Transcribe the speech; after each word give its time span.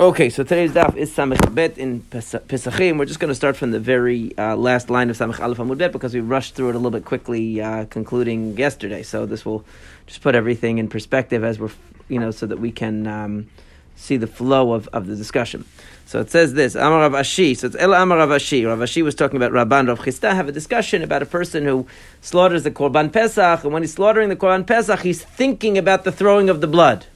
Okay, 0.00 0.30
so 0.30 0.44
today's 0.44 0.70
daf 0.70 0.94
is 0.94 1.10
Samech 1.10 1.52
Bet 1.56 1.76
in 1.76 2.02
Pesachim. 2.02 3.00
We're 3.00 3.04
just 3.04 3.18
going 3.18 3.30
to 3.30 3.34
start 3.34 3.56
from 3.56 3.72
the 3.72 3.80
very 3.80 4.30
uh, 4.38 4.54
last 4.54 4.90
line 4.90 5.10
of 5.10 5.18
Samech 5.18 5.40
Aleph 5.40 5.58
Amud 5.58 5.78
Bet 5.78 5.90
because 5.90 6.14
we 6.14 6.20
rushed 6.20 6.54
through 6.54 6.68
it 6.68 6.76
a 6.76 6.78
little 6.78 6.92
bit 6.92 7.04
quickly, 7.04 7.60
uh, 7.60 7.84
concluding 7.86 8.56
yesterday. 8.56 9.02
So 9.02 9.26
this 9.26 9.44
will 9.44 9.64
just 10.06 10.20
put 10.20 10.36
everything 10.36 10.78
in 10.78 10.86
perspective 10.86 11.42
as 11.42 11.58
we're, 11.58 11.72
you 12.08 12.20
know, 12.20 12.30
so 12.30 12.46
that 12.46 12.60
we 12.60 12.70
can 12.70 13.08
um, 13.08 13.50
see 13.96 14.16
the 14.16 14.28
flow 14.28 14.72
of, 14.72 14.86
of 14.92 15.08
the 15.08 15.16
discussion. 15.16 15.64
So 16.06 16.20
it 16.20 16.30
says 16.30 16.54
this, 16.54 16.76
Amar 16.76 17.00
Rav 17.00 17.14
Ashi. 17.14 17.56
So 17.56 17.66
it's 17.66 17.76
El 17.76 17.92
Amar 17.92 18.18
Rav 18.18 18.28
Ashi. 18.28 18.64
Rav 18.64 18.78
Ashi 18.78 19.02
was 19.02 19.16
talking 19.16 19.36
about 19.36 19.50
Rabban 19.50 19.88
Rav 19.88 19.98
Chisda. 19.98 20.32
Have 20.32 20.48
a 20.48 20.52
discussion 20.52 21.02
about 21.02 21.24
a 21.24 21.26
person 21.26 21.64
who 21.64 21.88
slaughters 22.20 22.62
the 22.62 22.70
Korban 22.70 23.12
Pesach, 23.12 23.64
and 23.64 23.72
when 23.72 23.82
he's 23.82 23.94
slaughtering 23.94 24.28
the 24.28 24.36
Korban 24.36 24.64
Pesach, 24.64 25.00
he's 25.00 25.24
thinking 25.24 25.76
about 25.76 26.04
the 26.04 26.12
throwing 26.12 26.48
of 26.48 26.60
the 26.60 26.68
blood 26.68 27.06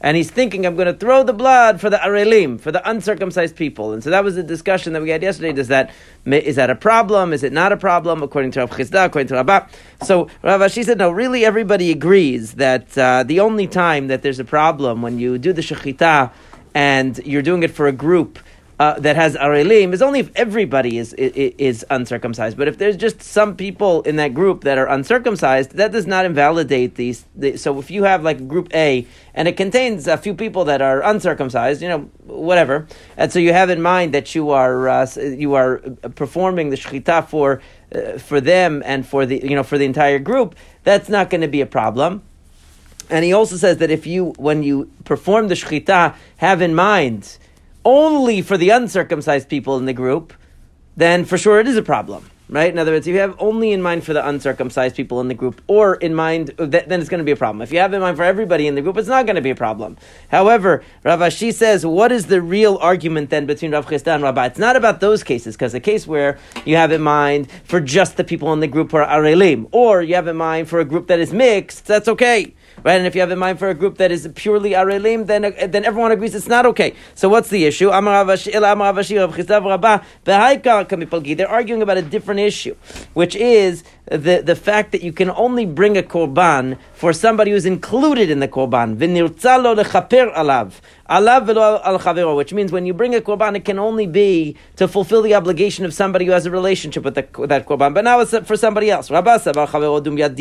and 0.00 0.16
he's 0.16 0.30
thinking, 0.30 0.64
I'm 0.64 0.76
going 0.76 0.86
to 0.86 0.94
throw 0.94 1.24
the 1.24 1.32
blood 1.32 1.80
for 1.80 1.90
the 1.90 1.96
arelim, 1.96 2.60
for 2.60 2.70
the 2.70 2.88
uncircumcised 2.88 3.56
people. 3.56 3.92
And 3.92 4.02
so 4.02 4.10
that 4.10 4.22
was 4.22 4.36
the 4.36 4.42
discussion 4.42 4.92
that 4.92 5.02
we 5.02 5.10
had 5.10 5.22
yesterday. 5.22 5.52
Does 5.52 5.68
that 5.68 5.90
is 6.24 6.56
that 6.56 6.70
a 6.70 6.74
problem? 6.74 7.32
Is 7.32 7.42
it 7.42 7.52
not 7.52 7.72
a 7.72 7.76
problem? 7.76 8.22
According 8.22 8.52
to 8.52 8.60
Rav 8.60 8.70
Chisda, 8.70 9.06
according 9.06 9.28
to 9.28 9.34
Rabbah. 9.34 9.66
So 10.02 10.28
Rav 10.42 10.60
Ashi 10.60 10.84
said, 10.84 10.98
no, 10.98 11.10
really 11.10 11.44
everybody 11.44 11.90
agrees 11.90 12.54
that 12.54 12.96
uh, 12.96 13.24
the 13.24 13.40
only 13.40 13.66
time 13.66 14.08
that 14.08 14.22
there's 14.22 14.38
a 14.38 14.44
problem 14.44 15.02
when 15.02 15.18
you 15.18 15.38
do 15.38 15.52
the 15.52 15.62
shechita 15.62 16.30
and 16.74 17.18
you're 17.24 17.42
doing 17.42 17.62
it 17.62 17.70
for 17.70 17.88
a 17.88 17.92
group 17.92 18.38
uh, 18.78 18.98
that 19.00 19.16
has 19.16 19.36
arelim 19.36 19.92
is 19.92 20.00
only 20.00 20.20
if 20.20 20.30
everybody 20.36 20.98
is, 20.98 21.12
is, 21.14 21.52
is 21.58 21.86
uncircumcised. 21.90 22.56
But 22.56 22.68
if 22.68 22.78
there's 22.78 22.96
just 22.96 23.22
some 23.22 23.56
people 23.56 24.02
in 24.02 24.16
that 24.16 24.34
group 24.34 24.62
that 24.62 24.78
are 24.78 24.86
uncircumcised, 24.86 25.72
that 25.72 25.90
does 25.90 26.06
not 26.06 26.24
invalidate 26.24 26.94
these. 26.94 27.24
The, 27.34 27.56
so 27.56 27.78
if 27.78 27.90
you 27.90 28.04
have 28.04 28.22
like 28.22 28.46
group 28.46 28.68
A 28.74 29.06
and 29.34 29.48
it 29.48 29.56
contains 29.56 30.06
a 30.06 30.16
few 30.16 30.34
people 30.34 30.64
that 30.66 30.80
are 30.80 31.02
uncircumcised, 31.02 31.82
you 31.82 31.88
know, 31.88 32.10
whatever, 32.24 32.86
and 33.16 33.32
so 33.32 33.38
you 33.38 33.52
have 33.52 33.70
in 33.70 33.82
mind 33.82 34.14
that 34.14 34.34
you 34.34 34.50
are 34.50 34.88
uh, 34.88 35.06
you 35.16 35.54
are 35.54 35.78
performing 36.14 36.70
the 36.70 36.76
shechita 36.76 37.26
for 37.28 37.60
uh, 37.94 38.18
for 38.18 38.40
them 38.40 38.82
and 38.84 39.06
for 39.06 39.26
the 39.26 39.40
you 39.42 39.56
know 39.56 39.64
for 39.64 39.76
the 39.76 39.84
entire 39.84 40.20
group, 40.20 40.54
that's 40.84 41.08
not 41.08 41.30
going 41.30 41.40
to 41.40 41.48
be 41.48 41.60
a 41.60 41.66
problem. 41.66 42.22
And 43.10 43.24
he 43.24 43.32
also 43.32 43.56
says 43.56 43.78
that 43.78 43.90
if 43.90 44.06
you, 44.06 44.34
when 44.36 44.62
you 44.62 44.90
perform 45.04 45.48
the 45.48 45.54
shechita, 45.54 46.14
have 46.36 46.60
in 46.60 46.74
mind 46.74 47.38
only 47.88 48.42
for 48.42 48.58
the 48.58 48.68
uncircumcised 48.68 49.48
people 49.48 49.78
in 49.78 49.86
the 49.86 49.94
group, 49.94 50.34
then 50.94 51.24
for 51.24 51.38
sure 51.38 51.58
it 51.58 51.66
is 51.66 51.76
a 51.76 51.82
problem. 51.82 52.30
Right? 52.50 52.72
In 52.72 52.78
other 52.78 52.92
words, 52.92 53.06
if 53.06 53.12
you 53.12 53.20
have 53.20 53.36
only 53.38 53.72
in 53.72 53.82
mind 53.82 54.04
for 54.04 54.14
the 54.14 54.26
uncircumcised 54.26 54.96
people 54.96 55.20
in 55.20 55.28
the 55.28 55.34
group, 55.34 55.60
or 55.66 55.96
in 55.96 56.14
mind, 56.14 56.48
then 56.56 56.98
it's 56.98 57.10
going 57.10 57.18
to 57.18 57.24
be 57.24 57.30
a 57.32 57.36
problem. 57.36 57.60
If 57.60 57.72
you 57.72 57.78
have 57.78 57.92
in 57.92 58.00
mind 58.00 58.16
for 58.16 58.24
everybody 58.24 58.66
in 58.66 58.74
the 58.74 58.80
group, 58.80 58.96
it's 58.96 59.08
not 59.08 59.26
going 59.26 59.36
to 59.36 59.42
be 59.42 59.50
a 59.50 59.54
problem. 59.54 59.98
However, 60.30 60.82
Rav 61.04 61.20
Ashi 61.20 61.52
says, 61.52 61.84
what 61.84 62.10
is 62.10 62.26
the 62.26 62.40
real 62.40 62.78
argument 62.80 63.28
then 63.28 63.44
between 63.44 63.72
Rav 63.72 63.86
Chisda 63.86 64.14
and 64.14 64.22
Rabbah? 64.22 64.44
It's 64.44 64.58
not 64.58 64.76
about 64.76 65.00
those 65.00 65.22
cases, 65.22 65.56
because 65.56 65.72
the 65.72 65.80
case 65.80 66.06
where 66.06 66.38
you 66.64 66.76
have 66.76 66.90
in 66.90 67.02
mind 67.02 67.50
for 67.64 67.80
just 67.80 68.16
the 68.16 68.24
people 68.24 68.50
in 68.54 68.60
the 68.60 68.66
group 68.66 68.92
who 68.92 68.96
are 68.96 69.06
arelim, 69.06 69.68
or 69.70 70.02
you 70.02 70.14
have 70.14 70.26
in 70.26 70.36
mind 70.36 70.70
for 70.70 70.80
a 70.80 70.86
group 70.86 71.08
that 71.08 71.20
is 71.20 71.34
mixed, 71.34 71.84
that's 71.84 72.08
okay 72.08 72.54
right? 72.84 72.98
And 72.98 73.06
if 73.06 73.14
you 73.14 73.20
have 73.20 73.30
in 73.30 73.38
mind 73.38 73.58
for 73.58 73.68
a 73.68 73.74
group 73.74 73.98
that 73.98 74.10
is 74.10 74.28
purely 74.34 74.70
arelim, 74.70 75.26
then 75.26 75.44
uh, 75.44 75.66
then 75.66 75.84
everyone 75.84 76.12
agrees 76.12 76.34
it's 76.34 76.48
not 76.48 76.66
okay. 76.66 76.94
So 77.14 77.28
what's 77.28 77.48
the 77.48 77.64
issue? 77.64 77.90
They're 81.38 81.48
arguing 81.48 81.82
about 81.82 81.96
a 81.96 82.02
different 82.02 82.40
issue, 82.40 82.76
which 83.14 83.36
is 83.36 83.84
the, 84.10 84.42
the 84.44 84.56
fact 84.56 84.92
that 84.92 85.02
you 85.02 85.12
can 85.12 85.30
only 85.30 85.66
bring 85.66 85.96
a 85.96 86.02
korban 86.02 86.78
for 86.94 87.12
somebody 87.12 87.50
who's 87.50 87.66
included 87.66 88.30
in 88.30 88.40
the 88.40 88.48
korban. 88.48 88.96
alav. 88.98 90.72
Alav 91.08 91.82
al 91.84 91.98
chavero, 91.98 92.36
which 92.36 92.52
means 92.52 92.72
when 92.72 92.86
you 92.86 92.94
bring 92.94 93.14
a 93.14 93.20
korban, 93.20 93.56
it 93.56 93.64
can 93.64 93.78
only 93.78 94.06
be 94.06 94.56
to 94.76 94.88
fulfill 94.88 95.22
the 95.22 95.34
obligation 95.34 95.84
of 95.84 95.92
somebody 95.92 96.24
who 96.24 96.32
has 96.32 96.46
a 96.46 96.50
relationship 96.50 97.04
with, 97.04 97.14
the, 97.14 97.46
that 97.46 97.66
korban. 97.66 97.94
But 97.94 98.04
now 98.04 98.20
it's 98.20 98.36
for 98.46 98.56
somebody 98.56 98.90
else. 98.90 99.08
Rabasa 99.08 99.54
bar 99.54 99.66
chavero 99.66 100.02
dum 100.02 100.16
yad. 100.16 100.38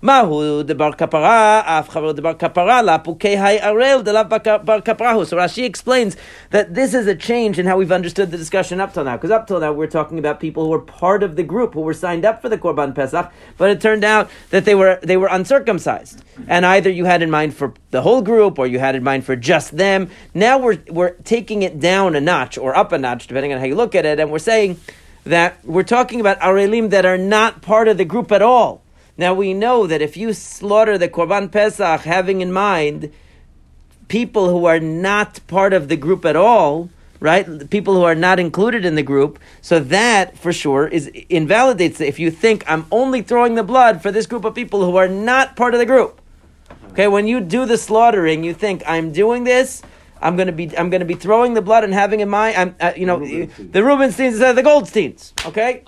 Mahu 0.00 0.64
debar 0.64 0.96
kapara, 0.96 1.64
af 1.66 1.88
chavero 1.90 2.14
debar 2.14 2.38
kapara, 2.38 2.84
la 2.84 2.98
pukei 2.98 3.36
hay 3.36 3.58
arel 3.58 4.04
delav 4.04 4.28
bar 4.64 4.80
kaparahu. 4.80 5.26
So 5.26 5.36
Rashi 5.36 5.64
explains 5.64 6.16
that 6.50 6.74
this 6.74 6.94
is 6.94 7.06
a 7.08 7.16
change 7.16 7.58
in 7.58 7.66
how 7.66 7.76
we've 7.76 7.90
understood 7.90 8.30
the 8.30 8.36
discussion 8.36 8.80
up 8.80 8.94
till 8.94 9.04
now. 9.04 9.16
Because 9.16 9.32
up 9.32 9.48
till 9.48 9.58
now, 9.58 9.72
we're 9.72 9.88
talking 9.88 10.18
about 10.18 10.38
people 10.38 10.64
who 10.64 10.70
were 10.70 10.78
part 10.78 11.22
of 11.22 11.34
the 11.34 11.42
group, 11.42 11.74
who 11.74 11.80
were 11.80 11.94
signed 11.94 12.24
up 12.24 12.27
for 12.34 12.48
the 12.48 12.58
Korban 12.58 12.94
Pesach, 12.94 13.32
but 13.56 13.70
it 13.70 13.80
turned 13.80 14.04
out 14.04 14.30
that 14.50 14.64
they 14.64 14.74
were 14.74 14.98
they 15.02 15.16
were 15.16 15.28
uncircumcised, 15.28 16.22
and 16.46 16.66
either 16.66 16.90
you 16.90 17.04
had 17.04 17.22
in 17.22 17.30
mind 17.30 17.54
for 17.54 17.74
the 17.90 18.02
whole 18.02 18.22
group 18.22 18.58
or 18.58 18.66
you 18.66 18.78
had 18.78 18.94
in 18.94 19.02
mind 19.02 19.24
for 19.24 19.36
just 19.36 19.76
them. 19.76 20.10
Now 20.34 20.58
we're 20.58 20.78
we're 20.88 21.14
taking 21.24 21.62
it 21.62 21.80
down 21.80 22.14
a 22.14 22.20
notch 22.20 22.58
or 22.58 22.76
up 22.76 22.92
a 22.92 22.98
notch, 22.98 23.26
depending 23.26 23.52
on 23.52 23.58
how 23.58 23.66
you 23.66 23.74
look 23.74 23.94
at 23.94 24.04
it, 24.04 24.20
and 24.20 24.30
we're 24.30 24.38
saying 24.38 24.78
that 25.24 25.64
we're 25.64 25.82
talking 25.82 26.20
about 26.20 26.38
arelim 26.40 26.90
that 26.90 27.04
are 27.04 27.18
not 27.18 27.62
part 27.62 27.88
of 27.88 27.98
the 27.98 28.04
group 28.04 28.32
at 28.32 28.42
all. 28.42 28.82
Now 29.16 29.34
we 29.34 29.52
know 29.52 29.86
that 29.86 30.00
if 30.00 30.16
you 30.16 30.32
slaughter 30.32 30.96
the 30.96 31.08
Korban 31.08 31.50
Pesach 31.50 32.02
having 32.02 32.40
in 32.40 32.52
mind 32.52 33.12
people 34.06 34.48
who 34.50 34.64
are 34.64 34.80
not 34.80 35.40
part 35.46 35.72
of 35.72 35.88
the 35.88 35.96
group 35.96 36.24
at 36.24 36.36
all, 36.36 36.88
right? 37.20 37.68
People 37.70 37.94
who 37.94 38.02
are 38.02 38.14
not 38.14 38.38
included 38.38 38.84
in 38.84 38.94
the 38.94 39.02
group. 39.02 39.38
So 39.60 39.80
that, 39.80 40.38
for 40.38 40.52
sure, 40.52 40.86
is 40.86 41.06
invalidates 41.28 42.00
if 42.00 42.18
you 42.18 42.30
think 42.30 42.64
I'm 42.70 42.86
only 42.90 43.22
throwing 43.22 43.54
the 43.54 43.62
blood 43.62 44.02
for 44.02 44.10
this 44.12 44.26
group 44.26 44.44
of 44.44 44.54
people 44.54 44.84
who 44.84 44.96
are 44.96 45.08
not 45.08 45.56
part 45.56 45.74
of 45.74 45.80
the 45.80 45.86
group. 45.86 46.20
Okay, 46.92 47.08
when 47.08 47.26
you 47.26 47.40
do 47.40 47.66
the 47.66 47.78
slaughtering, 47.78 48.44
you 48.44 48.54
think 48.54 48.82
I'm 48.86 49.12
doing 49.12 49.44
this. 49.44 49.82
I'm 50.20 50.36
gonna 50.36 50.52
be 50.52 50.76
I'm 50.76 50.90
gonna 50.90 51.04
be 51.04 51.14
throwing 51.14 51.54
the 51.54 51.62
blood 51.62 51.84
and 51.84 51.94
having 51.94 52.18
in 52.20 52.28
mind 52.28 52.56
I'm 52.56 52.74
uh, 52.80 52.92
you 52.96 53.06
know 53.06 53.20
the 53.20 53.80
Rubensteins 53.80 54.32
instead 54.32 54.50
of 54.50 54.56
the 54.56 54.62
Goldsteins. 54.64 55.32
Okay. 55.46 55.82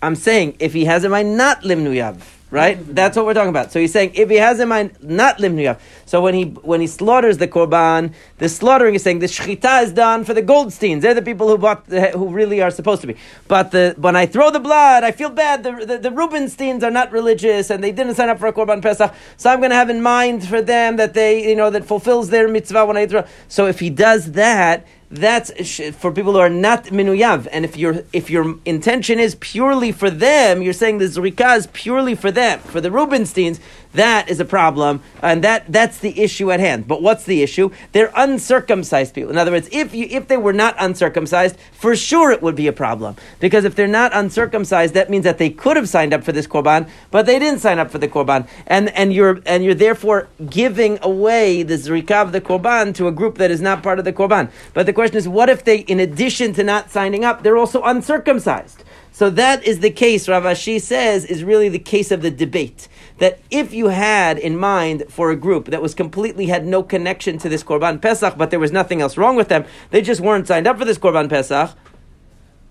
I'm 0.00 0.14
saying 0.16 0.56
if 0.58 0.72
he 0.72 0.86
has 0.86 1.04
in 1.04 1.10
mind 1.10 1.36
not 1.36 1.62
limnuyav 1.62 2.16
right? 2.50 2.78
That's 2.94 3.16
what 3.16 3.26
we're 3.26 3.34
talking 3.34 3.50
about. 3.50 3.72
So 3.72 3.80
he's 3.80 3.92
saying 3.92 4.12
if 4.14 4.28
he 4.28 4.36
has 4.36 4.60
in 4.60 4.68
mind 4.68 4.96
not 5.00 5.38
limnuyav. 5.38 5.78
So 6.06 6.20
when 6.20 6.34
he 6.34 6.44
when 6.44 6.80
he 6.80 6.86
slaughters 6.86 7.38
the 7.38 7.46
korban, 7.46 8.12
the 8.38 8.48
slaughtering 8.48 8.94
is 8.94 9.02
saying 9.02 9.20
the 9.20 9.26
shechita 9.26 9.84
is 9.84 9.92
done 9.92 10.24
for 10.24 10.34
the 10.34 10.42
Goldsteins. 10.42 11.02
They're 11.02 11.14
the 11.14 11.22
people 11.22 11.48
who 11.48 11.58
bought 11.58 11.86
the, 11.86 12.10
who 12.10 12.28
really 12.28 12.60
are 12.60 12.70
supposed 12.70 13.00
to 13.02 13.06
be. 13.06 13.16
But 13.46 13.70
the, 13.70 13.94
when 13.98 14.16
I 14.16 14.26
throw 14.26 14.50
the 14.50 14.60
blood, 14.60 15.04
I 15.04 15.12
feel 15.12 15.30
bad. 15.30 15.62
The, 15.62 15.86
the, 15.86 15.98
the 15.98 16.10
Rubensteins 16.10 16.82
are 16.82 16.90
not 16.90 17.12
religious 17.12 17.70
and 17.70 17.82
they 17.82 17.92
didn't 17.92 18.14
sign 18.16 18.28
up 18.28 18.38
for 18.38 18.48
a 18.48 18.52
korban 18.52 18.82
pesach. 18.82 19.14
So 19.36 19.50
I'm 19.50 19.60
going 19.60 19.70
to 19.70 19.76
have 19.76 19.90
in 19.90 20.02
mind 20.02 20.46
for 20.46 20.60
them 20.60 20.96
that 20.96 21.14
they 21.14 21.48
you 21.48 21.56
know 21.56 21.70
that 21.70 21.84
fulfills 21.84 22.30
their 22.30 22.48
mitzvah 22.48 22.84
when 22.84 22.96
I 22.96 23.06
throw. 23.06 23.24
So 23.48 23.66
if 23.66 23.78
he 23.80 23.90
does 23.90 24.32
that 24.32 24.86
that's 25.10 25.50
for 25.96 26.12
people 26.12 26.34
who 26.34 26.38
are 26.38 26.48
not 26.48 26.84
minuyav. 26.84 27.48
And 27.50 27.64
if 27.64 27.76
your 27.76 28.04
if 28.12 28.30
your 28.30 28.56
intention 28.64 29.18
is 29.18 29.34
purely 29.36 29.90
for 29.90 30.08
them, 30.08 30.62
you're 30.62 30.72
saying 30.72 30.98
the 30.98 31.06
zrika 31.06 31.56
is 31.56 31.66
purely 31.72 32.14
for 32.14 32.30
them. 32.30 32.60
For 32.60 32.80
the 32.80 32.90
Rubensteins, 32.90 33.58
that 33.94 34.28
is 34.28 34.38
a 34.38 34.44
problem, 34.44 35.02
and 35.22 35.42
that 35.42 35.64
that's 35.68 35.98
the 35.98 36.20
issue 36.20 36.50
at 36.52 36.60
hand. 36.60 36.86
But 36.86 37.02
what's 37.02 37.24
the 37.24 37.42
issue? 37.42 37.70
They're 37.92 38.12
uncircumcised 38.16 39.14
people. 39.14 39.30
In 39.30 39.38
other 39.38 39.50
words, 39.50 39.68
if 39.72 39.94
you 39.94 40.06
if 40.10 40.28
they 40.28 40.36
were 40.36 40.52
not 40.52 40.76
uncircumcised, 40.78 41.56
for 41.72 41.96
sure 41.96 42.30
it 42.30 42.42
would 42.42 42.54
be 42.54 42.68
a 42.68 42.72
problem. 42.72 43.16
Because 43.40 43.64
if 43.64 43.74
they're 43.74 43.88
not 43.88 44.12
uncircumcised, 44.14 44.94
that 44.94 45.10
means 45.10 45.24
that 45.24 45.38
they 45.38 45.50
could 45.50 45.76
have 45.76 45.88
signed 45.88 46.14
up 46.14 46.22
for 46.22 46.32
this 46.32 46.46
korban, 46.46 46.88
but 47.10 47.26
they 47.26 47.38
didn't 47.38 47.60
sign 47.60 47.78
up 47.78 47.90
for 47.90 47.98
the 47.98 48.08
korban, 48.08 48.48
and 48.66 48.90
and 48.90 49.12
you're 49.12 49.40
and 49.46 49.64
you're 49.64 49.74
therefore 49.74 50.28
giving 50.48 50.98
away 51.02 51.62
the 51.62 51.74
zrika 51.74 52.22
of 52.22 52.32
the 52.32 52.40
korban 52.40 52.94
to 52.94 53.08
a 53.08 53.12
group 53.12 53.38
that 53.38 53.50
is 53.50 53.60
not 53.60 53.82
part 53.82 53.98
of 53.98 54.04
the 54.04 54.12
korban. 54.12 54.50
But 54.72 54.86
the 54.86 54.92
question 54.92 55.16
is, 55.16 55.28
what 55.28 55.48
if 55.48 55.64
they, 55.64 55.78
in 55.80 55.98
addition 55.98 56.52
to 56.54 56.62
not 56.62 56.90
signing 56.90 57.24
up, 57.24 57.42
they're 57.42 57.56
also 57.56 57.82
uncircumcised? 57.82 58.84
So 59.20 59.28
that 59.28 59.62
is 59.64 59.80
the 59.80 59.90
case, 59.90 60.30
Rav 60.30 60.44
Ashi 60.44 60.80
says, 60.80 61.26
is 61.26 61.44
really 61.44 61.68
the 61.68 61.78
case 61.78 62.10
of 62.10 62.22
the 62.22 62.30
debate. 62.30 62.88
That 63.18 63.38
if 63.50 63.74
you 63.74 63.88
had 63.88 64.38
in 64.38 64.56
mind 64.56 65.04
for 65.10 65.30
a 65.30 65.36
group 65.36 65.66
that 65.66 65.82
was 65.82 65.94
completely 65.94 66.46
had 66.46 66.64
no 66.64 66.82
connection 66.82 67.36
to 67.40 67.50
this 67.50 67.62
Korban 67.62 68.00
Pesach, 68.00 68.38
but 68.38 68.48
there 68.48 68.58
was 68.58 68.72
nothing 68.72 69.02
else 69.02 69.18
wrong 69.18 69.36
with 69.36 69.48
them, 69.48 69.66
they 69.90 70.00
just 70.00 70.22
weren't 70.22 70.46
signed 70.48 70.66
up 70.66 70.78
for 70.78 70.86
this 70.86 70.96
Korban 70.96 71.28
Pesach, 71.28 71.76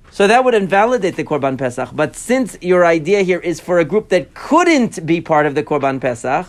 so 0.10 0.26
that 0.26 0.44
would 0.44 0.56
invalidate 0.56 1.18
the 1.18 1.24
Korban 1.24 1.56
Pesach. 1.56 1.90
But 1.94 2.16
since 2.16 2.58
your 2.62 2.84
idea 2.84 3.22
here 3.22 3.42
is 3.42 3.60
for 3.60 3.78
a 3.78 3.86
group 3.86 4.10
that 4.10 4.34
couldn't 4.34 5.06
be 5.06 5.22
part 5.22 5.46
of 5.46 5.54
the 5.54 5.62
Korban 5.62 6.02
Pesach, 6.02 6.48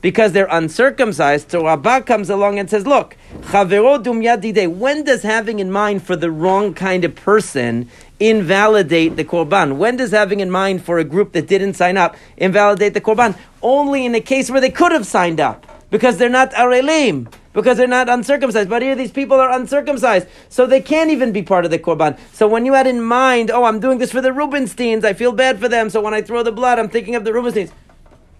because 0.00 0.32
they're 0.32 0.48
uncircumcised. 0.50 1.50
So 1.50 1.64
Rabbah 1.64 2.02
comes 2.02 2.30
along 2.30 2.58
and 2.58 2.70
says, 2.70 2.86
look, 2.86 3.16
when 3.52 5.04
does 5.04 5.22
having 5.22 5.58
in 5.58 5.70
mind 5.72 6.02
for 6.02 6.16
the 6.16 6.30
wrong 6.30 6.74
kind 6.74 7.04
of 7.04 7.14
person 7.14 7.90
invalidate 8.20 9.16
the 9.16 9.24
korban? 9.24 9.76
When 9.76 9.96
does 9.96 10.10
having 10.10 10.40
in 10.40 10.50
mind 10.50 10.84
for 10.84 10.98
a 10.98 11.04
group 11.04 11.32
that 11.32 11.46
didn't 11.46 11.74
sign 11.74 11.96
up 11.96 12.16
invalidate 12.36 12.94
the 12.94 13.00
korban? 13.00 13.36
Only 13.62 14.06
in 14.06 14.14
a 14.14 14.20
case 14.20 14.50
where 14.50 14.60
they 14.60 14.70
could 14.70 14.92
have 14.92 15.06
signed 15.06 15.40
up 15.40 15.66
because 15.90 16.18
they're 16.18 16.28
not 16.28 16.52
arelim, 16.52 17.32
because 17.52 17.78
they're 17.78 17.86
not 17.86 18.08
uncircumcised. 18.08 18.68
But 18.68 18.82
here 18.82 18.94
these 18.94 19.12
people 19.12 19.40
are 19.40 19.50
uncircumcised, 19.50 20.28
so 20.48 20.66
they 20.66 20.80
can't 20.80 21.10
even 21.10 21.32
be 21.32 21.42
part 21.42 21.64
of 21.64 21.70
the 21.70 21.78
korban. 21.78 22.18
So 22.32 22.46
when 22.46 22.66
you 22.66 22.74
had 22.74 22.86
in 22.86 23.02
mind, 23.02 23.50
oh, 23.50 23.64
I'm 23.64 23.80
doing 23.80 23.98
this 23.98 24.12
for 24.12 24.20
the 24.20 24.30
Rubensteins, 24.30 25.04
I 25.04 25.12
feel 25.12 25.32
bad 25.32 25.58
for 25.58 25.68
them, 25.68 25.90
so 25.90 26.00
when 26.00 26.14
I 26.14 26.22
throw 26.22 26.42
the 26.42 26.52
blood, 26.52 26.78
I'm 26.78 26.88
thinking 26.88 27.14
of 27.14 27.24
the 27.24 27.30
Rubensteins 27.32 27.72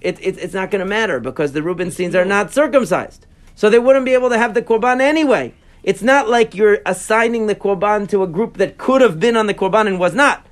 it, 0.00 0.18
it, 0.20 0.38
it's 0.38 0.54
not 0.54 0.70
going 0.70 0.80
to 0.80 0.86
matter 0.86 1.20
because 1.20 1.52
the 1.52 1.60
Rubensteins 1.60 2.14
are 2.14 2.24
not 2.24 2.52
circumcised. 2.52 3.26
So 3.54 3.68
they 3.70 3.78
wouldn't 3.78 4.04
be 4.04 4.14
able 4.14 4.28
to 4.28 4.38
have 4.38 4.54
the 4.54 4.62
korban 4.62 5.00
anyway. 5.00 5.54
It's 5.88 6.02
not 6.02 6.28
like 6.28 6.54
you're 6.54 6.80
assigning 6.84 7.46
the 7.46 7.54
korban 7.54 8.06
to 8.10 8.22
a 8.22 8.26
group 8.26 8.58
that 8.58 8.76
could 8.76 9.00
have 9.00 9.18
been 9.18 9.38
on 9.38 9.46
the 9.46 9.54
korban 9.54 9.86
and 9.86 9.98
was 9.98 10.14
not. 10.14 10.46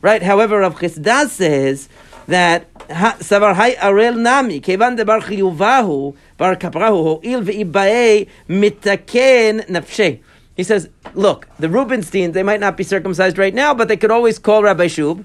Right? 0.00 0.22
However, 0.22 0.60
Rav 0.60 0.76
Chisda 0.76 1.28
says 1.28 1.88
that 2.28 2.72
savar 3.18 3.56
hay 3.56 3.74
arel 3.74 4.16
nami 4.16 4.60
kevan 4.60 4.96
chiyuvahu 4.96 6.14
bar 6.36 6.54
kaprahu 6.54 7.20
ve'ibae 7.20 8.28
mitaken 8.48 9.66
nafshe. 9.66 10.20
He 10.54 10.62
says, 10.62 10.88
look, 11.14 11.48
the 11.58 11.66
Rubensteins, 11.66 12.34
they 12.34 12.44
might 12.44 12.60
not 12.60 12.76
be 12.76 12.84
circumcised 12.84 13.38
right 13.38 13.52
now, 13.52 13.74
but 13.74 13.88
they 13.88 13.96
could 13.96 14.12
always 14.12 14.38
call 14.38 14.62
Rabbi 14.62 14.86
Shub 14.86 15.24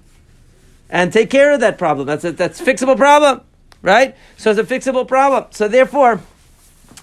and 0.90 1.14
take 1.14 1.30
care 1.30 1.54
of 1.54 1.60
that 1.60 1.78
problem. 1.78 2.08
That's 2.08 2.24
a, 2.24 2.32
that's 2.32 2.60
a 2.60 2.64
fixable 2.66 2.98
problem, 2.98 3.42
right? 3.84 4.16
So 4.38 4.50
it's 4.50 4.60
a 4.60 4.64
fixable 4.64 5.08
problem. 5.08 5.46
So 5.52 5.68
therefore, 5.68 6.20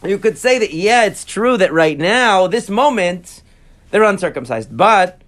you 0.05 0.19
could 0.19 0.39
say 0.39 0.59
that, 0.59 0.73
yeah, 0.73 1.05
it's 1.05 1.25
true 1.25 1.57
that 1.57 1.73
right 1.73 1.99
now, 1.99 2.47
this 2.47 2.69
moment, 2.69 3.43
they're 3.91 4.05
uncircumcised, 4.05 4.77
but 4.77 5.21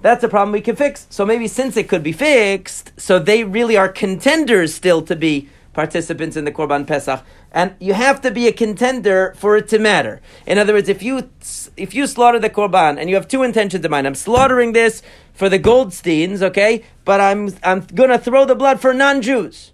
that's 0.00 0.24
a 0.24 0.28
problem 0.28 0.52
we 0.52 0.60
can 0.60 0.76
fix. 0.76 1.06
So 1.10 1.26
maybe 1.26 1.46
since 1.46 1.76
it 1.76 1.88
could 1.88 2.02
be 2.02 2.12
fixed, 2.12 2.98
so 2.98 3.18
they 3.18 3.44
really 3.44 3.76
are 3.76 3.88
contenders 3.88 4.74
still 4.74 5.02
to 5.02 5.16
be 5.16 5.48
participants 5.72 6.36
in 6.36 6.44
the 6.44 6.52
Korban 6.52 6.86
Pesach, 6.86 7.22
and 7.52 7.74
you 7.78 7.94
have 7.94 8.20
to 8.22 8.30
be 8.30 8.46
a 8.46 8.52
contender 8.52 9.34
for 9.36 9.56
it 9.56 9.68
to 9.68 9.78
matter. 9.78 10.20
In 10.46 10.58
other 10.58 10.72
words, 10.72 10.88
if 10.88 11.02
you 11.02 11.30
if 11.76 11.94
you 11.94 12.06
slaughter 12.06 12.38
the 12.38 12.50
Korban 12.50 12.98
and 12.98 13.08
you 13.08 13.16
have 13.16 13.28
two 13.28 13.42
intentions 13.42 13.84
in 13.84 13.90
mind, 13.90 14.06
I'm 14.06 14.14
slaughtering 14.14 14.72
this 14.72 15.02
for 15.32 15.48
the 15.48 15.58
Goldsteins, 15.58 16.42
okay, 16.42 16.84
but 17.04 17.20
I'm 17.20 17.54
I'm 17.62 17.86
to 17.86 18.18
throw 18.18 18.44
the 18.44 18.54
blood 18.54 18.80
for 18.80 18.92
non-Jews 18.92 19.72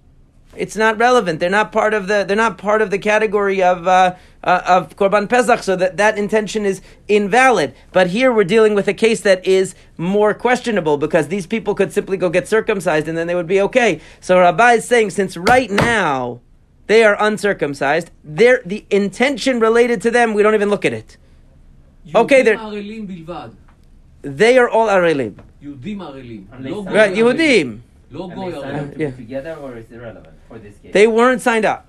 it's 0.59 0.77
not 0.77 0.99
relevant. 0.99 1.41
They're 1.41 1.51
not 1.51 1.73
part 1.73 1.95
of 1.95 2.07
the. 2.09 2.25
They're 2.27 2.37
not 2.37 2.59
part 2.59 2.83
of 2.83 2.91
the 2.91 2.99
category 2.99 3.63
of 3.63 3.87
uh, 3.87 4.15
uh, 4.45 4.63
of 4.67 4.97
korban 4.97 5.29
pesach. 5.29 5.63
So 5.63 5.77
that 5.77 5.97
that 5.97 6.19
intention 6.19 6.65
is 6.65 6.81
invalid. 7.09 7.75
But 7.93 8.09
here 8.09 8.33
we're 8.33 8.45
dealing 8.45 8.75
with 8.75 8.89
a 8.89 8.95
case 8.95 9.21
that 9.23 9.45
is 9.47 9.75
more 9.97 10.35
questionable 10.35 10.97
because 10.97 11.29
these 11.29 11.47
people 11.47 11.75
could 11.75 11.93
simply 11.93 12.17
go 12.17 12.29
get 12.31 12.49
circumcised 12.49 13.09
and 13.09 13.17
then 13.17 13.27
they 13.27 13.35
would 13.35 13.47
be 13.47 13.61
okay. 13.63 14.01
So 14.21 14.39
Rabbah 14.39 14.73
is 14.79 14.85
saying 14.85 15.11
since 15.11 15.37
right 15.37 15.71
now 15.71 16.41
they 16.87 17.05
are 17.05 17.17
uncircumcised, 17.19 18.11
their 18.23 18.63
the 18.65 18.85
intention 18.91 19.61
related 19.61 20.01
to 20.03 20.11
them 20.11 20.35
we 20.35 20.43
don't 20.43 20.55
even 20.55 20.71
look 20.71 20.85
at 20.85 20.93
it. 20.93 21.17
okay, 22.15 22.43
they're 22.43 22.59
they 24.23 24.59
are 24.59 24.69
all 24.69 24.89
arelim. 24.89 25.35
Yudim 25.63 25.99
arelim. 25.99 26.93
Right, 26.93 27.15
Yehudim. 27.15 27.81
Logo, 28.11 28.49
yeah. 28.97 29.11
together 29.11 29.55
or 29.57 29.77
is 29.77 29.91
irrelevant? 29.91 30.36
They 30.93 31.07
weren't 31.07 31.43
signed 31.43 31.65
up. 31.65 31.87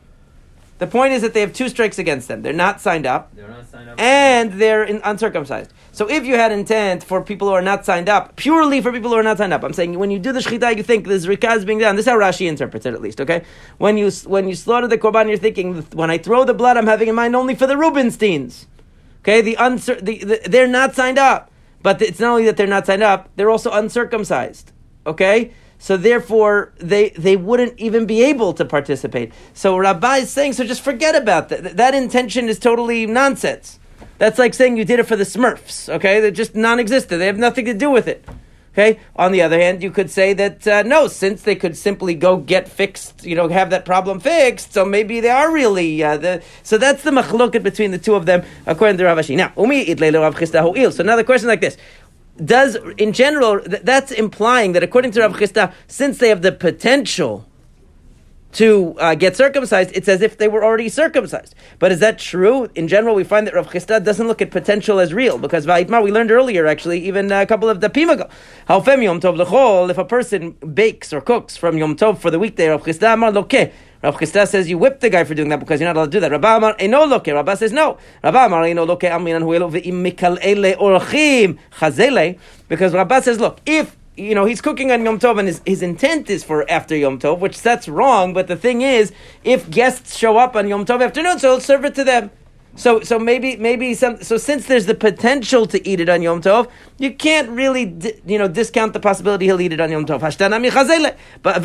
The 0.80 0.88
point 0.88 1.14
is 1.14 1.24
that 1.24 1.34
they 1.34 1.42
have 1.42 1.54
two 1.54 1.70
strikes 1.70 1.98
against 1.98 2.28
them. 2.28 2.44
They're 2.44 2.54
not 2.54 2.80
signed 2.80 3.08
up. 3.08 3.36
They're 3.36 3.48
not 3.48 3.68
signed 3.68 3.90
up. 3.90 4.00
And 4.00 4.54
they're 4.54 4.84
in, 4.84 5.02
uncircumcised. 5.04 5.74
So 5.92 6.08
if 6.08 6.26
you 6.26 6.36
had 6.36 6.52
intent 6.52 7.04
for 7.04 7.24
people 7.24 7.48
who 7.48 7.56
are 7.56 7.64
not 7.64 7.84
signed 7.84 8.08
up, 8.08 8.36
purely 8.36 8.82
for 8.82 8.92
people 8.92 9.10
who 9.10 9.16
are 9.16 9.24
not 9.24 9.40
signed 9.40 9.54
up, 9.54 9.64
I'm 9.64 9.74
saying 9.74 9.98
when 9.98 10.12
you 10.12 10.20
do 10.20 10.32
the 10.32 10.40
shechita, 10.40 10.78
you 10.78 10.84
think 10.84 11.08
this 11.08 11.26
zrika 11.26 11.56
is 11.56 11.66
being 11.66 11.80
done. 11.80 11.96
This 11.96 12.06
is 12.06 12.12
how 12.12 12.18
Rashi 12.18 12.48
interprets 12.48 12.86
it, 12.86 12.94
at 12.94 13.02
least. 13.02 13.20
Okay, 13.20 13.44
when 13.80 13.98
you 13.98 14.12
when 14.26 14.48
you 14.48 14.54
slaughter 14.54 14.88
the 14.88 15.00
korban, 15.00 15.28
you're 15.28 15.38
thinking 15.38 15.82
when 15.94 16.12
I 16.12 16.20
throw 16.20 16.46
the 16.46 16.54
blood, 16.54 16.78
I'm 16.78 16.86
having 16.86 17.08
in 17.08 17.16
mind 17.16 17.36
only 17.36 17.56
for 17.56 17.66
the 17.66 17.74
Rubensteins. 17.74 18.68
Okay, 19.22 19.42
the, 19.42 19.56
uncer- 19.56 20.00
the, 20.00 20.20
the 20.20 20.42
they're 20.48 20.68
not 20.68 20.94
signed 20.94 21.18
up, 21.18 21.50
but 21.82 22.00
it's 22.04 22.20
not 22.20 22.30
only 22.30 22.46
that 22.46 22.58
they're 22.58 22.68
not 22.68 22.86
signed 22.86 23.02
up; 23.02 23.30
they're 23.36 23.50
also 23.50 23.72
uncircumcised. 23.72 24.72
Okay, 25.08 25.52
so 25.80 25.96
therefore, 25.98 26.74
they, 26.78 27.10
they 27.12 27.38
wouldn't 27.38 27.80
even 27.80 28.06
be 28.06 28.24
able 28.24 28.54
to 28.54 28.66
participate. 28.66 29.32
So 29.54 29.78
Rabbah 29.78 30.16
is 30.16 30.30
saying, 30.30 30.54
so 30.54 30.64
just 30.64 30.82
forget 30.82 31.16
about 31.16 31.50
that. 31.50 31.78
That 31.78 31.94
intention 31.94 32.50
is 32.50 32.60
totally 32.60 33.06
nonsense. 33.06 33.80
That's 34.18 34.40
like 34.40 34.54
saying 34.54 34.78
you 34.78 34.86
did 34.86 35.00
it 35.00 35.08
for 35.08 35.16
the 35.16 35.24
Smurfs, 35.24 35.90
okay? 35.90 36.20
They're 36.20 36.32
just 36.32 36.56
non-existent. 36.56 37.20
They 37.20 37.28
have 37.28 37.38
nothing 37.38 37.66
to 37.66 37.74
do 37.74 37.92
with 37.92 38.08
it. 38.08 38.26
Okay. 38.78 39.00
On 39.16 39.32
the 39.32 39.42
other 39.42 39.60
hand, 39.60 39.82
you 39.82 39.90
could 39.90 40.12
say 40.12 40.34
that 40.34 40.68
uh, 40.68 40.84
no, 40.84 41.08
since 41.08 41.42
they 41.42 41.56
could 41.56 41.76
simply 41.76 42.14
go 42.14 42.38
get 42.38 42.70
fixed, 42.70 43.26
you 43.26 43.36
know, 43.36 43.48
have 43.48 43.72
that 43.72 43.86
problem 43.86 44.20
fixed, 44.20 44.72
so 44.72 44.86
maybe 44.86 45.20
they 45.20 45.32
are 45.32 45.52
really 45.52 46.04
uh, 46.04 46.16
the. 46.18 46.44
So 46.62 46.78
that's 46.78 47.02
the 47.02 47.10
machloket 47.10 47.64
between 47.64 47.90
the 47.90 47.98
two 47.98 48.14
of 48.14 48.28
them, 48.28 48.44
according 48.68 49.00
to 49.00 49.06
Rav 49.06 49.18
Ashi. 49.18 49.36
Now, 49.36 49.52
umi 49.58 49.84
So 50.92 51.04
now 51.04 51.16
the 51.16 51.24
question 51.24 51.48
like 51.48 51.62
this: 51.62 51.76
does 52.44 52.78
in 52.98 53.14
general 53.14 53.62
that's 53.64 54.12
implying 54.12 54.74
that 54.74 54.84
according 54.84 55.12
to 55.12 55.22
Rav 55.22 55.34
Chisda, 55.34 55.74
since 55.88 56.18
they 56.18 56.30
have 56.30 56.42
the 56.42 56.52
potential 56.52 57.46
to 58.54 58.96
uh, 59.00 59.14
get 59.14 59.36
circumcised, 59.36 59.92
it's 59.94 60.08
as 60.08 60.22
if 60.22 60.38
they 60.38 60.48
were 60.48 60.64
already 60.64 60.90
circumcised. 60.90 61.54
But 61.80 61.92
is 61.92 62.00
that 62.00 62.18
true? 62.18 62.70
In 62.76 62.88
general, 62.88 63.14
we 63.14 63.24
find 63.24 63.46
that 63.46 63.54
Rav 63.54 63.68
Chisda 63.68 64.04
doesn't 64.04 64.28
look 64.28 64.42
at 64.42 64.52
potential 64.52 65.00
as 65.00 65.14
real 65.14 65.38
because 65.38 65.66
Va'itma, 65.66 66.04
we 66.04 66.12
learned 66.12 66.32
earlier 66.32 66.66
actually, 66.66 67.00
even 67.06 67.32
a 67.32 67.46
couple 67.46 67.70
of 67.70 67.82
the 67.82 67.88
ago. 67.88 68.30
Halfem 68.68 69.04
Yom 69.04 69.20
Tov 69.20 69.90
if 69.90 69.98
a 69.98 70.06
person 70.06 70.52
bakes 70.52 71.14
or 71.14 71.22
cooks 71.22 71.58
from 71.58 71.78
Yom 71.78 71.96
Tov 71.96 72.18
for 72.20 72.32
the 72.32 72.40
weekday, 72.40 72.68
Rav 72.68 72.84
Chisda 72.84 73.14
Amar 73.14 73.32
Rav 74.04 74.16
Chisda 74.16 74.48
says 74.48 74.70
you 74.70 74.78
whip 74.78 75.00
the 75.00 75.10
guy 75.10 75.24
for 75.24 75.34
doing 75.34 75.50
that 75.50 75.60
because 75.60 75.80
you're 75.80 75.90
not 75.90 75.98
allowed 75.98 76.06
to 76.06 76.12
do 76.12 76.20
that. 76.20 76.32
Rabba 76.32 76.58
Amar 76.58 76.76
Eno 76.80 77.06
Loke. 77.06 77.28
Rabba 77.28 77.58
says 77.58 77.72
no. 77.72 77.98
Rabba 78.24 78.46
Amar 78.46 78.64
Eno 78.64 78.86
Loke 78.86 79.02
Aminan 79.02 79.44
Huelo 79.44 79.72
Ve'im 79.72 80.06
Mikal 80.06 80.38
Ele 80.42 80.76
Orchim 80.78 81.58
Chazele. 81.80 82.38
Because 82.68 82.94
Rabba 82.94 83.22
says, 83.22 83.40
look, 83.40 83.60
if 83.66 83.96
you 84.18 84.34
know, 84.34 84.46
he's 84.46 84.62
cooking 84.62 84.92
on 84.92 85.06
Yom 85.06 85.20
Tov 85.20 85.38
and 85.38 85.48
his, 85.48 85.62
his 85.66 85.82
intent 85.82 86.30
is 86.30 86.44
for 86.44 86.70
after 86.70 86.96
Yom 86.96 87.20
Tov, 87.20 87.40
which 87.40 87.62
that's 87.62 87.88
wrong, 87.88 88.34
but 88.34 88.48
the 88.48 88.56
thing 88.56 88.82
is, 88.82 89.12
if 89.44 89.70
guests 89.70 90.18
show 90.18 90.38
up 90.38 90.56
on 90.56 90.68
Yom 90.68 90.86
Tov 90.86 91.04
afternoon, 91.04 91.38
so 91.38 91.52
he'll 91.52 91.60
serve 91.60 91.86
it 91.86 91.94
to 91.96 92.04
them. 92.04 92.32
So, 92.78 93.02
so 93.02 93.18
maybe, 93.18 93.58
maybe 93.58 93.96
some. 93.96 94.22
So, 94.22 94.38
since 94.38 94.68
there's 94.68 94.86
the 94.86 94.94
potential 94.94 95.66
to 95.66 95.88
eat 95.88 96.00
it 96.00 96.10
on 96.10 96.22
Yom 96.22 96.42
Tov, 96.42 96.70
you 97.00 97.12
can't 97.12 97.50
really, 97.50 97.98
you 98.26 98.38
know, 98.38 98.48
discount 98.48 98.94
the 98.94 99.00
possibility 99.00 99.46
he'll 99.46 99.60
eat 99.60 99.74
it 99.74 99.82
on 99.82 99.90
Yom 99.90 100.06
Tov. 100.06 100.22
But 101.42 101.64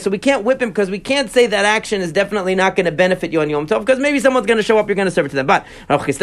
so 0.00 0.10
we 0.10 0.18
can't 0.18 0.44
whip 0.44 0.62
him 0.62 0.70
because 0.70 0.90
we 0.90 0.98
can't 0.98 1.30
say 1.30 1.46
that 1.46 1.66
action 1.66 2.00
is 2.00 2.12
definitely 2.12 2.54
not 2.54 2.76
going 2.76 2.86
to 2.86 2.92
benefit 2.92 3.30
you 3.30 3.42
on 3.42 3.50
Yom 3.50 3.66
Tov 3.66 3.80
because 3.80 3.98
maybe 3.98 4.20
someone's 4.20 4.46
going 4.46 4.56
to 4.56 4.62
show 4.62 4.78
up, 4.78 4.88
you're 4.88 4.96
going 4.96 5.04
to 5.06 5.12
serve 5.12 5.26
it 5.26 5.30
to 5.30 5.36
them. 5.36 5.46
But 5.46 5.66
Rav 5.88 6.02
Chisda 6.02 6.20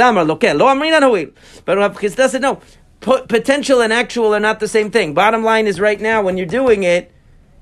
said 2.29 2.41
no. 2.41 2.61
Potential 3.01 3.81
and 3.81 3.93
actual 3.93 4.35
are 4.35 4.39
not 4.39 4.59
the 4.59 4.67
same 4.67 4.91
thing. 4.91 5.13
Bottom 5.13 5.43
line 5.43 5.67
is, 5.67 5.79
right 5.79 6.01
now 6.01 6.23
when 6.23 6.37
you're 6.37 6.47
doing 6.47 6.81
it 6.83 7.11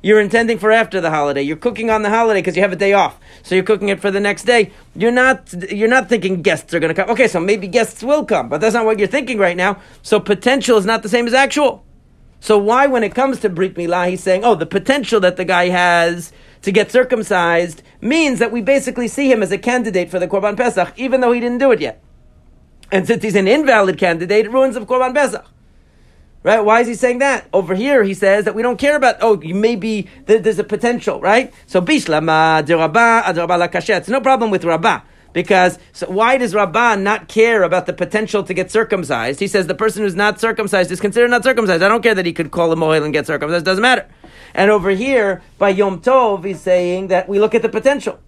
you're 0.02 0.22
intending 0.22 0.58
for 0.58 0.72
after 0.72 1.02
the 1.02 1.10
holiday. 1.10 1.42
You're 1.42 1.58
cooking 1.58 1.90
on 1.90 2.04
the 2.04 2.10
holiday 2.10 2.40
because 2.40 2.56
you 2.56 2.62
have 2.62 2.72
a 2.72 2.78
day 2.78 2.94
off. 2.94 3.20
So 3.44 3.56
you're 3.56 3.64
cooking 3.64 3.90
it 3.90 4.00
for 4.00 4.12
the 4.12 4.20
next 4.20 4.44
day. 4.44 4.72
You're 4.96 5.12
not 5.12 5.54
you're 5.72 5.90
not 5.90 6.08
thinking 6.08 6.42
guests 6.42 6.74
are 6.74 6.80
going 6.80 6.94
to 6.94 7.02
come. 7.02 7.10
Okay, 7.12 7.28
so 7.28 7.40
maybe 7.40 7.68
guests 7.68 8.02
will 8.02 8.26
come, 8.26 8.48
but 8.50 8.62
that's 8.62 8.74
not 8.74 8.86
what 8.86 8.98
you're 9.00 9.08
thinking 9.08 9.38
right 9.38 9.58
now. 9.58 9.82
So 10.02 10.20
potential 10.20 10.78
is 10.78 10.86
not 10.86 11.04
the 11.04 11.10
same 11.10 11.28
as 11.28 11.34
actual. 11.34 11.84
So 12.40 12.58
why 12.58 12.88
when 12.88 13.04
it 13.04 13.14
comes 13.14 13.42
to 13.42 13.50
Brit 13.50 13.76
Milah 13.76 14.10
he's 14.10 14.24
saying, 14.24 14.46
"Oh, 14.46 14.56
the 14.56 14.66
potential 14.66 15.20
that 15.20 15.36
the 15.36 15.46
guy 15.46 15.68
has 15.70 16.32
to 16.62 16.72
get 16.72 16.92
circumcised 16.92 17.84
means 18.00 18.40
that 18.40 18.52
we 18.52 18.62
basically 18.62 19.10
see 19.10 19.30
him 19.30 19.44
as 19.44 19.52
a 19.52 19.58
candidate 19.58 20.10
for 20.10 20.20
the 20.20 20.28
Korban 20.28 20.56
Pesach 20.56 20.94
even 20.96 21.20
though 21.20 21.34
he 21.34 21.42
didn't 21.42 21.58
do 21.60 21.72
it 21.72 21.82
yet." 21.82 22.02
And 22.92 23.06
since 23.06 23.22
he's 23.22 23.36
an 23.36 23.48
invalid 23.48 23.98
candidate, 23.98 24.46
it 24.46 24.52
ruins 24.52 24.76
of 24.78 24.88
Korban 24.88 25.14
Pesach. 25.14 25.46
Right? 26.42 26.62
Why 26.62 26.80
is 26.80 26.88
he 26.88 26.94
saying 26.94 27.20
that? 27.20 27.48
Over 27.52 27.76
here, 27.76 28.04
he 28.04 28.14
says 28.14 28.46
that 28.46 28.56
we 28.56 28.62
don't 28.62 28.80
care 28.80 28.96
about, 28.96 29.18
oh, 29.20 29.42
you 29.42 29.54
may 29.54 29.76
be, 29.76 30.08
there's 30.26 30.58
a 30.58 30.64
potential, 30.64 31.20
right? 31.20 31.54
So, 31.68 31.82
bishlama 31.82 32.66
de 32.66 32.78
rabba 32.78 33.24
ad 33.26 33.36
rabba 33.36 33.70
It's 33.74 34.08
no 34.08 34.22
problem 34.22 34.50
with 34.50 34.64
rabba. 34.64 35.04
Because 35.32 35.78
so 35.92 36.08
why 36.08 36.38
does 36.38 36.56
Rabbah 36.56 36.96
not 36.96 37.28
care 37.28 37.64
about 37.64 37.86
the 37.86 37.94
potential 37.94 38.44
to 38.44 38.54
get 38.54 38.72
circumcised? 38.72 39.40
He 39.40 39.48
says 39.48 39.68
the 39.68 39.76
person 39.76 40.04
who's 40.04 40.16
not 40.16 40.40
circumcised 40.40 40.92
is 40.92 41.00
considered 41.00 41.30
not 41.30 41.44
circumcised. 41.44 41.84
I 41.84 41.88
don't 41.88 42.02
care 42.02 42.16
that 42.16 42.26
he 42.26 42.34
could 42.34 42.52
call 42.52 42.72
a 42.72 42.76
mohel 42.76 43.04
and 43.04 43.14
get 43.14 43.28
circumcised. 43.28 43.66
Doesn't 43.66 43.82
matter. 43.82 44.08
And 44.54 44.72
over 44.72 44.90
here, 44.90 45.42
by 45.58 45.70
Yom 45.70 46.02
Tov, 46.02 46.46
he's 46.46 46.62
saying 46.62 47.10
that 47.10 47.30
we 47.30 47.40
look 47.40 47.54
at 47.54 47.62
the 47.62 47.70
potential. 47.70 48.20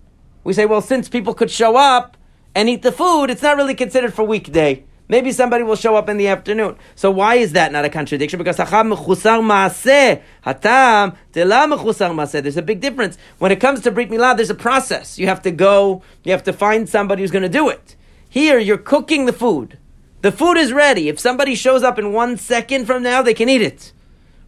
We 0.44 0.54
say, 0.54 0.66
well, 0.66 0.82
since 0.82 1.10
people 1.10 1.34
could 1.34 1.50
show 1.50 1.76
up 1.76 2.18
and 2.54 2.70
eat 2.70 2.84
the 2.84 2.92
food, 2.92 3.32
it's 3.32 3.42
not 3.42 3.58
really 3.58 3.76
considered 3.76 4.14
for 4.14 4.24
weekday. 4.24 4.84
Maybe 5.12 5.34
somebody 5.34 5.66
will 5.66 5.76
show 5.76 5.98
up 5.98 6.08
in 6.08 6.16
the 6.16 6.30
afternoon. 6.30 6.78
So 6.96 7.12
why 7.12 7.36
is 7.36 7.52
that 7.52 7.74
not 7.74 7.84
a 7.84 7.90
contradiction? 7.90 8.38
Because 8.38 8.56
hacham 8.56 8.96
mechusar 8.96 9.42
maaseh, 9.44 10.22
hatam 10.46 11.18
mechusar. 11.34 12.42
There's 12.42 12.56
a 12.56 12.62
big 12.62 12.80
difference. 12.80 13.18
When 13.38 13.52
it 13.52 13.60
comes 13.60 13.82
to 13.82 13.92
brit 13.92 14.10
milah, 14.10 14.38
there's 14.38 14.50
a 14.50 14.56
process. 14.56 15.20
You 15.20 15.28
have 15.28 15.42
to 15.42 15.52
go, 15.52 16.02
you 16.24 16.32
have 16.32 16.44
to 16.44 16.54
find 16.54 16.88
somebody 16.88 17.24
who's 17.24 17.32
going 17.32 17.44
to 17.44 17.50
do 17.50 17.68
it. 17.68 17.98
Here, 18.30 18.58
you're 18.58 18.78
cooking 18.78 19.26
the 19.26 19.34
food. 19.34 19.78
The 20.22 20.32
food 20.32 20.56
is 20.56 20.72
ready. 20.72 21.10
If 21.10 21.20
somebody 21.20 21.56
shows 21.56 21.84
up 21.84 22.00
in 22.00 22.14
one 22.14 22.38
second 22.38 22.86
from 22.86 23.04
now, 23.04 23.22
they 23.22 23.34
can 23.34 23.50
eat 23.50 23.62
it. 23.62 23.92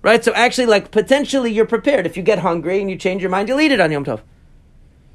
Right? 0.02 0.24
So 0.24 0.32
actually, 0.34 0.68
like, 0.68 0.92
potentially 0.92 1.52
you're 1.52 1.66
prepared. 1.66 2.06
If 2.06 2.16
you 2.16 2.24
get 2.24 2.40
hungry 2.40 2.80
and 2.80 2.90
you 2.90 2.96
change 2.96 3.22
your 3.22 3.32
mind, 3.32 3.50
you'll 3.50 3.60
eat 3.60 3.74
it 3.74 3.82
on 3.82 3.92
Yom 3.92 4.06
Tov. 4.06 4.22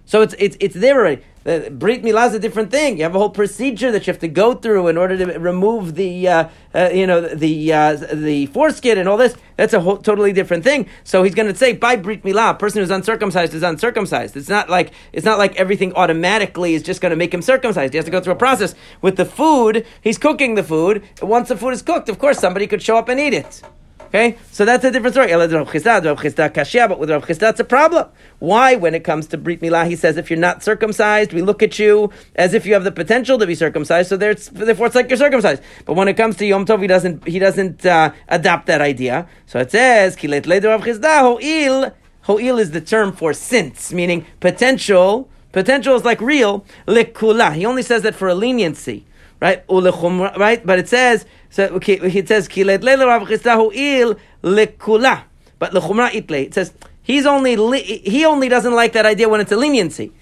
So 0.08 0.22
it's 0.22 0.34
it's 0.38 0.56
it's 0.58 0.74
there 0.74 0.98
already. 0.98 1.22
The 1.44 1.70
Brit 1.70 2.02
Milah 2.02 2.28
is 2.28 2.34
a 2.34 2.38
different 2.38 2.70
thing. 2.70 2.96
You 2.96 3.02
have 3.02 3.14
a 3.14 3.18
whole 3.18 3.28
procedure 3.28 3.92
that 3.92 4.06
you 4.06 4.10
have 4.10 4.20
to 4.20 4.28
go 4.28 4.54
through 4.54 4.88
in 4.88 4.96
order 4.96 5.18
to 5.18 5.38
remove 5.38 5.96
the, 5.96 6.26
uh, 6.26 6.48
uh, 6.74 6.88
you 6.94 7.06
know, 7.06 7.20
the 7.20 7.72
uh, 7.74 7.94
the 7.94 8.46
foreskin 8.46 8.96
and 8.96 9.06
all 9.06 9.18
this. 9.18 9.36
That's 9.56 9.74
a 9.74 9.80
whole, 9.80 9.98
totally 9.98 10.32
different 10.32 10.64
thing. 10.64 10.88
So 11.04 11.24
he's 11.24 11.34
going 11.34 11.52
to 11.52 11.54
say 11.54 11.74
by 11.74 11.96
Brit 11.96 12.22
Milah, 12.22 12.52
a 12.52 12.54
person 12.54 12.80
who's 12.80 12.90
uncircumcised 12.90 13.52
is 13.52 13.62
uncircumcised. 13.62 14.34
It's 14.34 14.48
not 14.48 14.70
like 14.70 14.92
it's 15.12 15.26
not 15.26 15.36
like 15.36 15.54
everything 15.56 15.92
automatically 15.92 16.72
is 16.72 16.82
just 16.82 17.02
going 17.02 17.10
to 17.10 17.16
make 17.16 17.34
him 17.34 17.42
circumcised. 17.42 17.92
He 17.92 17.98
has 17.98 18.06
to 18.06 18.10
go 18.10 18.22
through 18.22 18.32
a 18.32 18.36
process. 18.36 18.74
With 19.02 19.16
the 19.16 19.26
food, 19.26 19.84
he's 20.00 20.16
cooking 20.16 20.54
the 20.54 20.64
food. 20.64 21.04
Once 21.20 21.48
the 21.48 21.56
food 21.58 21.74
is 21.74 21.82
cooked, 21.82 22.08
of 22.08 22.18
course, 22.18 22.38
somebody 22.38 22.66
could 22.66 22.82
show 22.82 22.96
up 22.96 23.10
and 23.10 23.20
eat 23.20 23.34
it. 23.34 23.62
Okay, 24.08 24.38
so 24.52 24.64
that's 24.64 24.84
a 24.86 24.90
different 24.90 25.12
story. 25.12 25.28
But 25.28 25.38
with 25.38 25.52
Rav 25.52 25.68
Chisda, 25.68 27.50
it's 27.50 27.60
a 27.60 27.64
problem. 27.64 28.08
Why, 28.38 28.74
when 28.74 28.94
it 28.94 29.04
comes 29.04 29.26
to 29.28 29.36
Brit 29.36 29.60
Milah, 29.60 29.86
he 29.86 29.96
says 29.96 30.16
if 30.16 30.30
you're 30.30 30.38
not 30.38 30.62
circumcised, 30.62 31.34
we 31.34 31.42
look 31.42 31.62
at 31.62 31.78
you 31.78 32.10
as 32.34 32.54
if 32.54 32.64
you 32.64 32.72
have 32.72 32.84
the 32.84 32.90
potential 32.90 33.38
to 33.38 33.46
be 33.46 33.54
circumcised. 33.54 34.08
So 34.08 34.16
therefore, 34.16 34.86
it's 34.86 34.94
like 34.94 35.10
you're 35.10 35.18
circumcised. 35.18 35.62
But 35.84 35.92
when 35.92 36.08
it 36.08 36.14
comes 36.14 36.36
to 36.38 36.46
Yom 36.46 36.64
Tov, 36.64 36.80
he 36.80 36.86
doesn't 36.86 37.28
he 37.28 37.38
doesn't 37.38 37.84
uh, 37.84 38.12
adopt 38.28 38.64
that 38.66 38.80
idea. 38.80 39.28
So 39.44 39.58
it 39.58 39.70
says 39.70 40.16
Kilet 40.16 40.46
Rav 40.64 40.82
Ho'il. 40.82 41.92
Ho'il 42.22 42.58
is 42.58 42.70
the 42.70 42.80
term 42.80 43.12
for 43.12 43.34
since, 43.34 43.92
meaning 43.92 44.24
potential. 44.40 45.28
Potential 45.52 45.96
is 45.96 46.04
like 46.06 46.22
real. 46.22 46.64
Lekula. 46.86 47.54
He 47.54 47.66
only 47.66 47.82
says 47.82 48.02
that 48.02 48.14
for 48.14 48.28
a 48.28 48.34
leniency 48.34 49.04
right? 49.40 49.64
Right, 49.68 50.66
but 50.66 50.78
it 50.78 50.88
says 50.88 51.24
so. 51.50 51.66
Okay, 51.66 51.94
it 51.94 52.28
says 52.28 52.48
kilet 52.48 52.82
il 53.74 54.16
lekula, 54.42 55.22
but 55.58 55.72
lechumra 55.72 56.10
itle. 56.10 56.46
It 56.46 56.54
says 56.54 56.72
he's 57.02 57.26
only 57.26 57.56
he 57.82 58.24
only 58.24 58.48
doesn't 58.48 58.74
like 58.74 58.92
that 58.92 59.06
idea 59.06 59.28
when 59.28 59.40
it's 59.40 59.52
a 59.52 59.56
leniency. 59.56 60.12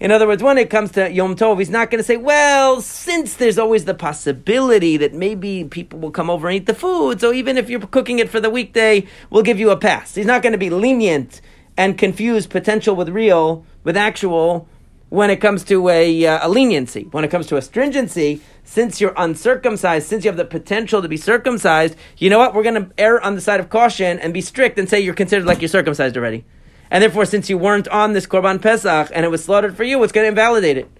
In 0.00 0.12
other 0.12 0.28
words, 0.28 0.44
when 0.44 0.58
it 0.58 0.70
comes 0.70 0.92
to 0.92 1.10
Yom 1.10 1.34
Tov, 1.34 1.58
he's 1.58 1.70
not 1.70 1.90
going 1.90 1.98
to 1.98 2.04
say, 2.04 2.16
well, 2.16 2.80
since 2.80 3.34
there's 3.34 3.58
always 3.58 3.84
the 3.84 3.94
possibility 3.94 4.96
that 4.96 5.12
maybe 5.12 5.64
people 5.64 5.98
will 5.98 6.12
come 6.12 6.30
over 6.30 6.46
and 6.46 6.56
eat 6.56 6.66
the 6.66 6.74
food, 6.74 7.20
so 7.20 7.32
even 7.32 7.58
if 7.58 7.68
you're 7.68 7.80
cooking 7.80 8.20
it 8.20 8.30
for 8.30 8.38
the 8.38 8.48
weekday, 8.48 9.04
we'll 9.28 9.42
give 9.42 9.58
you 9.58 9.70
a 9.70 9.76
pass. 9.76 10.14
He's 10.14 10.24
not 10.24 10.40
going 10.40 10.52
to 10.52 10.58
be 10.58 10.70
lenient 10.70 11.40
and 11.76 11.98
confuse 11.98 12.46
potential 12.46 12.94
with 12.94 13.08
real, 13.08 13.66
with 13.82 13.96
actual, 13.96 14.68
when 15.10 15.30
it 15.30 15.36
comes 15.36 15.64
to 15.64 15.88
a, 15.88 16.26
uh, 16.26 16.46
a 16.46 16.48
leniency. 16.48 17.04
When 17.10 17.24
it 17.24 17.30
comes 17.30 17.46
to 17.48 17.56
a 17.56 17.62
stringency, 17.62 18.40
since 18.64 19.00
you're 19.00 19.14
uncircumcised, 19.16 20.06
since 20.06 20.24
you 20.24 20.28
have 20.28 20.36
the 20.36 20.44
potential 20.44 21.00
to 21.00 21.08
be 21.08 21.16
circumcised, 21.16 21.96
you 22.18 22.28
know 22.28 22.38
what? 22.38 22.54
We're 22.54 22.62
going 22.62 22.86
to 22.86 22.90
err 22.98 23.20
on 23.20 23.34
the 23.34 23.40
side 23.40 23.60
of 23.60 23.70
caution 23.70 24.18
and 24.18 24.34
be 24.34 24.40
strict 24.40 24.78
and 24.78 24.88
say 24.88 25.00
you're 25.00 25.14
considered 25.14 25.46
like 25.46 25.60
you're 25.60 25.68
circumcised 25.68 26.16
already. 26.16 26.44
And 26.90 27.02
therefore, 27.02 27.24
since 27.24 27.50
you 27.50 27.58
weren't 27.58 27.88
on 27.88 28.12
this 28.12 28.26
Korban 28.26 28.60
Pesach 28.60 29.10
and 29.14 29.24
it 29.24 29.28
was 29.28 29.44
slaughtered 29.44 29.76
for 29.76 29.84
you, 29.84 30.02
it's 30.02 30.12
going 30.12 30.24
to 30.24 30.28
invalidate 30.28 30.76
it. 30.76 30.90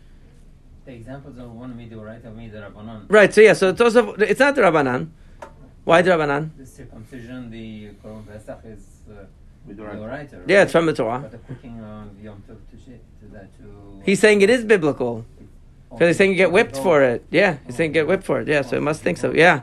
The 0.85 0.95
examples 0.95 1.39
of 1.39 1.53
one 1.53 1.77
right 1.77 2.25
of 2.25 2.37
me 2.37 2.49
the 2.49 2.59
Rabbanan. 2.59 3.05
Right, 3.09 3.33
so 3.33 3.41
yeah, 3.41 3.53
so 3.53 3.69
it's 3.71 3.81
also, 3.81 4.15
it's 4.15 4.41
not 4.41 4.55
the 4.55 4.63
Rabbanan. 4.63 5.11
Why 5.85 6.03
the 6.03 6.11
Rabbanan? 6.11 6.57
The 6.57 6.67
circumcision, 6.67 7.51
the 7.51 7.91
Korban 8.03 8.27
Pesach 8.27 8.61
is 8.65 8.87
uh, 9.11 9.25
with 9.69 9.79
right. 9.81 10.31
Yeah, 10.47 10.63
it's 10.63 10.73
from 10.73 10.87
the 10.87 10.93
Torah. 10.93 11.21
But 11.21 11.33
the 11.33 11.39
cooking 11.39 11.81
on 11.81 12.17
Yom 12.23 12.43
Tov 12.49 12.57
to, 12.71 12.77
to 12.77 13.33
that 13.33 13.57
to 13.59 14.03
He's 14.05 14.21
saying 14.21 14.41
it 14.43 14.51
is 14.51 14.65
biblical. 14.65 15.25
Because 15.91 16.09
he's 16.09 16.17
saying 16.17 16.31
you 16.31 16.37
get 16.37 16.53
whipped 16.53 16.77
for 16.77 17.03
it. 17.03 17.25
Yeah, 17.31 17.59
he's 17.67 17.75
oh, 17.75 17.79
saying 17.79 17.93
get 17.93 18.07
whipped 18.07 18.25
for 18.25 18.41
it. 18.41 18.49
Yeah, 18.49 18.63
so 18.63 18.77
it 18.77 18.83
must 18.83 19.03
think 19.03 19.19
so. 19.19 19.33
Yeah. 19.33 19.63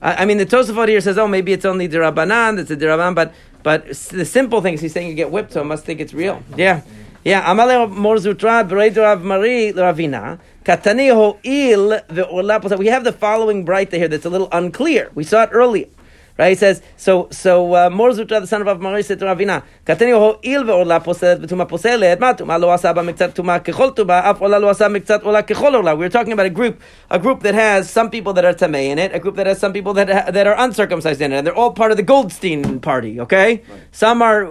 I, 0.00 0.22
I 0.22 0.24
mean, 0.24 0.38
the 0.38 0.46
Tosafot 0.46 0.88
here 0.88 1.00
says, 1.00 1.18
oh, 1.18 1.28
maybe 1.28 1.52
it's 1.52 1.64
only 1.64 1.88
derabanan, 1.88 2.58
it's 2.58 2.70
a 2.70 2.76
derabanan, 2.76 3.14
but 3.14 3.34
but 3.62 3.86
the 3.88 4.24
simple 4.24 4.60
things 4.60 4.80
he's 4.80 4.92
saying 4.92 5.08
you 5.08 5.14
get 5.14 5.30
whipped, 5.30 5.52
so 5.52 5.60
I 5.60 5.64
must 5.64 5.84
think 5.84 6.00
it's 6.00 6.14
real. 6.14 6.42
Yeah. 6.56 6.82
Yeah, 7.24 7.42
Amale 7.52 7.92
Morzutra, 7.92 8.68
Bereid 8.68 8.96
Rav 8.96 9.24
Mari, 9.24 9.72
Ravina, 9.72 10.38
Katani 10.64 11.12
Ho'il, 11.12 12.00
the 12.06 12.76
We 12.78 12.86
have 12.86 13.02
the 13.02 13.10
following 13.10 13.64
bright 13.64 13.92
here 13.92 14.06
that's 14.06 14.24
a 14.24 14.30
little 14.30 14.48
unclear. 14.52 15.10
We 15.16 15.24
saw 15.24 15.42
it 15.42 15.50
earlier. 15.52 15.88
Right? 16.38 16.50
He 16.50 16.54
says, 16.54 16.82
so, 16.98 17.28
so, 17.30 17.74
uh, 17.74 17.88
Mor 17.88 18.12
the 18.12 18.46
son 18.46 18.60
of 18.60 18.68
Avmari, 18.68 19.02
said 19.02 19.18
to 19.20 19.24
Ravina, 19.24 19.62
Kateni 19.86 20.12
ho 20.12 20.38
il 20.42 20.64
ve'orla 20.64 21.02
poselet 21.02 21.40
v'tuma 21.40 21.66
poselet, 21.66 22.20
ma 22.20 22.34
tuma 22.34 22.60
lo 22.60 22.68
asa 22.68 22.92
ba 22.92 23.00
miktzat 23.00 23.32
tuma 23.34 23.58
kechol 23.64 23.96
tuba, 23.96 24.20
af 24.22 24.42
ola 24.42 24.58
lo 24.58 24.68
asa 24.68 24.84
miktzat 24.84 25.24
ola 25.24 25.42
kechol 25.42 25.72
orla. 25.74 25.96
We're 25.96 26.10
talking 26.10 26.34
about 26.34 26.44
a 26.44 26.50
group, 26.50 26.82
a 27.10 27.18
group 27.18 27.40
that 27.40 27.54
has 27.54 27.88
some 27.88 28.10
people 28.10 28.34
that 28.34 28.44
are 28.44 28.52
tamei 28.52 28.88
in 28.88 28.98
it, 28.98 29.14
a 29.14 29.18
group 29.18 29.36
that 29.36 29.46
has 29.46 29.58
some 29.58 29.72
people 29.72 29.94
that, 29.94 30.10
ha- 30.10 30.30
that 30.30 30.46
are 30.46 30.54
uncircumcised 30.58 31.22
in 31.22 31.32
it, 31.32 31.36
and 31.36 31.46
they're 31.46 31.54
all 31.54 31.72
part 31.72 31.90
of 31.90 31.96
the 31.96 32.02
Goldstein 32.02 32.80
party, 32.80 33.18
okay? 33.20 33.62
Right. 33.66 33.80
Some 33.92 34.20
are, 34.20 34.44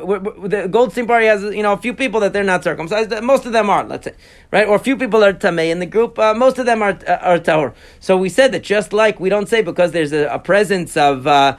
the 0.47 0.67
Goldstein 0.67 1.05
party 1.05 1.27
has, 1.27 1.43
you 1.43 1.61
know, 1.61 1.73
a 1.73 1.77
few 1.77 1.93
people 1.93 2.19
that 2.21 2.33
they're 2.33 2.43
not 2.43 2.63
circumcised, 2.63 3.11
most 3.21 3.45
of 3.45 3.51
them 3.51 3.69
are, 3.69 3.83
let's 3.83 4.05
say, 4.05 4.15
right? 4.51 4.67
Or 4.67 4.77
a 4.77 4.79
few 4.79 4.97
people 4.97 5.23
are 5.23 5.33
tamei 5.33 5.69
in 5.69 5.77
the 5.79 5.85
group, 5.85 6.17
uh, 6.17 6.33
most 6.33 6.57
of 6.57 6.65
them 6.65 6.81
are, 6.81 6.97
uh, 7.07 7.17
are 7.21 7.37
tahor. 7.37 7.75
So 7.99 8.17
we 8.17 8.29
said 8.29 8.53
that 8.53 8.63
just 8.63 8.91
like 8.91 9.19
we 9.19 9.29
don't 9.29 9.47
say 9.47 9.61
because 9.61 9.91
there's 9.91 10.13
a, 10.13 10.25
a 10.29 10.39
presence 10.39 10.97
of, 10.97 11.27
uh, 11.27 11.57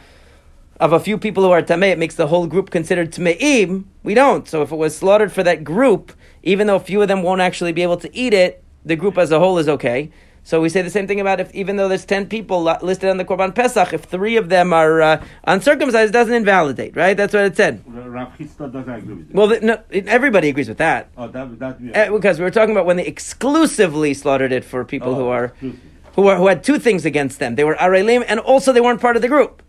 of 0.78 0.92
a 0.92 1.00
few 1.00 1.18
people 1.18 1.42
who 1.42 1.50
are 1.50 1.62
tamei, 1.62 1.90
it 1.90 1.98
makes 1.98 2.14
the 2.14 2.26
whole 2.26 2.46
group 2.46 2.70
considered 2.70 3.12
tameim. 3.12 3.84
We 4.02 4.14
don't. 4.14 4.48
So 4.48 4.62
if 4.62 4.72
it 4.72 4.76
was 4.76 4.96
slaughtered 4.96 5.32
for 5.32 5.42
that 5.42 5.64
group, 5.64 6.12
even 6.42 6.66
though 6.66 6.76
a 6.76 6.80
few 6.80 7.02
of 7.02 7.08
them 7.08 7.22
won't 7.22 7.40
actually 7.40 7.72
be 7.72 7.82
able 7.82 7.96
to 7.98 8.14
eat 8.16 8.34
it, 8.34 8.62
the 8.84 8.96
group 8.96 9.18
as 9.18 9.30
a 9.32 9.38
whole 9.38 9.58
is 9.58 9.68
okay. 9.68 10.10
So 10.46 10.60
we 10.60 10.68
say 10.68 10.80
the 10.80 10.90
same 10.90 11.08
thing 11.08 11.18
about 11.18 11.40
if 11.40 11.52
even 11.56 11.74
though 11.74 11.88
there's 11.88 12.04
ten 12.04 12.28
people 12.28 12.62
listed 12.62 13.10
on 13.10 13.16
the 13.16 13.24
Korban 13.24 13.52
Pesach, 13.52 13.92
if 13.92 14.04
three 14.04 14.36
of 14.36 14.48
them 14.48 14.72
are 14.72 15.02
uh, 15.02 15.24
uncircumcised, 15.42 16.10
it 16.10 16.12
doesn't 16.12 16.32
invalidate, 16.32 16.94
right? 16.94 17.16
That's 17.16 17.34
what 17.34 17.46
it 17.46 17.56
said. 17.56 17.82
Rav 17.84 18.38
doesn't 18.38 18.88
agree 18.88 19.14
with 19.14 19.32
Well, 19.32 19.48
the, 19.48 19.60
no, 19.60 19.82
everybody 19.90 20.48
agrees 20.48 20.68
with 20.68 20.78
that. 20.78 21.10
Oh, 21.16 21.26
that, 21.26 21.58
that 21.58 21.80
yeah. 21.80 22.02
uh, 22.02 22.12
because 22.12 22.38
we 22.38 22.44
were 22.44 22.52
talking 22.52 22.70
about 22.70 22.86
when 22.86 22.96
they 22.96 23.06
exclusively 23.06 24.14
slaughtered 24.14 24.52
it 24.52 24.64
for 24.64 24.84
people 24.84 25.12
oh, 25.12 25.14
who 25.16 25.26
are 25.26 25.52
who 26.14 26.28
are 26.28 26.36
who 26.36 26.46
had 26.46 26.62
two 26.62 26.78
things 26.78 27.04
against 27.04 27.40
them. 27.40 27.56
They 27.56 27.64
were 27.64 27.74
arelim, 27.74 28.24
and 28.28 28.38
also 28.38 28.72
they 28.72 28.80
weren't 28.80 29.00
part 29.00 29.16
of 29.16 29.22
the 29.22 29.28
group. 29.28 29.64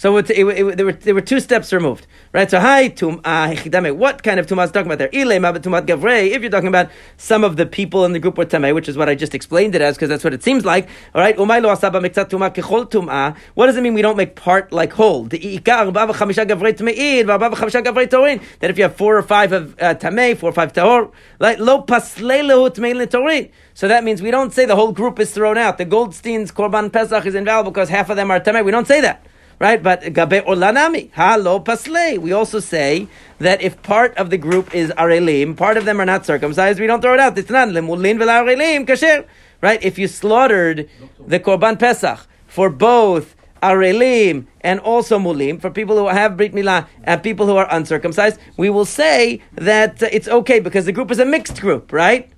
So 0.00 0.16
it, 0.16 0.30
it, 0.30 0.46
it, 0.46 0.76
there, 0.78 0.86
were, 0.86 0.92
there 0.92 1.14
were 1.14 1.20
two 1.20 1.40
steps 1.40 1.74
removed, 1.74 2.06
right? 2.32 2.50
So 2.50 2.58
hi, 2.58 2.88
tum, 2.88 3.20
uh, 3.22 3.54
what 3.92 4.22
kind 4.22 4.40
of 4.40 4.46
tumah 4.46 4.64
is 4.64 4.70
talking 4.70 4.90
about 4.90 4.96
there? 4.96 5.10
Ile 5.12 5.38
tumat 5.60 5.84
gavrei. 5.84 6.30
If 6.30 6.40
you're 6.40 6.50
talking 6.50 6.68
about 6.68 6.88
some 7.18 7.44
of 7.44 7.58
the 7.58 7.66
people 7.66 8.06
in 8.06 8.14
the 8.14 8.18
group 8.18 8.38
were 8.38 8.46
tamei, 8.46 8.74
which 8.74 8.88
is 8.88 8.96
what 8.96 9.10
I 9.10 9.14
just 9.14 9.34
explained 9.34 9.74
it 9.74 9.82
as, 9.82 9.96
because 9.96 10.08
that's 10.08 10.24
what 10.24 10.32
it 10.32 10.42
seems 10.42 10.64
like. 10.64 10.88
All 11.14 11.20
right, 11.20 11.36
umay 11.36 11.60
lo 11.60 11.68
asaba 11.68 12.00
mikzat 12.00 12.30
tumah 12.30 12.54
kechol 12.54 12.90
tumah. 12.90 13.36
What 13.52 13.66
does 13.66 13.76
it 13.76 13.82
mean? 13.82 13.92
We 13.92 14.00
don't 14.00 14.16
make 14.16 14.36
part 14.36 14.72
like 14.72 14.94
whole. 14.94 15.24
The 15.24 15.38
ikar 15.38 15.92
bava 15.92 16.14
chamisha 16.14 16.48
gavrei 16.48 16.72
tameid, 16.72 17.26
bava 17.26 17.50
chamisha 17.50 17.84
gavrei 17.84 18.08
torin. 18.08 18.42
That 18.60 18.70
if 18.70 18.78
you 18.78 18.84
have 18.84 18.96
four 18.96 19.18
or 19.18 19.22
five 19.22 19.52
of 19.52 19.78
uh, 19.78 19.94
four 20.36 20.48
or 20.48 20.52
five 20.54 20.72
tahor, 20.72 21.12
like 21.40 21.58
lo 21.58 21.82
paslei 21.82 22.40
lehu 22.40 22.70
tamei 22.70 23.06
torin. 23.06 23.50
So 23.74 23.86
that 23.88 24.02
means 24.02 24.22
we 24.22 24.30
don't 24.30 24.54
say 24.54 24.64
the 24.64 24.76
whole 24.76 24.92
group 24.92 25.20
is 25.20 25.30
thrown 25.34 25.58
out. 25.58 25.76
The 25.76 25.84
Goldstein's 25.84 26.52
Korban 26.52 26.90
Pesach 26.90 27.26
is 27.26 27.34
invalid 27.34 27.66
because 27.66 27.90
half 27.90 28.08
of 28.08 28.16
them 28.16 28.30
are 28.30 28.40
tamei. 28.40 28.64
We 28.64 28.70
don't 28.70 28.88
say 28.88 29.02
that 29.02 29.26
right? 29.60 29.80
But 29.80 30.00
gabe 30.14 30.42
olanami, 30.46 31.12
halo 31.12 31.60
pasle. 31.60 32.18
We 32.18 32.32
also 32.32 32.58
say 32.58 33.06
that 33.38 33.62
if 33.62 33.80
part 33.82 34.16
of 34.16 34.30
the 34.30 34.38
group 34.38 34.74
is 34.74 34.90
arelim, 34.98 35.56
part 35.56 35.76
of 35.76 35.84
them 35.84 36.00
are 36.00 36.06
not 36.06 36.26
circumcised, 36.26 36.80
we 36.80 36.88
don't 36.88 37.00
throw 37.02 37.14
it 37.14 37.20
out. 37.20 37.38
It's 37.38 37.50
not 37.50 37.68
lemulin 37.68 38.18
v'la'arelim 38.18 38.86
kasher, 38.86 39.26
right? 39.60 39.80
If 39.84 39.98
you 39.98 40.08
slaughtered 40.08 40.88
the 41.24 41.38
korban 41.38 41.78
pesach 41.78 42.26
for 42.46 42.70
both 42.70 43.36
arelim 43.62 44.46
and 44.62 44.80
also 44.80 45.18
mulim 45.18 45.60
for 45.60 45.70
people 45.70 45.96
who 45.98 46.08
have 46.08 46.38
brit 46.38 46.52
milah 46.54 46.88
and 47.04 47.22
people 47.22 47.46
who 47.46 47.56
are 47.56 47.68
uncircumcised, 47.70 48.40
we 48.56 48.70
will 48.70 48.86
say 48.86 49.42
that 49.52 50.02
it's 50.02 50.26
okay 50.26 50.58
because 50.58 50.86
the 50.86 50.92
group 50.92 51.10
is 51.10 51.18
a 51.18 51.26
mixed 51.26 51.60
group, 51.60 51.92
right? 51.92 52.32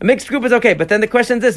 A 0.00 0.04
mixed 0.04 0.28
group 0.28 0.44
is 0.44 0.52
okay, 0.52 0.74
but 0.74 0.88
then 0.88 1.00
the 1.00 1.08
question 1.08 1.38
is 1.38 1.56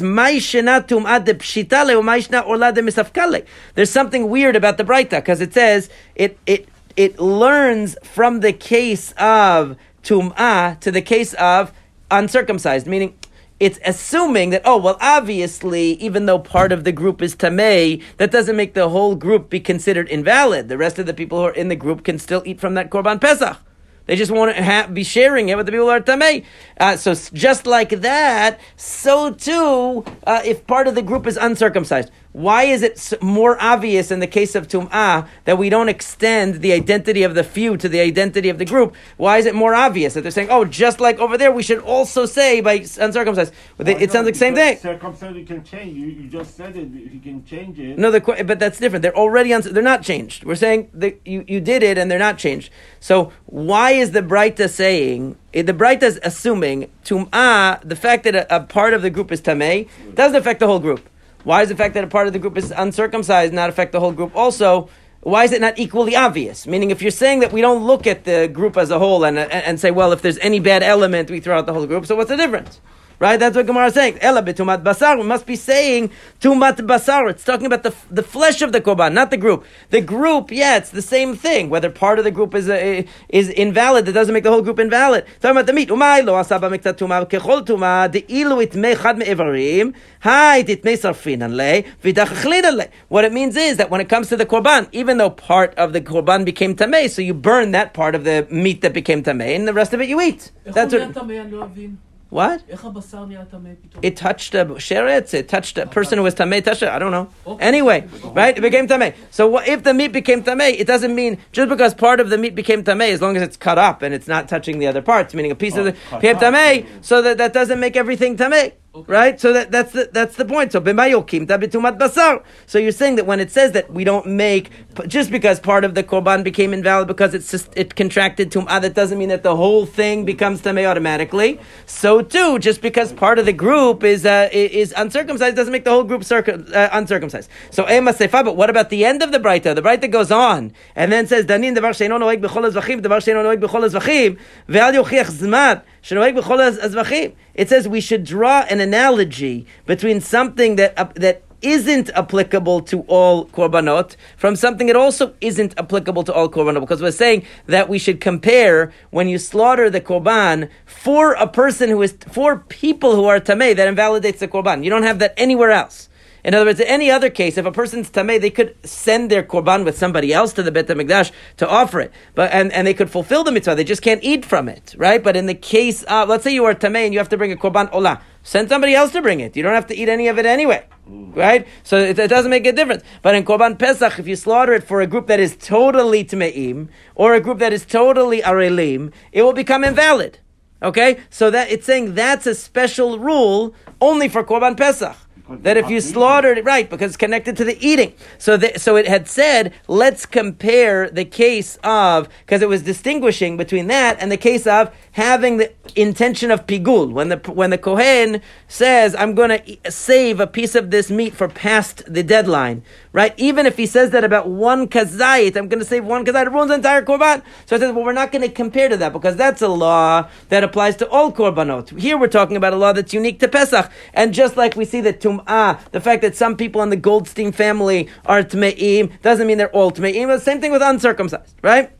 There's 3.74 3.90
something 3.90 4.28
weird 4.28 4.56
about 4.56 4.78
the 4.78 4.84
Braita 4.84 5.10
because 5.10 5.40
it 5.40 5.54
says 5.54 5.88
it 6.16 6.38
it 6.44 6.68
it 6.96 7.20
learns 7.20 7.96
from 8.02 8.40
the 8.40 8.52
case 8.52 9.12
of 9.12 9.76
tum'ah 10.02 10.80
to 10.80 10.90
the 10.90 11.02
case 11.02 11.34
of 11.34 11.72
uncircumcised, 12.10 12.88
meaning 12.88 13.16
it's 13.60 13.78
assuming 13.84 14.50
that 14.50 14.62
oh 14.64 14.76
well 14.76 14.98
obviously 15.00 15.92
even 15.92 16.26
though 16.26 16.40
part 16.40 16.72
of 16.72 16.82
the 16.82 16.90
group 16.90 17.22
is 17.22 17.36
tamei 17.36 18.02
that 18.16 18.32
doesn't 18.32 18.56
make 18.56 18.74
the 18.74 18.88
whole 18.88 19.14
group 19.14 19.50
be 19.50 19.60
considered 19.60 20.08
invalid. 20.08 20.68
The 20.68 20.76
rest 20.76 20.98
of 20.98 21.06
the 21.06 21.14
people 21.14 21.38
who 21.38 21.44
are 21.44 21.54
in 21.54 21.68
the 21.68 21.76
group 21.76 22.02
can 22.02 22.18
still 22.18 22.42
eat 22.44 22.58
from 22.58 22.74
that 22.74 22.90
korban 22.90 23.20
pesach. 23.20 23.58
They 24.06 24.16
just 24.16 24.30
want 24.30 24.56
to 24.56 24.88
be 24.92 25.04
sharing 25.04 25.48
it 25.48 25.56
with 25.56 25.66
the 25.66 25.72
people 25.72 25.86
who 25.86 25.92
are 25.92 26.00
tamei. 26.00 26.44
Uh, 26.78 26.96
so 26.96 27.14
just 27.14 27.66
like 27.66 27.90
that, 28.00 28.60
so 28.76 29.32
too, 29.32 30.04
uh, 30.26 30.42
if 30.44 30.66
part 30.66 30.88
of 30.88 30.94
the 30.94 31.02
group 31.02 31.26
is 31.26 31.36
uncircumcised, 31.36 32.10
why 32.32 32.64
is 32.64 32.82
it 32.82 33.12
more 33.20 33.60
obvious 33.60 34.10
in 34.10 34.20
the 34.20 34.26
case 34.26 34.54
of 34.54 34.66
tum'ah 34.66 35.28
that 35.44 35.58
we 35.58 35.68
don't 35.68 35.90
extend 35.90 36.62
the 36.62 36.72
identity 36.72 37.22
of 37.22 37.34
the 37.34 37.44
few 37.44 37.76
to 37.76 37.88
the 37.88 38.00
identity 38.00 38.48
of 38.48 38.58
the 38.58 38.64
group? 38.64 38.94
Why 39.18 39.36
is 39.38 39.44
it 39.46 39.54
more 39.54 39.74
obvious 39.74 40.14
that 40.14 40.22
they're 40.22 40.30
saying, 40.30 40.48
oh, 40.50 40.64
just 40.64 40.98
like 40.98 41.18
over 41.18 41.36
there, 41.36 41.52
we 41.52 41.62
should 41.62 41.80
also 41.80 42.24
say 42.24 42.62
by 42.62 42.84
uncircumcised? 42.98 43.52
It, 43.78 43.88
it 43.88 44.12
sounds 44.12 44.24
like 44.24 44.34
the 44.34 44.38
same 44.38 44.54
thing. 44.54 44.78
Circumcision 44.78 45.46
can 45.46 45.62
change. 45.62 45.96
You, 45.96 46.06
you 46.06 46.28
just 46.28 46.56
said 46.56 46.74
it. 46.74 46.88
You 46.88 47.20
can 47.20 47.44
change 47.44 47.78
it. 47.78 47.98
No, 47.98 48.10
but 48.10 48.58
that's 48.58 48.78
different. 48.78 49.02
They're 49.02 49.16
already 49.16 49.52
on. 49.52 49.60
They're 49.62 49.82
not 49.82 50.02
changed. 50.02 50.44
We're 50.44 50.54
saying 50.54 50.90
that 50.94 51.20
you, 51.26 51.44
you 51.46 51.60
did 51.60 51.82
it 51.82 51.98
and 51.98 52.10
they're 52.10 52.18
not 52.18 52.38
changed. 52.38 52.70
So 52.98 53.30
why 53.44 53.90
is 53.90 54.12
the 54.12 54.22
Breita 54.22 54.70
saying 54.70 55.36
eh, 55.52 55.62
the 55.62 55.98
is 56.02 56.18
assuming 56.22 56.90
tum'ah 57.04 57.86
the 57.86 57.96
fact 57.96 58.24
that 58.24 58.34
a, 58.34 58.56
a 58.56 58.60
part 58.60 58.94
of 58.94 59.02
the 59.02 59.10
group 59.10 59.30
is 59.30 59.42
tamei 59.42 59.88
doesn't 60.14 60.36
affect 60.36 60.60
the 60.60 60.66
whole 60.66 60.78
group. 60.78 61.08
Why 61.44 61.60
does 61.60 61.68
the 61.68 61.76
fact 61.76 61.94
that 61.94 62.04
a 62.04 62.06
part 62.06 62.26
of 62.26 62.32
the 62.32 62.38
group 62.38 62.56
is 62.56 62.72
uncircumcised 62.76 63.52
not 63.52 63.68
affect 63.68 63.92
the 63.92 64.00
whole 64.00 64.12
group? 64.12 64.34
Also, 64.36 64.88
why 65.20 65.44
is 65.44 65.52
it 65.52 65.60
not 65.60 65.78
equally 65.78 66.16
obvious? 66.16 66.66
Meaning, 66.66 66.90
if 66.90 67.00
you're 67.02 67.10
saying 67.10 67.40
that 67.40 67.52
we 67.52 67.60
don't 67.60 67.84
look 67.84 68.06
at 68.06 68.24
the 68.24 68.48
group 68.48 68.76
as 68.76 68.90
a 68.90 68.98
whole 68.98 69.24
and, 69.24 69.38
and, 69.38 69.52
and 69.52 69.80
say, 69.80 69.90
well, 69.90 70.12
if 70.12 70.22
there's 70.22 70.38
any 70.38 70.60
bad 70.60 70.82
element, 70.82 71.30
we 71.30 71.40
throw 71.40 71.58
out 71.58 71.66
the 71.66 71.72
whole 71.72 71.86
group. 71.86 72.06
So 72.06 72.16
what's 72.16 72.30
the 72.30 72.36
difference? 72.36 72.80
Right? 73.18 73.38
That's 73.38 73.56
what 73.56 73.66
Gemara 73.66 73.86
is 73.86 73.94
saying. 73.94 74.14
Elabitumat 74.14 74.82
basar. 74.82 75.18
We 75.18 75.24
must 75.24 75.46
be 75.46 75.56
saying 75.56 76.10
tumat 76.40 76.76
basar. 76.76 77.30
It's 77.30 77.44
talking 77.44 77.66
about 77.66 77.82
the, 77.82 77.94
the 78.10 78.22
flesh 78.22 78.62
of 78.62 78.72
the 78.72 78.80
korban, 78.80 79.12
not 79.12 79.30
the 79.30 79.36
group. 79.36 79.64
The 79.90 80.00
group, 80.00 80.50
yeah, 80.50 80.76
it's 80.76 80.90
the 80.90 81.02
same 81.02 81.36
thing. 81.36 81.70
Whether 81.70 81.90
part 81.90 82.18
of 82.18 82.24
the 82.24 82.30
group 82.30 82.54
is 82.54 82.68
uh, 82.68 83.02
is 83.28 83.48
invalid, 83.48 84.06
that 84.06 84.12
doesn't 84.12 84.32
make 84.32 84.44
the 84.44 84.50
whole 84.50 84.62
group 84.62 84.78
invalid. 84.78 85.26
Talking 85.40 85.56
about 85.56 85.66
the 85.66 85.72
meat. 85.72 85.88
Umay 85.88 86.24
lo 86.24 86.34
asaba 86.34 86.70
mikta 86.70 86.92
tuma 86.94 87.28
kechol 87.28 87.64
tumah 87.64 88.12
deilu 88.12 88.64
itmei 88.66 88.92
me'evarim 88.92 89.18
me'ivarim 89.18 89.94
hai 90.20 90.62
titmei 90.62 90.96
sarfinan 90.96 91.54
le 91.54 91.82
v'idachachlin 92.02 92.76
le. 92.76 92.88
What 93.08 93.24
it 93.24 93.32
means 93.32 93.56
is 93.56 93.76
that 93.76 93.90
when 93.90 94.00
it 94.00 94.08
comes 94.08 94.28
to 94.28 94.36
the 94.36 94.46
korban, 94.46 94.88
even 94.92 95.18
though 95.18 95.30
part 95.30 95.74
of 95.76 95.92
the 95.92 96.00
korban 96.00 96.44
became 96.44 96.74
tamei, 96.74 97.08
so 97.08 97.22
you 97.22 97.34
burn 97.34 97.72
that 97.72 97.94
part 97.94 98.14
of 98.14 98.24
the 98.24 98.46
meat 98.50 98.80
that 98.82 98.92
became 98.92 99.22
tamei, 99.22 99.54
and 99.56 99.68
the 99.68 99.72
rest 99.72 99.92
of 99.92 100.00
it 100.00 100.08
you 100.08 100.20
eat. 100.20 100.50
That's 100.64 100.92
what. 100.92 102.11
What? 102.32 102.62
It 102.66 104.16
touched 104.16 104.54
a 104.54 104.64
sheretz. 104.64 105.34
It 105.34 105.48
touched 105.50 105.76
a 105.76 105.84
person 105.86 106.16
who 106.16 106.24
was 106.24 106.34
tamei. 106.34 106.64
Touched 106.64 106.82
it. 106.82 106.88
I 106.88 106.98
don't 106.98 107.10
know. 107.10 107.58
Anyway, 107.60 108.08
right? 108.24 108.56
It 108.56 108.62
became 108.62 108.88
tamei. 108.88 109.14
So 109.30 109.46
what, 109.48 109.68
if 109.68 109.82
the 109.82 109.92
meat 109.92 110.12
became 110.12 110.42
tamei, 110.42 110.80
it 110.80 110.86
doesn't 110.86 111.14
mean 111.14 111.36
just 111.52 111.68
because 111.68 111.92
part 111.92 112.20
of 112.20 112.30
the 112.30 112.38
meat 112.38 112.54
became 112.54 112.84
tamei, 112.84 113.10
as 113.10 113.20
long 113.20 113.36
as 113.36 113.42
it's 113.42 113.58
cut 113.58 113.76
up 113.76 114.00
and 114.00 114.14
it's 114.14 114.28
not 114.28 114.48
touching 114.48 114.78
the 114.78 114.86
other 114.86 115.02
parts, 115.02 115.34
meaning 115.34 115.50
a 115.50 115.54
piece 115.54 115.76
oh, 115.76 115.80
of 115.80 115.84
the 115.84 115.96
oh, 116.10 116.20
became 116.20 116.36
tamei. 116.36 116.86
So 117.02 117.20
that 117.20 117.36
that 117.36 117.52
doesn't 117.52 117.78
make 117.78 117.96
everything 117.96 118.38
tamei. 118.38 118.72
Okay. 118.94 119.10
Right? 119.10 119.40
So 119.40 119.54
that, 119.54 119.70
that's 119.70 119.92
the 119.92 120.10
that's 120.12 120.36
the 120.36 120.44
point. 120.44 120.72
So 120.72 120.80
basar. 120.82 122.42
So 122.66 122.78
you're 122.78 122.92
saying 122.92 123.16
that 123.16 123.24
when 123.24 123.40
it 123.40 123.50
says 123.50 123.72
that 123.72 123.90
we 123.90 124.04
don't 124.04 124.26
make 124.26 124.70
just 125.06 125.30
because 125.30 125.58
part 125.60 125.84
of 125.84 125.94
the 125.94 126.02
korban 126.04 126.44
became 126.44 126.74
invalid 126.74 127.08
because 127.08 127.32
it's 127.32 127.50
just 127.50 127.72
it 127.74 127.94
contracted 127.96 128.50
tum'ah, 128.50 128.82
that 128.82 128.92
doesn't 128.92 129.18
mean 129.18 129.30
that 129.30 129.44
the 129.44 129.56
whole 129.56 129.86
thing 129.86 130.26
becomes 130.26 130.60
tamei 130.60 130.84
automatically. 130.84 131.58
So 131.86 132.20
too, 132.20 132.58
just 132.58 132.82
because 132.82 133.14
part 133.14 133.38
of 133.38 133.46
the 133.46 133.54
group 133.54 134.04
is 134.04 134.26
uh, 134.26 134.50
is 134.52 134.92
uncircumcised 134.94 135.56
doesn't 135.56 135.72
make 135.72 135.84
the 135.84 135.90
whole 135.90 136.04
group 136.04 136.22
circum, 136.22 136.66
uh, 136.74 136.90
uncircumcised. 136.92 137.48
So 137.70 137.88
ema 137.88 138.12
sefa. 138.12 138.44
But 138.44 138.56
what 138.56 138.68
about 138.68 138.90
the 138.90 139.06
end 139.06 139.22
of 139.22 139.32
the 139.32 139.38
brayta? 139.38 139.74
The 139.74 139.80
brayta 139.80 140.10
goes 140.10 140.30
on 140.30 140.74
and 140.94 141.10
then 141.10 141.26
says 141.26 141.46
danin 141.46 141.74
davar 141.74 141.92
sheino 141.96 142.20
noeg 142.20 142.42
b'chol 142.42 142.70
azvachim 142.70 143.00
davar 143.00 143.22
sheino 143.24 143.42
noeg 143.42 143.58
b'chol 143.58 143.88
azvachim 143.88 144.38
ve'al 144.68 145.02
yochiach 145.02 145.30
zman 145.30 145.82
It 146.04 147.68
says 147.68 147.88
we 147.88 148.00
should 148.00 148.24
draw 148.24 148.60
an 148.68 148.80
analogy 148.80 149.66
between 149.86 150.20
something 150.20 150.76
that 150.76 150.98
uh, 150.98 151.08
that 151.14 151.42
isn't 151.62 152.10
applicable 152.10 152.80
to 152.80 153.02
all 153.02 153.46
korbanot 153.46 154.16
from 154.36 154.56
something 154.56 154.88
that 154.88 154.96
also 154.96 155.32
isn't 155.40 155.78
applicable 155.78 156.24
to 156.24 156.32
all 156.32 156.48
korbanot 156.48 156.80
because 156.80 157.00
we're 157.00 157.12
saying 157.12 157.44
that 157.66 157.88
we 157.88 157.98
should 157.98 158.20
compare 158.20 158.92
when 159.10 159.28
you 159.28 159.38
slaughter 159.38 159.88
the 159.88 160.00
korban 160.00 160.68
for 160.84 161.34
a 161.34 161.46
person 161.46 161.88
who 161.88 162.02
is 162.02 162.16
for 162.30 162.58
people 162.58 163.14
who 163.14 163.26
are 163.26 163.38
tamei 163.38 163.74
that 163.76 163.86
invalidates 163.86 164.40
the 164.40 164.48
korban. 164.48 164.82
You 164.82 164.90
don't 164.90 165.04
have 165.04 165.20
that 165.20 165.34
anywhere 165.36 165.70
else. 165.70 166.08
In 166.44 166.54
other 166.54 166.66
words, 166.66 166.80
in 166.80 166.88
any 166.88 167.10
other 167.10 167.30
case, 167.30 167.56
if 167.56 167.66
a 167.66 167.70
person's 167.70 168.10
tamei, 168.10 168.40
they 168.40 168.50
could 168.50 168.74
send 168.84 169.30
their 169.30 169.44
korban 169.44 169.84
with 169.84 169.96
somebody 169.96 170.32
else 170.32 170.52
to 170.54 170.62
the 170.62 170.72
Bet 170.72 170.88
Hamikdash 170.88 171.30
to 171.58 171.68
offer 171.68 172.00
it, 172.00 172.12
but 172.34 172.50
and, 172.52 172.72
and 172.72 172.86
they 172.86 172.94
could 172.94 173.10
fulfill 173.10 173.44
the 173.44 173.52
mitzvah. 173.52 173.76
They 173.76 173.84
just 173.84 174.02
can't 174.02 174.22
eat 174.24 174.44
from 174.44 174.68
it, 174.68 174.94
right? 174.98 175.22
But 175.22 175.36
in 175.36 175.46
the 175.46 175.54
case 175.54 176.02
of, 176.04 176.28
let's 176.28 176.42
say 176.42 176.52
you 176.52 176.64
are 176.64 176.74
tamei 176.74 177.04
and 177.04 177.12
you 177.12 177.20
have 177.20 177.28
to 177.28 177.36
bring 177.36 177.52
a 177.52 177.56
korban 177.56 177.90
olah, 177.92 178.20
send 178.42 178.68
somebody 178.68 178.94
else 178.94 179.12
to 179.12 179.22
bring 179.22 179.38
it. 179.38 179.56
You 179.56 179.62
don't 179.62 179.74
have 179.74 179.86
to 179.86 179.96
eat 179.96 180.08
any 180.08 180.26
of 180.26 180.38
it 180.38 180.46
anyway, 180.46 180.84
right? 181.06 181.66
So 181.84 181.98
it, 181.98 182.18
it 182.18 182.28
doesn't 182.28 182.50
make 182.50 182.66
a 182.66 182.72
difference. 182.72 183.04
But 183.22 183.36
in 183.36 183.44
korban 183.44 183.78
pesach, 183.78 184.18
if 184.18 184.26
you 184.26 184.34
slaughter 184.34 184.72
it 184.72 184.82
for 184.82 185.00
a 185.00 185.06
group 185.06 185.28
that 185.28 185.38
is 185.38 185.56
totally 185.56 186.24
tameim 186.24 186.88
or 187.14 187.34
a 187.34 187.40
group 187.40 187.60
that 187.60 187.72
is 187.72 187.86
totally 187.86 188.42
arelim, 188.42 189.12
it 189.30 189.42
will 189.42 189.52
become 189.52 189.84
invalid. 189.84 190.38
Okay, 190.82 191.20
so 191.30 191.48
that 191.52 191.70
it's 191.70 191.86
saying 191.86 192.14
that's 192.14 192.44
a 192.48 192.56
special 192.56 193.20
rule 193.20 193.72
only 194.00 194.28
for 194.28 194.42
korban 194.42 194.76
pesach. 194.76 195.16
That 195.60 195.76
if 195.76 195.90
you 195.90 196.00
slaughtered 196.00 196.58
it, 196.58 196.64
right, 196.64 196.88
because 196.88 197.10
it's 197.10 197.16
connected 197.16 197.56
to 197.58 197.64
the 197.64 197.78
eating. 197.86 198.14
So, 198.38 198.56
the, 198.56 198.78
so 198.78 198.96
it 198.96 199.06
had 199.06 199.28
said, 199.28 199.72
let's 199.88 200.26
compare 200.26 201.10
the 201.10 201.24
case 201.24 201.78
of, 201.84 202.28
because 202.44 202.62
it 202.62 202.68
was 202.68 202.82
distinguishing 202.82 203.56
between 203.56 203.86
that 203.88 204.18
and 204.20 204.30
the 204.30 204.36
case 204.36 204.66
of 204.66 204.94
having 205.12 205.58
the 205.58 205.72
intention 205.94 206.50
of 206.50 206.66
pigul. 206.66 207.12
When 207.12 207.28
the, 207.28 207.36
when 207.52 207.70
the 207.70 207.78
Kohen 207.78 208.40
says, 208.68 209.14
I'm 209.14 209.34
going 209.34 209.50
to 209.50 209.90
save 209.90 210.40
a 210.40 210.46
piece 210.46 210.74
of 210.74 210.90
this 210.90 211.10
meat 211.10 211.34
for 211.34 211.48
past 211.48 212.02
the 212.12 212.22
deadline, 212.22 212.82
right? 213.12 213.34
Even 213.36 213.66
if 213.66 213.76
he 213.76 213.86
says 213.86 214.10
that 214.10 214.24
about 214.24 214.48
one 214.48 214.88
kazayit, 214.88 215.56
I'm 215.56 215.68
going 215.68 215.78
to 215.80 215.84
save 215.84 216.04
one 216.04 216.24
kazayit, 216.24 216.46
it 216.46 216.52
ruins 216.52 216.68
the 216.68 216.74
entire 216.74 217.02
korban. 217.02 217.42
So 217.66 217.76
I 217.76 217.78
says, 217.78 217.92
well, 217.92 218.04
we're 218.04 218.12
not 218.12 218.32
going 218.32 218.42
to 218.42 218.48
compare 218.48 218.88
to 218.88 218.96
that 218.96 219.12
because 219.12 219.36
that's 219.36 219.62
a 219.62 219.68
law 219.68 220.28
that 220.48 220.64
applies 220.64 220.96
to 220.96 221.08
all 221.08 221.32
korbanot. 221.32 221.98
Here 221.98 222.16
we're 222.16 222.28
talking 222.28 222.56
about 222.56 222.72
a 222.72 222.76
law 222.76 222.92
that's 222.92 223.12
unique 223.12 223.40
to 223.40 223.48
Pesach. 223.48 223.90
And 224.14 224.32
just 224.32 224.56
like 224.56 224.76
we 224.76 224.84
see 224.84 225.00
that 225.02 225.20
tum'ah, 225.20 225.78
the 225.90 226.00
fact 226.00 226.22
that 226.22 226.36
some 226.36 226.56
people 226.56 226.82
in 226.82 226.90
the 226.90 226.96
Goldstein 226.96 227.52
family 227.52 228.08
are 228.26 228.42
tme'im, 228.42 229.20
doesn't 229.22 229.46
mean 229.46 229.58
they're 229.58 229.70
all 229.70 229.90
tme'im. 229.90 230.28
The 230.28 230.40
same 230.40 230.60
thing 230.60 230.72
with 230.72 230.82
uncircumcised, 230.82 231.54
right? 231.62 231.90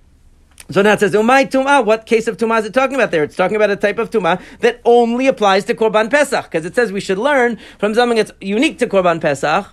So 0.70 0.80
now 0.80 0.92
it 0.92 1.00
says, 1.00 1.12
Umay 1.12 1.50
Tum'ah. 1.50 1.84
What 1.84 2.06
case 2.06 2.28
of 2.28 2.38
Tum'ah 2.38 2.60
is 2.60 2.66
it 2.66 2.72
talking 2.72 2.94
about 2.94 3.10
there? 3.10 3.24
It's 3.24 3.36
talking 3.36 3.56
about 3.56 3.68
a 3.68 3.76
type 3.76 3.98
of 3.98 4.10
Tum'ah 4.10 4.40
that 4.60 4.80
only 4.86 5.26
applies 5.26 5.66
to 5.66 5.74
Korban 5.74 6.10
Pesach, 6.10 6.44
because 6.44 6.64
it 6.64 6.74
says 6.74 6.92
we 6.92 7.00
should 7.00 7.18
learn 7.18 7.58
from 7.78 7.94
something 7.94 8.16
that's 8.16 8.32
unique 8.40 8.78
to 8.78 8.86
Korban 8.86 9.20
Pesach. 9.20 9.66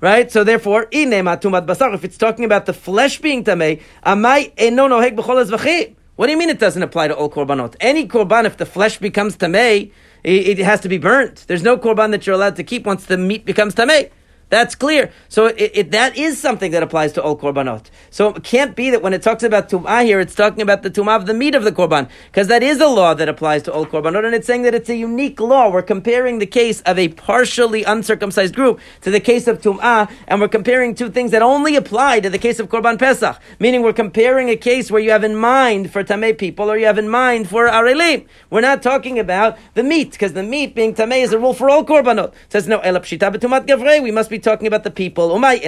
Right? 0.00 0.30
So 0.30 0.44
therefore, 0.44 0.88
if 0.92 2.04
it's 2.04 2.18
talking 2.18 2.44
about 2.44 2.66
the 2.66 2.74
flesh 2.74 3.18
being 3.20 3.44
tamei, 3.44 3.80
amai 4.04 4.52
eno 4.58 4.88
noheg 4.88 5.16
b'chol. 5.16 5.94
What 6.16 6.26
do 6.26 6.32
you 6.32 6.38
mean 6.38 6.50
it 6.50 6.58
doesn't 6.58 6.82
apply 6.82 7.08
to 7.08 7.16
all 7.16 7.30
korbanot? 7.30 7.76
Any 7.80 8.06
korban, 8.06 8.44
if 8.44 8.56
the 8.58 8.66
flesh 8.66 8.98
becomes 8.98 9.36
tamei, 9.36 9.90
it 10.22 10.58
has 10.58 10.80
to 10.80 10.88
be 10.88 10.98
burnt. 10.98 11.44
There's 11.46 11.62
no 11.62 11.78
korban 11.78 12.10
that 12.10 12.26
you're 12.26 12.34
allowed 12.34 12.56
to 12.56 12.64
keep 12.64 12.84
once 12.84 13.06
the 13.06 13.16
meat 13.16 13.44
becomes 13.44 13.74
tamei. 13.74 14.10
That's 14.48 14.76
clear. 14.76 15.10
So 15.28 15.46
it, 15.46 15.72
it, 15.74 15.90
that 15.90 16.16
is 16.16 16.40
something 16.40 16.70
that 16.70 16.80
applies 16.80 17.12
to 17.14 17.22
all 17.22 17.36
korbanot. 17.36 17.90
So 18.10 18.28
it 18.28 18.44
can't 18.44 18.76
be 18.76 18.90
that 18.90 19.02
when 19.02 19.12
it 19.12 19.20
talks 19.20 19.42
about 19.42 19.68
tum'ah 19.68 20.04
here, 20.04 20.20
it's 20.20 20.36
talking 20.36 20.62
about 20.62 20.84
the 20.84 20.90
tum'ah 20.90 21.16
of 21.16 21.26
the 21.26 21.34
meat 21.34 21.56
of 21.56 21.64
the 21.64 21.72
korban, 21.72 22.08
because 22.26 22.46
that 22.46 22.62
is 22.62 22.80
a 22.80 22.86
law 22.86 23.12
that 23.14 23.28
applies 23.28 23.64
to 23.64 23.72
all 23.72 23.84
korbanot, 23.86 24.24
and 24.24 24.36
it's 24.36 24.46
saying 24.46 24.62
that 24.62 24.72
it's 24.72 24.88
a 24.88 24.94
unique 24.94 25.40
law. 25.40 25.68
We're 25.68 25.82
comparing 25.82 26.38
the 26.38 26.46
case 26.46 26.80
of 26.82 26.96
a 26.96 27.08
partially 27.08 27.82
uncircumcised 27.82 28.54
group 28.54 28.78
to 29.00 29.10
the 29.10 29.18
case 29.18 29.48
of 29.48 29.60
tum'ah, 29.60 30.08
and 30.28 30.40
we're 30.40 30.46
comparing 30.46 30.94
two 30.94 31.10
things 31.10 31.32
that 31.32 31.42
only 31.42 31.74
apply 31.74 32.20
to 32.20 32.30
the 32.30 32.38
case 32.38 32.60
of 32.60 32.68
korban 32.68 33.00
pesach. 33.00 33.40
Meaning, 33.58 33.82
we're 33.82 33.92
comparing 33.92 34.48
a 34.48 34.56
case 34.56 34.92
where 34.92 35.02
you 35.02 35.10
have 35.10 35.24
in 35.24 35.34
mind 35.34 35.90
for 35.92 36.04
tamei 36.04 36.38
people, 36.38 36.70
or 36.70 36.76
you 36.78 36.86
have 36.86 36.98
in 36.98 37.08
mind 37.08 37.48
for 37.48 37.66
arelim. 37.66 38.24
We're 38.50 38.60
not 38.60 38.80
talking 38.80 39.18
about 39.18 39.58
the 39.74 39.82
meat, 39.82 40.12
because 40.12 40.34
the 40.34 40.44
meat 40.44 40.76
being 40.76 40.94
tamei 40.94 41.24
is 41.24 41.32
a 41.32 41.38
rule 41.38 41.52
for 41.52 41.68
all 41.68 41.84
korbanot. 41.84 42.28
It 42.28 42.52
says 42.52 42.68
no 42.68 42.78
elap 42.78 43.02
shita 43.02 43.36
gavrei. 43.66 44.00
We 44.00 44.12
must 44.12 44.30
be 44.30 44.35
talking 44.38 44.66
about 44.66 44.84
the 44.84 44.90
people. 44.90 45.30
Umay. 45.30 45.62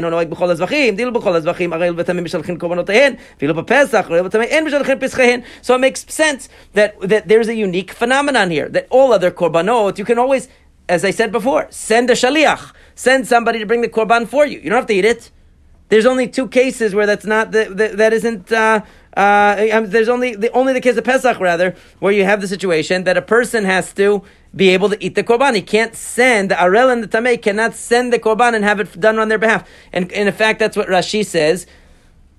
So 5.63 5.75
it 5.75 5.79
makes 5.79 6.15
sense 6.15 6.49
that, 6.73 7.01
that 7.01 7.29
there's 7.29 7.49
a 7.49 7.55
unique 7.55 7.93
phenomenon 7.93 8.51
here, 8.51 8.69
that 8.69 8.87
all 8.91 9.13
other 9.13 9.31
korbanot, 9.31 9.99
you 9.99 10.05
can 10.05 10.19
always, 10.19 10.49
as 10.89 11.05
I 11.05 11.11
said 11.11 11.33
before, 11.33 11.67
send 11.71 12.11
a 12.11 12.15
shaliach, 12.15 12.73
send 12.95 13.27
somebody 13.27 13.59
to 13.59 13.67
bring 13.67 13.81
the 13.81 13.89
korban 13.89 14.27
for 14.27 14.47
you. 14.47 14.59
You 14.59 14.71
don't 14.71 14.79
have 14.79 14.87
to 14.87 14.95
eat 14.95 15.05
it. 15.05 15.31
There's 15.89 16.07
only 16.07 16.29
two 16.29 16.49
cases 16.49 16.95
where 16.95 17.07
that's 17.07 17.25
not 17.25 17.53
the, 17.53 17.93
that 17.97 18.13
isn't. 18.13 18.53
Uh, 18.53 18.83
uh, 19.17 19.69
um, 19.73 19.91
there's 19.91 20.09
only 20.09 20.35
the 20.35 20.51
only 20.53 20.73
the 20.73 20.81
case 20.81 20.97
of 20.97 21.05
Pesach 21.05 21.41
rather 21.41 21.75
where 21.99 22.13
you 22.13 22.25
have 22.25 22.41
the 22.41 22.47
situation 22.47 23.05
that 23.05 23.17
a 23.17 23.23
person 23.23 23.65
has 23.65 23.93
to 23.95 24.23
be 24.55 24.71
able 24.71 24.89
to 24.89 25.05
eat 25.05 25.15
the 25.15 25.25
korban. 25.25 25.55
He 25.55 25.63
can't 25.63 25.95
send 25.95 26.51
the 26.51 26.55
arel 26.57 26.93
and 26.93 27.03
the 27.03 27.09
tamei 27.09 27.41
cannot 27.41 27.75
send 27.75 28.13
the 28.13 28.19
korban 28.19 28.55
and 28.55 28.65
have 28.65 28.81
it 28.81 28.99
done 28.99 29.19
on 29.19 29.29
their 29.29 29.39
behalf. 29.39 29.69
And, 29.93 30.11
and 30.13 30.29
in 30.29 30.35
fact, 30.35 30.59
that's 30.59 30.77
what 30.77 30.89
Rashi 30.89 31.25
says. 31.25 31.67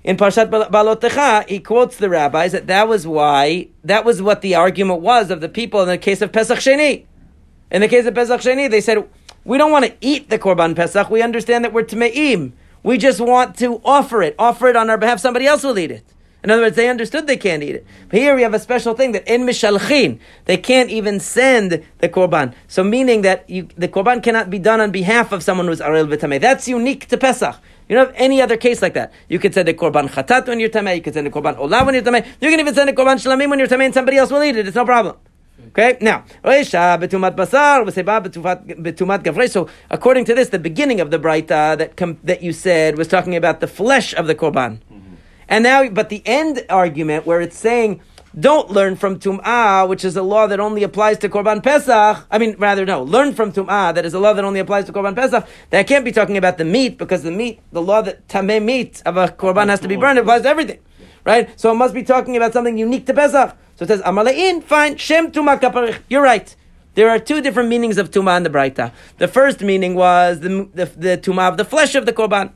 In 0.04 0.18
Parshat 0.18 0.50
Bal- 0.50 0.70
Balotecha, 0.70 1.48
he 1.48 1.60
quotes 1.60 1.98
the 1.98 2.10
rabbis 2.10 2.54
that 2.54 2.68
that 2.68 2.88
was 2.88 3.06
why, 3.06 3.68
that 3.84 4.06
was 4.06 4.22
what 4.22 4.42
the 4.42 4.56
argument 4.56 5.02
was 5.02 5.30
of 5.30 5.42
the 5.42 5.50
people 5.50 5.82
in 5.82 5.88
the 5.88 5.98
case 5.98 6.22
of 6.22 6.32
Pesach 6.32 6.60
Sheni. 6.60 7.06
In 7.70 7.82
the 7.82 7.88
case 7.88 8.06
of 8.06 8.16
Pesach 8.16 8.42
Sheni, 8.42 8.70
they 8.70 8.82
said, 8.82 9.08
we 9.44 9.58
don't 9.58 9.72
want 9.72 9.86
to 9.86 9.94
eat 10.02 10.30
the 10.30 10.40
korban 10.40 10.76
pesach. 10.76 11.10
We 11.10 11.22
understand 11.22 11.64
that 11.66 11.74
we're 11.74 11.84
tameim. 11.84 12.54
We 12.84 12.98
just 12.98 13.20
want 13.20 13.58
to 13.58 13.82
offer 13.84 14.22
it. 14.22 14.36
Offer 14.40 14.68
it 14.68 14.76
on 14.76 14.90
our 14.90 14.98
behalf. 14.98 15.20
Somebody 15.20 15.46
else 15.46 15.64
will 15.64 15.78
eat 15.78 15.92
it. 15.92 16.14
In 16.44 16.52
other 16.52 16.62
words, 16.62 16.76
they 16.76 16.88
understood 16.88 17.28
they 17.28 17.38
can't 17.38 17.64
eat 17.64 17.76
it. 17.76 17.86
But 18.10 18.20
here 18.20 18.36
we 18.36 18.44
have 18.44 18.54
a 18.54 18.60
special 18.60 18.94
thing 18.94 19.12
that 19.12 19.28
in 19.28 19.42
mishalchin, 19.42 20.20
they 20.46 20.58
can't 20.58 20.90
even 20.90 21.20
send 21.20 21.84
the 21.98 22.10
korban. 22.10 22.54
So 22.68 22.84
meaning 22.84 23.24
that 23.24 23.50
you, 23.50 23.68
the 23.78 23.90
korban 23.90 24.24
cannot 24.24 24.50
be 24.50 24.60
done 24.60 24.80
on 24.80 24.92
behalf 24.92 25.32
of 25.32 25.44
someone 25.44 25.68
who's 25.68 25.82
arel 25.82 26.08
v'tamei. 26.08 26.40
That's 26.40 26.68
unique 26.68 27.08
to 27.08 27.18
Pesach. 27.18 27.56
You 27.90 27.96
don't 27.96 28.08
have 28.08 28.16
any 28.16 28.42
other 28.42 28.56
case 28.56 28.82
like 28.82 28.94
that. 28.94 29.12
You 29.28 29.40
could 29.40 29.54
send 29.54 29.68
a 29.68 29.74
korban 29.74 30.08
chatat 30.08 30.48
when 30.48 30.60
you're 30.60 30.70
tamei. 30.70 30.96
You 30.98 31.02
could 31.02 31.16
send 31.16 31.28
a 31.28 31.32
korban 31.32 31.58
olah 31.58 31.86
when 31.86 31.96
you're 31.96 32.04
tamei. 32.04 32.26
You 32.40 32.50
can 32.50 32.60
even 32.60 32.74
send 32.76 32.90
a 32.90 32.94
korban 32.94 33.16
shlamim 33.16 33.50
when 33.50 33.58
you're 33.58 33.68
tamei, 33.68 33.86
and 33.86 33.94
somebody 33.94 34.18
else 34.18 34.32
will 34.32 34.44
eat 34.44 34.56
it. 34.56 34.68
It's 34.68 34.76
no 34.76 34.86
problem. 34.86 35.18
Okay, 35.70 35.98
now, 36.02 36.24
betumat 36.44 37.36
basar. 37.36 37.86
So, 39.50 39.68
according 39.90 40.26
to 40.26 40.34
this, 40.34 40.50
the 40.50 40.60
beginning 40.60 41.00
of 41.00 41.12
the 41.12 41.20
Braita 41.20 41.78
that 41.78 41.96
com- 41.96 42.18
that 42.24 42.42
you 42.42 42.54
said 42.54 42.98
was 42.98 43.08
talking 43.08 43.36
about 43.36 43.60
the 43.60 43.68
flesh 43.68 44.14
of 44.16 44.28
the 44.28 44.36
korban. 44.36 44.80
And 45.50 45.64
now, 45.64 45.90
but 45.90 46.10
the 46.10 46.22
end 46.26 46.64
argument 46.70 47.26
where 47.26 47.42
it's 47.42 47.58
saying, 47.58 48.02
don't 48.40 48.70
learn 48.70 48.96
from 48.96 49.20
Tum'ah, 49.20 49.90
which 49.90 50.06
is 50.06 50.16
a 50.16 50.22
law 50.22 50.46
that 50.46 50.60
only 50.60 50.84
applies 50.84 51.18
to 51.18 51.30
Korban 51.30 51.64
Pesach. 51.64 52.28
I 52.30 52.38
mean, 52.38 52.56
rather, 52.60 52.86
no, 52.86 53.02
learn 53.02 53.34
from 53.34 53.52
Tum'ah, 53.52 53.96
that 53.96 54.06
is 54.06 54.14
a 54.14 54.20
law 54.20 54.34
that 54.34 54.46
only 54.46 54.60
applies 54.60 54.86
to 54.86 54.94
Korban 54.94 55.16
Pesach. 55.16 55.48
That 55.72 55.88
can't 55.88 56.06
be 56.06 56.12
talking 56.12 56.38
about 56.38 56.60
the 56.60 56.66
meat, 56.66 57.00
because 57.00 57.24
the 57.24 57.32
meat, 57.32 57.60
the 57.72 57.82
law 57.82 58.04
that 58.04 58.28
Tameh 58.28 58.64
meat 58.64 59.02
of 59.08 59.18
a 59.18 59.30
Korban 59.30 59.70
has 59.70 59.80
to 59.80 59.88
be 59.88 59.96
burned, 59.96 60.20
applies 60.20 60.44
to 60.44 60.50
everything. 60.50 60.80
Right? 61.26 61.60
So 61.60 61.72
it 61.72 61.76
must 61.76 61.96
be 61.96 62.04
talking 62.04 62.38
about 62.38 62.54
something 62.54 62.78
unique 62.78 63.08
to 63.08 63.14
Pesach. 63.16 63.58
So 63.76 63.84
it 63.84 63.88
says, 63.88 64.02
Amalein, 64.04 64.64
fine, 64.64 64.98
Shem 64.98 65.32
Tum'ah 65.32 65.60
Kaparich. 65.60 65.98
You're 66.08 66.22
right. 66.22 66.56
There 66.94 67.10
are 67.10 67.18
two 67.18 67.42
different 67.42 67.70
meanings 67.70 67.98
of 67.98 68.12
Tum'ah 68.12 68.38
in 68.38 68.44
the 68.44 68.50
Braita. 68.52 68.92
The 69.18 69.28
first 69.28 69.62
meaning 69.62 69.96
was 69.96 70.42
the, 70.42 70.70
the, 70.76 70.86
the 70.86 71.18
Tum'ah 71.18 71.50
of 71.50 71.58
the 71.58 71.66
flesh 71.66 71.96
of 71.96 72.06
the 72.06 72.14
Korban. 72.14 72.52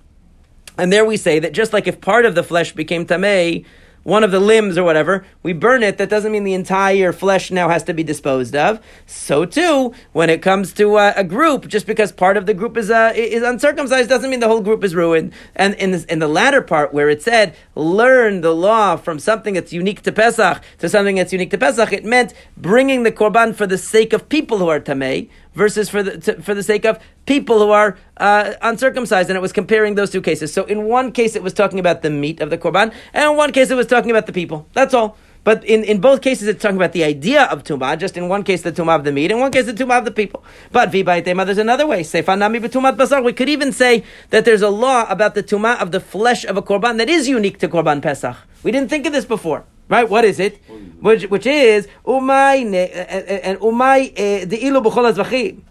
And 0.78 0.92
there 0.92 1.06
we 1.06 1.18
say 1.18 1.40
that 1.40 1.54
just 1.54 1.74
like 1.74 1.88
if 1.88 2.02
part 2.02 2.26
of 2.26 2.36
the 2.36 2.44
flesh 2.44 2.74
became 2.74 3.06
tamei, 3.06 3.66
one 4.04 4.24
of 4.24 4.32
the 4.32 4.40
limbs 4.40 4.78
or 4.78 4.84
whatever, 4.84 5.26
we 5.44 5.54
burn 5.54 5.82
it, 5.82 5.98
that 5.98 6.10
doesn't 6.10 6.32
mean 6.32 6.44
the 6.44 6.54
entire 6.54 7.14
flesh 7.14 7.52
now 7.52 7.70
has 7.70 7.84
to 7.84 7.94
be 7.94 8.04
disposed 8.04 8.56
of. 8.56 8.82
So 9.06 9.46
too, 9.46 9.94
when 10.12 10.30
it 10.30 10.42
comes 10.42 10.74
to 10.74 10.96
uh, 10.98 11.14
a 11.16 11.24
group, 11.24 11.68
just 11.68 11.88
because 11.88 12.12
part 12.12 12.36
of 12.36 12.46
the 12.46 12.54
group 12.54 12.76
is 12.76 12.92
uh, 12.92 13.14
is 13.16 13.44
uncircumcised 13.44 14.10
doesn't 14.10 14.30
mean 14.30 14.42
the 14.42 14.48
whole 14.48 14.62
group 14.62 14.84
is 14.84 14.94
ruined. 14.94 15.32
And 15.56 15.74
in, 15.76 15.92
this, 15.92 16.04
in 16.06 16.20
the 16.20 16.28
latter 16.28 16.62
part 16.62 16.94
where 16.94 17.10
it 17.10 17.22
said, 17.22 17.56
learn 17.76 18.42
the 18.42 18.54
law 18.54 18.98
from 18.98 19.20
something 19.20 19.54
that's 19.54 19.72
unique 19.72 20.02
to 20.02 20.12
Pesach 20.12 20.62
to 20.80 20.90
something 20.90 21.16
that's 21.16 21.32
unique 21.32 21.52
to 21.52 21.58
Pesach, 21.58 21.94
it 21.94 22.04
meant 22.04 22.34
bringing 22.58 23.04
the 23.04 23.12
korban 23.12 23.56
for 23.56 23.66
the 23.66 23.78
sake 23.78 24.12
of 24.12 24.28
people 24.28 24.58
who 24.58 24.68
are 24.68 24.82
tamei, 24.82 25.30
versus 25.56 25.90
for 25.90 26.04
the 26.04 26.18
to, 26.18 26.42
for 26.42 26.54
the 26.54 26.64
sake 26.64 26.86
of 26.86 27.00
people 27.26 27.60
who 27.60 27.72
are 27.72 27.98
uh, 28.18 28.54
uncircumcised, 28.62 29.30
and 29.30 29.38
it 29.38 29.42
was 29.42 29.54
comparing 29.54 29.96
those 29.96 30.12
two 30.12 30.22
cases. 30.22 30.54
So 30.54 30.64
in 30.66 30.86
one 30.86 31.12
case, 31.12 31.36
it 31.36 31.44
was 31.44 31.54
talking 31.54 31.80
about 31.80 32.02
the 32.02 32.10
meat 32.10 32.42
of 32.42 32.50
the 32.50 32.58
korban, 32.58 32.94
and 33.14 33.32
in 33.32 33.38
one 33.38 33.52
case, 33.52 33.70
it 33.72 33.76
was 33.76 33.88
talking 33.88 34.12
about 34.12 34.26
the 34.26 34.34
people. 34.34 34.68
That's 34.74 34.94
all. 34.94 35.18
But 35.44 35.66
in, 35.66 35.84
in 35.84 36.00
both 36.00 36.22
cases, 36.22 36.48
it's 36.48 36.62
talking 36.62 36.78
about 36.78 36.94
the 36.94 37.04
idea 37.04 37.44
of 37.44 37.64
tumah. 37.64 38.00
Just 38.00 38.16
in 38.16 38.30
one 38.30 38.44
case, 38.44 38.62
the 38.62 38.72
tumah 38.72 38.96
of 38.96 39.04
the 39.04 39.12
meat, 39.12 39.30
in 39.30 39.40
one 39.40 39.52
case, 39.52 39.66
the 39.66 39.74
tumah 39.74 40.00
of 40.00 40.06
the 40.06 40.12
people. 40.12 40.44
But 40.72 40.90
vibaitema, 40.90 41.46
there's 41.46 41.58
another 41.58 41.86
way. 41.86 42.02
Seifanami 42.02 42.64
b'tumat 42.64 42.96
basar. 42.96 43.22
We 43.24 43.34
could 43.34 43.50
even 43.50 43.74
say 43.74 44.06
that 44.30 44.46
there's 44.46 44.62
a 44.62 44.70
law 44.70 45.06
about 45.10 45.36
the 45.36 45.44
tumah 45.44 45.82
of 45.82 45.92
the 45.92 46.00
flesh 46.00 46.46
of 46.46 46.56
a 46.56 46.62
korban 46.62 46.98
that 46.98 47.10
is 47.10 47.28
unique 47.28 47.60
to 47.60 47.68
korban 47.68 48.02
pesach. 48.02 48.38
We 48.64 48.72
didn't 48.72 48.90
think 48.90 49.06
of 49.06 49.12
this 49.12 49.26
before. 49.26 49.66
Right? 49.90 50.10
What 50.10 50.26
is 50.26 50.40
it? 50.40 50.60
Oh, 50.70 50.74
which, 51.02 51.24
which 51.30 51.46
is 51.46 51.88
umay 52.06 52.74
eh, 52.74 52.90
eh, 52.92 53.24
eh, 53.28 53.40
and 53.44 53.60
umay 53.60 54.16
the 54.50 54.58
ilu 54.58 54.82
b'chol. 54.82 55.62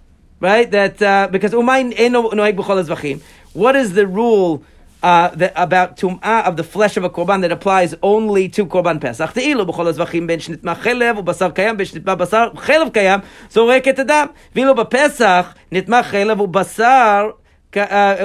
Right? 0.41 0.71
That 0.71 1.01
uh, 1.01 1.29
because 1.31 1.53
umay 1.53 1.99
eno 1.99 2.31
noeg 2.31 2.57
b'chol 2.57 2.85
azvachim. 2.85 3.23
What 3.53 3.77
is 3.77 3.95
the 3.95 4.07
rule? 4.07 4.65
Uh, 5.03 5.35
that, 5.35 5.53
about 5.57 5.97
tum'ah 5.97 6.45
of 6.45 6.57
the 6.57 6.63
flesh 6.63 6.97
of 6.97 7.03
a 7.03 7.11
korban 7.11 7.41
that 7.41 7.51
applies 7.51 7.93
only 8.05 8.49
to 8.49 8.65
korban 8.65 9.01
pesach. 9.01 9.35
Te'ilu 9.35 9.67
b'chol 9.67 9.93
azvachim 9.93 10.29
ben 10.29 10.39
shnitma 10.39 10.77
chelev 10.77 11.25
u'basar 11.25 11.53
kayam 11.53 11.77
ben 11.77 11.87
shnitma 11.87 12.17
basar 12.17 12.55
chelev 12.55 12.93
kayam 12.93 13.25
zorek 13.51 13.89
et 13.89 13.99
adam. 13.99 14.33
V'ilu 14.55 14.77
b'pesach 14.77 15.57
nitma 15.73 16.05
chelev 16.05 16.47
u'basar 16.47 17.35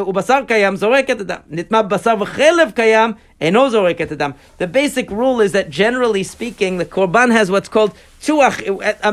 ובשר 0.06 0.40
קיים 0.46 0.76
זורק 0.76 1.10
את 1.10 1.20
הדם. 1.20 1.36
נטמע 1.50 1.82
בשר 1.82 2.14
וחלב 2.20 2.70
קיים 2.74 3.12
אינו 3.40 3.70
זורק 3.70 4.00
את 4.00 4.12
הדם. 4.12 4.30
The 4.58 4.66
basic 4.66 5.10
rule 5.10 5.40
is 5.40 5.52
that 5.52 5.68
generally 5.68 6.22
speaking, 6.22 6.78
the 6.78 6.84
korban 6.84 7.30
has 7.32 7.50
what's 7.50 7.68
called 7.68 7.92
two, 8.20 8.40
ach- 8.40 8.62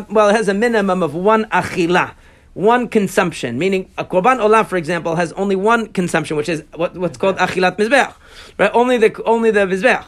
well, 0.10 0.30
it 0.30 0.36
has 0.36 0.48
a 0.48 0.54
minimum 0.54 1.04
of 1.04 1.15
one 1.15 1.46
achila. 1.46 2.12
One 2.54 2.88
consumption, 2.88 3.58
meaning 3.58 3.89
a 3.98 4.04
korban 4.04 4.38
olah, 4.39 4.65
for 4.65 4.76
example, 4.76 5.15
has 5.15 5.32
only 5.34 5.56
one 5.56 5.88
consumption, 5.88 6.36
which 6.36 6.50
is 6.50 6.63
what, 6.76 6.98
what's 6.98 7.18
called 7.18 7.38
achilat 7.38 7.78
mizbeach, 7.78 8.13
right? 8.58 8.72
Only 8.74 8.98
the 8.98 9.12
only 9.24 9.52
the 9.52 9.62
mizbeach. 9.62 10.06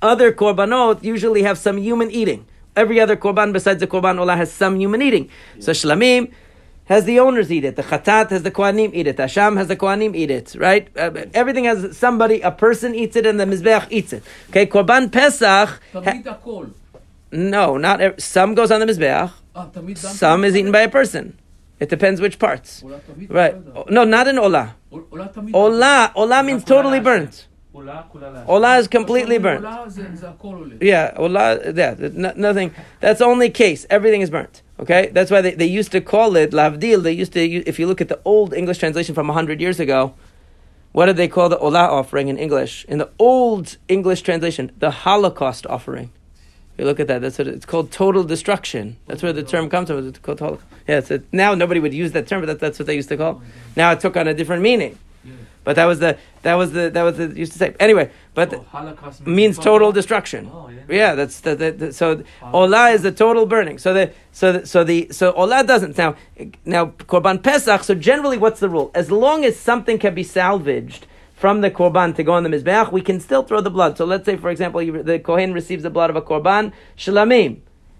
Other 0.00 0.32
korbanot 0.32 1.02
usually 1.02 1.42
have 1.42 1.58
some 1.58 1.76
human 1.78 2.10
eating. 2.10 2.46
Every 2.76 3.00
other 3.00 3.16
korban 3.16 3.52
besides 3.52 3.80
the 3.80 3.86
korban 3.86 4.16
olah 4.18 4.36
has 4.36 4.50
some 4.52 4.76
human 4.76 5.02
eating. 5.02 5.28
So 5.58 5.72
shlamim 5.72 6.32
has 6.91 7.05
the 7.05 7.19
owners 7.19 7.49
eat 7.55 7.63
it. 7.63 7.75
The 7.77 7.83
chatat 7.83 8.29
has 8.31 8.43
the 8.43 8.51
kohanim 8.51 8.91
eat 8.93 9.07
it. 9.07 9.17
Asham 9.17 9.55
has 9.57 9.67
the 9.67 9.77
kohanim 9.77 10.13
eat 10.15 10.29
it. 10.29 10.55
Right? 10.67 10.85
Uh, 10.97 11.11
everything 11.33 11.65
has 11.65 11.97
somebody, 11.97 12.41
a 12.41 12.51
person 12.51 12.93
eats 12.93 13.15
it, 13.15 13.25
and 13.25 13.39
the 13.39 13.45
mizbeach 13.45 13.87
eats 13.89 14.11
it. 14.13 14.23
Okay, 14.49 14.65
korban 14.65 15.11
pesach. 15.11 15.69
Ha- 15.93 16.01
no, 17.31 17.77
not 17.77 18.21
some 18.21 18.55
goes 18.55 18.71
on 18.71 18.79
the 18.81 18.85
mizbeach. 18.87 19.31
Some 19.97 20.43
is 20.43 20.55
eaten 20.55 20.71
by 20.71 20.81
a 20.81 20.89
person. 20.89 21.37
It 21.79 21.89
depends 21.89 22.19
which 22.21 22.37
parts. 22.37 22.83
Right? 23.29 23.55
No, 23.89 24.03
not 24.03 24.27
in 24.27 24.35
olah. 24.35 24.73
Olah, 24.91 26.13
olah 26.13 26.45
means 26.45 26.63
totally 26.63 26.99
burnt. 26.99 27.47
Olah 27.73 28.79
is 28.79 28.87
completely 28.87 29.37
burnt. 29.37 29.63
Yeah, 30.81 31.13
olah. 31.17 31.77
Yeah, 31.77 32.31
nothing. 32.35 32.75
That's 32.99 33.21
only 33.21 33.49
case. 33.49 33.85
Everything 33.89 34.21
is 34.21 34.29
burnt. 34.29 34.61
Okay, 34.81 35.11
that's 35.13 35.29
why 35.29 35.41
they, 35.41 35.53
they 35.53 35.67
used 35.67 35.91
to 35.91 36.01
call 36.01 36.35
it 36.35 36.51
lavdil. 36.51 37.03
They 37.03 37.11
used 37.11 37.33
to, 37.33 37.41
if 37.41 37.77
you 37.77 37.85
look 37.85 38.01
at 38.01 38.09
the 38.09 38.19
old 38.25 38.53
English 38.53 38.79
translation 38.79 39.13
from 39.13 39.29
hundred 39.29 39.61
years 39.61 39.79
ago, 39.79 40.15
what 40.91 41.05
did 41.05 41.17
they 41.17 41.27
call 41.27 41.49
the 41.49 41.57
olah 41.57 41.87
offering 41.87 42.29
in 42.29 42.37
English? 42.37 42.83
In 42.85 42.97
the 42.97 43.09
old 43.19 43.77
English 43.87 44.23
translation, 44.23 44.71
the 44.79 44.91
Holocaust 44.91 45.67
offering. 45.67 46.11
If 46.73 46.79
you 46.79 46.85
look 46.85 46.99
at 46.99 47.07
that, 47.07 47.21
that's 47.21 47.37
what 47.37 47.47
it's 47.47 47.65
called. 47.65 47.91
Total 47.91 48.23
destruction. 48.23 48.97
That's 49.05 49.21
where 49.21 49.33
the 49.33 49.43
term 49.43 49.69
comes 49.69 49.89
from. 49.89 50.07
It's 50.07 50.19
called 50.19 50.39
Holocaust. 50.39 50.67
Yeah, 50.87 51.01
a, 51.09 51.21
now 51.31 51.53
nobody 51.53 51.79
would 51.79 51.93
use 51.93 52.11
that 52.13 52.27
term, 52.27 52.41
but 52.41 52.47
that, 52.47 52.59
that's 52.59 52.79
what 52.79 52.87
they 52.87 52.95
used 52.95 53.09
to 53.09 53.17
call. 53.17 53.41
Now 53.75 53.91
it 53.91 53.99
took 53.99 54.17
on 54.17 54.27
a 54.27 54.33
different 54.33 54.63
meaning. 54.63 54.97
But 55.63 55.75
that 55.75 55.85
was 55.85 55.99
the 55.99 56.17
that 56.41 56.55
was 56.55 56.71
the 56.71 56.89
that 56.89 57.03
was 57.03 57.17
the 57.17 57.27
used 57.27 57.51
to 57.53 57.59
say. 57.59 57.75
Anyway, 57.79 58.09
but 58.33 58.53
Oh, 58.53 58.65
Holocaust 58.69 59.27
means 59.27 59.59
total 59.59 59.91
destruction. 59.91 60.49
Oh, 60.51 60.69
yeah. 60.69 60.81
Yeah, 60.89 61.15
that's 61.15 61.39
the, 61.41 61.55
the, 61.55 61.71
the 61.71 61.93
so 61.93 62.23
olah 62.41 62.93
is 62.93 63.03
the 63.03 63.11
total 63.11 63.45
burning. 63.45 63.77
So 63.77 63.93
the 63.93 64.11
so 64.31 64.53
the, 64.53 64.65
so 64.65 64.83
the 64.83 65.07
so 65.11 65.33
olah 65.33 65.65
doesn't 65.65 65.97
now 65.97 66.15
now 66.65 66.87
korban 66.87 67.43
pesach. 67.43 67.83
So 67.83 67.93
generally, 67.93 68.39
what's 68.39 68.59
the 68.59 68.69
rule? 68.69 68.89
As 68.95 69.11
long 69.11 69.45
as 69.45 69.55
something 69.55 69.99
can 69.99 70.15
be 70.15 70.23
salvaged 70.23 71.05
from 71.35 71.61
the 71.61 71.69
korban 71.69 72.15
to 72.15 72.23
go 72.23 72.33
on 72.33 72.41
the 72.43 72.49
mizbeach, 72.49 72.91
we 72.91 73.01
can 73.01 73.19
still 73.19 73.43
throw 73.43 73.61
the 73.61 73.69
blood. 73.69 73.97
So 73.97 74.05
let's 74.05 74.25
say, 74.25 74.37
for 74.37 74.49
example, 74.49 74.81
you, 74.81 75.03
the 75.03 75.19
kohen 75.19 75.53
receives 75.53 75.83
the 75.83 75.91
blood 75.91 76.09
of 76.09 76.15
a 76.15 76.21
korban 76.23 76.71
shalamim, 76.97 77.59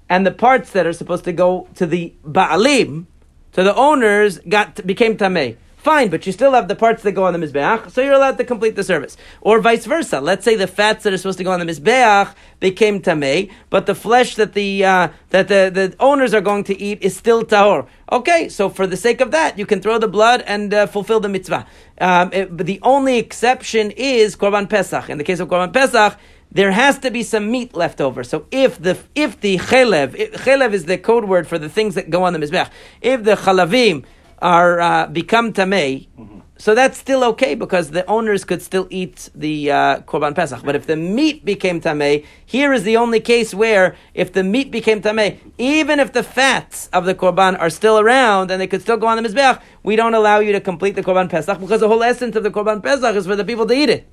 and 0.10 0.26
the 0.26 0.32
parts 0.32 0.72
that 0.72 0.88
are 0.88 0.94
supposed 0.94 1.26
to 1.26 1.34
go 1.34 1.68
to 1.76 1.86
the 1.86 2.14
baalim, 2.26 3.06
to 3.52 3.62
the 3.62 3.76
owners, 3.76 4.40
got 4.50 4.86
became 4.88 5.16
tamei. 5.16 5.58
Fine, 5.82 6.10
but 6.10 6.28
you 6.28 6.32
still 6.32 6.52
have 6.54 6.68
the 6.68 6.76
parts 6.76 7.02
that 7.02 7.14
go 7.14 7.24
on 7.24 7.34
the 7.34 7.40
mizbeach, 7.40 7.90
so 7.90 8.04
you're 8.04 8.14
allowed 8.14 8.38
to 8.38 8.44
complete 8.44 8.76
the 8.76 8.84
service. 8.84 9.18
Or 9.42 9.60
vice 9.60 9.88
versa. 9.88 10.22
Let's 10.22 10.46
say 10.46 10.56
the 10.56 10.68
fats 10.68 11.04
that 11.04 11.12
are 11.12 11.18
supposed 11.18 11.40
to 11.40 11.44
go 11.44 11.52
on 11.52 11.60
the 11.60 11.66
mizbeach 11.66 12.36
became 12.60 13.02
tamei, 13.02 13.50
but 13.72 13.88
the 13.88 13.96
flesh 13.96 14.36
that 14.36 14.54
the 14.54 14.86
uh, 14.86 15.08
that 15.32 15.48
the, 15.48 15.72
the 15.74 15.96
owners 16.00 16.36
are 16.36 16.42
going 16.42 16.66
to 16.66 16.80
eat 16.80 17.00
is 17.02 17.18
still 17.18 17.44
tahor. 17.44 17.88
Okay, 18.12 18.48
so 18.48 18.70
for 18.70 18.86
the 18.86 18.96
sake 18.96 19.22
of 19.22 19.32
that, 19.32 19.58
you 19.58 19.66
can 19.66 19.82
throw 19.82 19.98
the 19.98 20.08
blood 20.08 20.44
and 20.46 20.72
uh, 20.72 20.86
fulfill 20.86 21.20
the 21.20 21.30
mitzvah. 21.30 21.66
Um, 22.00 22.32
it- 22.32 22.56
but 22.56 22.68
the 22.68 22.80
only 22.84 23.18
exception 23.18 23.90
is 23.90 24.36
korban 24.36 24.70
pesach. 24.70 25.10
In 25.10 25.18
the 25.18 25.24
case 25.24 25.40
of 25.40 25.48
korban 25.48 25.74
pesach, 25.74 26.16
there 26.52 26.72
has 26.74 27.00
to 27.00 27.10
be 27.10 27.24
some 27.24 27.50
meat 27.50 27.74
left 27.74 28.00
over. 28.00 28.24
So 28.24 28.46
if 28.52 28.80
the 28.80 29.00
if 29.16 29.42
the 29.42 29.58
chelev, 29.58 30.14
if- 30.14 30.34
chelev 30.46 30.74
is 30.74 30.86
the 30.86 31.00
code 31.00 31.26
word 31.26 31.48
for 31.48 31.58
the 31.58 31.70
things 31.70 31.96
that 31.96 32.12
go 32.12 32.24
on 32.24 32.34
the 32.34 32.40
mizbeach. 32.40 32.70
If 33.02 33.24
the 33.24 33.34
chalavim 33.36 34.06
are 34.42 34.80
uh, 34.80 35.08
become 35.08 35.54
tamei, 35.54 36.08
mm-hmm. 36.18 36.40
so 36.58 36.74
that's 36.74 36.98
still 36.98 37.24
okay 37.24 37.56
because 37.56 37.92
the 37.92 38.06
owners 38.08 38.44
could 38.44 38.62
still 38.62 38.88
eat 38.90 39.30
the 39.36 39.72
uh, 39.72 40.00
korban 40.02 40.36
pesach. 40.36 40.64
But 40.64 40.76
if 40.76 40.88
the 40.88 40.96
meat 40.96 41.46
became 41.46 41.80
tamei, 41.82 42.26
here 42.46 42.74
is 42.74 42.84
the 42.84 42.98
only 42.98 43.20
case 43.20 43.54
where 43.54 43.96
if 44.14 44.34
the 44.34 44.44
meat 44.44 44.72
became 44.72 45.02
tamei, 45.02 45.40
even 45.58 46.00
if 46.00 46.14
the 46.14 46.24
fats 46.24 46.90
of 46.92 47.06
the 47.06 47.14
korban 47.16 47.60
are 47.60 47.70
still 47.70 48.00
around 48.00 48.52
and 48.52 48.60
they 48.62 48.68
could 48.68 48.82
still 48.82 48.98
go 48.98 49.08
on 49.08 49.22
the 49.22 49.28
mizbeach, 49.28 49.62
we 49.84 49.96
don't 49.96 50.14
allow 50.14 50.40
you 50.40 50.52
to 50.52 50.60
complete 50.62 50.96
the 50.96 51.04
korban 51.04 51.30
pesach 51.30 51.60
because 51.60 51.80
the 51.82 51.88
whole 51.88 52.04
essence 52.04 52.36
of 52.36 52.44
the 52.44 52.52
korban 52.52 52.82
pesach 52.82 53.16
is 53.16 53.26
for 53.26 53.36
the 53.36 53.46
people 53.46 53.66
to 53.68 53.74
eat 53.74 53.90
it. 53.90 54.08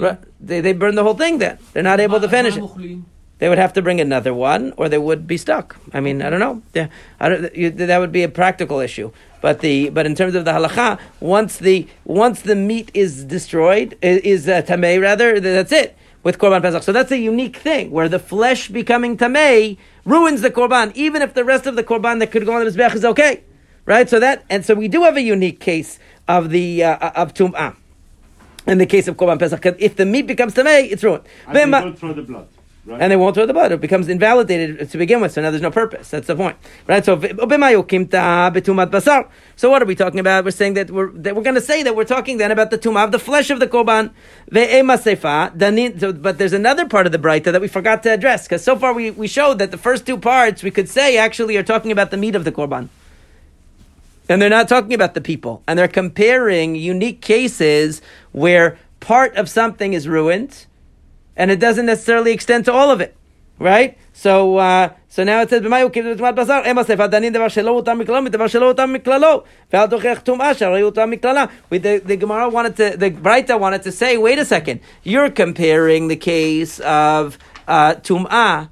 Right? 0.00 0.18
They, 0.40 0.60
they 0.60 0.72
burn 0.72 0.94
the 0.94 1.02
whole 1.02 1.14
thing. 1.14 1.38
Then 1.38 1.58
they're 1.72 1.82
not 1.82 2.00
able 2.00 2.20
to 2.20 2.28
finish 2.28 2.56
it 2.56 2.62
they 3.42 3.48
would 3.48 3.58
have 3.58 3.72
to 3.72 3.82
bring 3.82 4.00
another 4.00 4.32
one, 4.32 4.72
or 4.76 4.88
they 4.88 4.98
would 4.98 5.26
be 5.26 5.36
stuck. 5.36 5.76
I 5.92 5.98
mean, 5.98 6.22
I 6.22 6.30
don't 6.30 6.38
know. 6.38 6.62
Yeah, 6.74 6.86
I 7.18 7.28
don't, 7.28 7.56
you, 7.56 7.70
that 7.70 7.98
would 7.98 8.12
be 8.12 8.22
a 8.22 8.28
practical 8.28 8.78
issue. 8.78 9.10
But 9.40 9.58
the 9.58 9.88
but 9.88 10.06
in 10.06 10.14
terms 10.14 10.36
of 10.36 10.44
the 10.44 10.52
halacha, 10.52 11.00
once 11.18 11.56
the 11.58 11.88
once 12.04 12.42
the 12.42 12.54
meat 12.54 12.92
is 12.94 13.24
destroyed, 13.24 13.98
is 14.00 14.48
uh, 14.48 14.62
tamei 14.62 15.02
rather, 15.02 15.40
that's 15.40 15.72
it 15.72 15.98
with 16.22 16.38
korban 16.38 16.62
pesach. 16.62 16.84
So 16.84 16.92
that's 16.92 17.10
a 17.10 17.18
unique 17.18 17.56
thing 17.56 17.90
where 17.90 18.08
the 18.08 18.20
flesh 18.20 18.68
becoming 18.68 19.16
tamei 19.16 19.76
ruins 20.04 20.42
the 20.42 20.52
korban, 20.52 20.94
even 20.94 21.20
if 21.20 21.34
the 21.34 21.44
rest 21.44 21.66
of 21.66 21.74
the 21.74 21.82
korban 21.82 22.20
that 22.20 22.30
could 22.30 22.46
go 22.46 22.52
on 22.52 22.64
the 22.64 22.70
mizbech 22.70 22.94
is 22.94 23.04
okay, 23.04 23.42
right? 23.86 24.08
So 24.08 24.20
that 24.20 24.44
and 24.50 24.64
so 24.64 24.74
we 24.76 24.86
do 24.86 25.02
have 25.02 25.16
a 25.16 25.20
unique 25.20 25.58
case 25.58 25.98
of 26.28 26.50
the 26.50 26.84
uh, 26.84 27.10
of 27.16 27.34
tum'ah. 27.34 27.74
In 28.68 28.78
the 28.78 28.86
case 28.86 29.08
of 29.08 29.16
korban 29.16 29.40
pesach, 29.40 29.66
if 29.80 29.96
the 29.96 30.06
meat 30.06 30.28
becomes 30.28 30.54
tamei, 30.54 30.92
it's 30.92 31.02
ruined. 31.02 31.24
And 31.48 31.56
they 31.56 31.80
don't 31.80 31.98
throw 31.98 32.12
the 32.12 32.22
blood. 32.22 32.46
Right? 32.84 33.00
and 33.00 33.12
they 33.12 33.16
won't 33.16 33.36
throw 33.36 33.46
the 33.46 33.52
blood. 33.52 33.70
It 33.70 33.80
becomes 33.80 34.08
invalidated 34.08 34.90
to 34.90 34.98
begin 34.98 35.20
with. 35.20 35.30
So 35.30 35.40
now 35.40 35.50
there's 35.50 35.62
no 35.62 35.70
purpose. 35.70 36.10
That's 36.10 36.26
the 36.26 36.34
point, 36.34 36.56
right? 36.88 37.04
So. 37.04 37.16
So 37.16 37.28
what 39.70 39.82
are 39.82 39.84
we 39.84 39.94
talking 39.94 40.18
about? 40.18 40.44
We're 40.44 40.50
saying 40.50 40.74
that 40.74 40.90
we're 40.90 41.12
that 41.12 41.36
we're 41.36 41.44
going 41.44 41.54
to 41.54 41.60
say 41.60 41.84
that 41.84 41.94
we're 41.94 42.02
talking 42.02 42.38
then 42.38 42.50
about 42.50 42.72
the 42.72 42.78
tumah 42.78 43.04
of 43.04 43.12
the 43.12 43.20
flesh 43.20 43.50
of 43.50 43.60
the 43.60 43.68
korban. 43.68 44.10
But 44.50 46.38
there's 46.38 46.52
another 46.52 46.88
part 46.88 47.06
of 47.06 47.12
the 47.12 47.20
brayta 47.20 47.52
that 47.52 47.60
we 47.60 47.68
forgot 47.68 48.02
to 48.02 48.12
address 48.12 48.48
because 48.48 48.64
so 48.64 48.74
far 48.74 48.92
we, 48.92 49.12
we 49.12 49.28
showed 49.28 49.60
that 49.60 49.70
the 49.70 49.78
first 49.78 50.04
two 50.04 50.18
parts 50.18 50.64
we 50.64 50.72
could 50.72 50.88
say 50.88 51.16
actually 51.16 51.56
are 51.56 51.62
talking 51.62 51.92
about 51.92 52.10
the 52.10 52.16
meat 52.16 52.34
of 52.34 52.44
the 52.44 52.50
korban. 52.50 52.88
And 54.28 54.42
they're 54.42 54.50
not 54.50 54.68
talking 54.68 54.94
about 54.94 55.14
the 55.14 55.20
people. 55.20 55.62
And 55.68 55.78
they're 55.78 55.86
comparing 55.86 56.74
unique 56.74 57.20
cases 57.20 58.02
where 58.32 58.76
part 58.98 59.36
of 59.36 59.48
something 59.48 59.92
is 59.92 60.08
ruined 60.08 60.66
and 61.36 61.50
it 61.50 61.60
doesn't 61.60 61.86
necessarily 61.86 62.32
extend 62.32 62.64
to 62.66 62.72
all 62.72 62.90
of 62.90 63.00
it, 63.00 63.16
right? 63.58 63.98
So, 64.12 64.56
uh, 64.56 64.90
so 65.08 65.24
now 65.24 65.40
it 65.40 65.50
says, 65.50 65.62
"B'mayu 65.62 65.90
kibdu 65.90 66.16
tmat 66.16 66.36
basar." 66.36 66.64
Adanin 66.64 67.32
shelo 67.32 67.82
miklalo, 67.82 68.28
shelo 68.48 68.74
miklalo. 68.74 69.44
Dochech 69.72 70.22
miklala. 70.24 71.50
The, 71.70 72.02
the 72.04 72.16
Gemara 72.16 72.48
wanted 72.48 72.76
to, 72.76 72.96
the 72.96 73.10
Brayta 73.10 73.58
wanted 73.58 73.82
to 73.82 73.92
say, 73.92 74.16
"Wait 74.18 74.38
a 74.38 74.44
second, 74.44 74.80
you're 75.02 75.30
comparing 75.30 76.08
the 76.08 76.16
case 76.16 76.80
of 76.80 77.38
uh, 77.66 77.94
tumah 77.94 78.68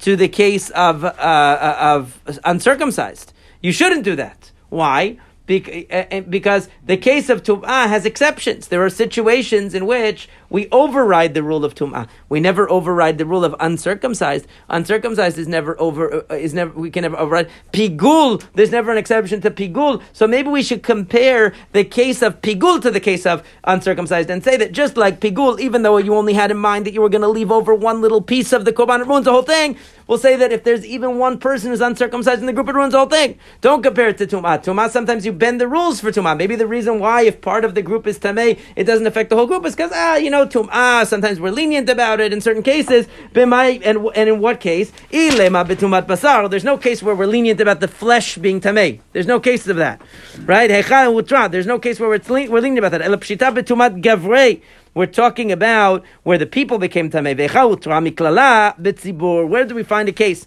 to 0.00 0.16
the 0.16 0.28
case 0.28 0.70
of 0.70 1.04
uh, 1.04 1.08
uh, 1.08 1.76
of 1.80 2.20
uncircumcised. 2.44 3.32
You 3.62 3.72
shouldn't 3.72 4.04
do 4.04 4.16
that. 4.16 4.50
Why?" 4.68 5.18
Eh, 5.48 5.84
eh, 5.88 6.20
because 6.20 6.68
the 6.86 6.96
case 6.96 7.28
of 7.28 7.42
tumah 7.42 7.88
has 7.88 8.06
exceptions. 8.06 8.68
There 8.68 8.82
are 8.84 8.90
situations 8.90 9.74
in 9.74 9.86
which 9.86 10.28
we 10.52 10.68
override 10.70 11.32
the 11.32 11.42
rule 11.42 11.64
of 11.64 11.74
tum'ah. 11.74 12.06
We 12.28 12.38
never 12.38 12.70
override 12.70 13.16
the 13.16 13.24
rule 13.24 13.44
of 13.44 13.56
uncircumcised. 13.58 14.46
Uncircumcised 14.68 15.38
is 15.38 15.48
never 15.48 15.80
over. 15.80 16.26
Uh, 16.30 16.34
is 16.34 16.52
never. 16.52 16.72
We 16.78 16.90
can 16.90 17.02
never 17.02 17.16
override 17.16 17.48
pigul. 17.72 18.44
There's 18.54 18.70
never 18.70 18.92
an 18.92 18.98
exception 18.98 19.40
to 19.40 19.50
pigul. 19.50 20.02
So 20.12 20.26
maybe 20.26 20.50
we 20.50 20.62
should 20.62 20.82
compare 20.82 21.54
the 21.72 21.84
case 21.84 22.22
of 22.22 22.42
pigul 22.42 22.82
to 22.82 22.90
the 22.90 23.00
case 23.00 23.24
of 23.24 23.42
uncircumcised 23.64 24.28
and 24.28 24.44
say 24.44 24.58
that 24.58 24.72
just 24.72 24.98
like 24.98 25.20
pigul, 25.20 25.58
even 25.58 25.82
though 25.82 25.96
you 25.96 26.14
only 26.14 26.34
had 26.34 26.50
in 26.50 26.58
mind 26.58 26.86
that 26.86 26.92
you 26.92 27.00
were 27.00 27.08
going 27.08 27.22
to 27.22 27.28
leave 27.28 27.50
over 27.50 27.74
one 27.74 28.02
little 28.02 28.20
piece 28.20 28.52
of 28.52 28.66
the 28.66 28.72
korban, 28.72 29.00
it 29.00 29.06
ruins 29.06 29.24
the 29.24 29.32
whole 29.32 29.42
thing. 29.42 29.78
We'll 30.06 30.18
say 30.18 30.36
that 30.36 30.52
if 30.52 30.64
there's 30.64 30.84
even 30.84 31.18
one 31.18 31.38
person 31.38 31.70
who's 31.70 31.80
uncircumcised 31.80 32.40
in 32.40 32.46
the 32.46 32.52
group, 32.52 32.68
it 32.68 32.74
ruins 32.74 32.92
the 32.92 32.98
whole 32.98 33.08
thing. 33.08 33.38
Don't 33.62 33.82
compare 33.82 34.08
it 34.08 34.18
to 34.18 34.26
tum'ah. 34.26 34.62
Tum'ah, 34.62 34.90
sometimes 34.90 35.24
you 35.24 35.32
bend 35.32 35.60
the 35.60 35.68
rules 35.68 36.00
for 36.00 36.10
tum'ah. 36.10 36.36
Maybe 36.36 36.56
the 36.56 36.66
reason 36.66 36.98
why, 36.98 37.22
if 37.22 37.40
part 37.40 37.64
of 37.64 37.74
the 37.74 37.80
group 37.80 38.06
is 38.06 38.18
tameh, 38.18 38.58
it 38.76 38.84
doesn't 38.84 39.06
affect 39.06 39.30
the 39.30 39.36
whole 39.36 39.46
group 39.46 39.64
is 39.64 39.74
because, 39.74 39.92
ah, 39.94 40.16
you 40.16 40.28
know, 40.28 40.41
tum'ah, 40.46 41.06
sometimes 41.06 41.40
we're 41.40 41.50
lenient 41.50 41.88
about 41.88 42.20
it 42.20 42.32
in 42.32 42.40
certain 42.40 42.62
cases. 42.62 43.06
B'mai- 43.32 43.82
And, 43.84 44.08
and 44.14 44.28
in 44.28 44.40
what 44.40 44.60
case? 44.60 44.92
Ilema 45.10 45.66
b'tumat 45.66 46.06
basar. 46.06 46.48
There's 46.50 46.64
no 46.64 46.78
case 46.78 47.02
where 47.02 47.14
we're 47.14 47.26
lenient 47.26 47.60
about 47.60 47.80
the 47.80 47.88
flesh 47.88 48.38
being 48.38 48.60
tameh. 48.60 49.00
There's 49.12 49.26
no 49.26 49.40
cases 49.40 49.68
of 49.68 49.76
that. 49.76 50.00
Right? 50.44 50.68
There's 50.68 51.66
no 51.66 51.78
case 51.78 51.98
where 52.00 52.08
we're, 52.08 52.20
we're 52.48 52.60
lenient 52.60 52.78
about 52.78 52.92
that. 52.92 53.02
Ela 53.02 53.18
pshita 53.18 53.54
b'tumat. 53.56 54.60
We're 54.94 55.06
talking 55.06 55.50
about 55.50 56.04
where 56.22 56.36
the 56.38 56.46
people 56.46 56.78
became 56.78 57.10
tameh. 57.10 57.36
Vecha 57.36 57.64
utra 57.76 58.06
miklala 58.06 58.76
b'tzibur. 58.80 59.48
Where 59.48 59.64
do 59.64 59.74
we 59.74 59.82
find 59.82 60.08
a 60.08 60.12
case? 60.12 60.46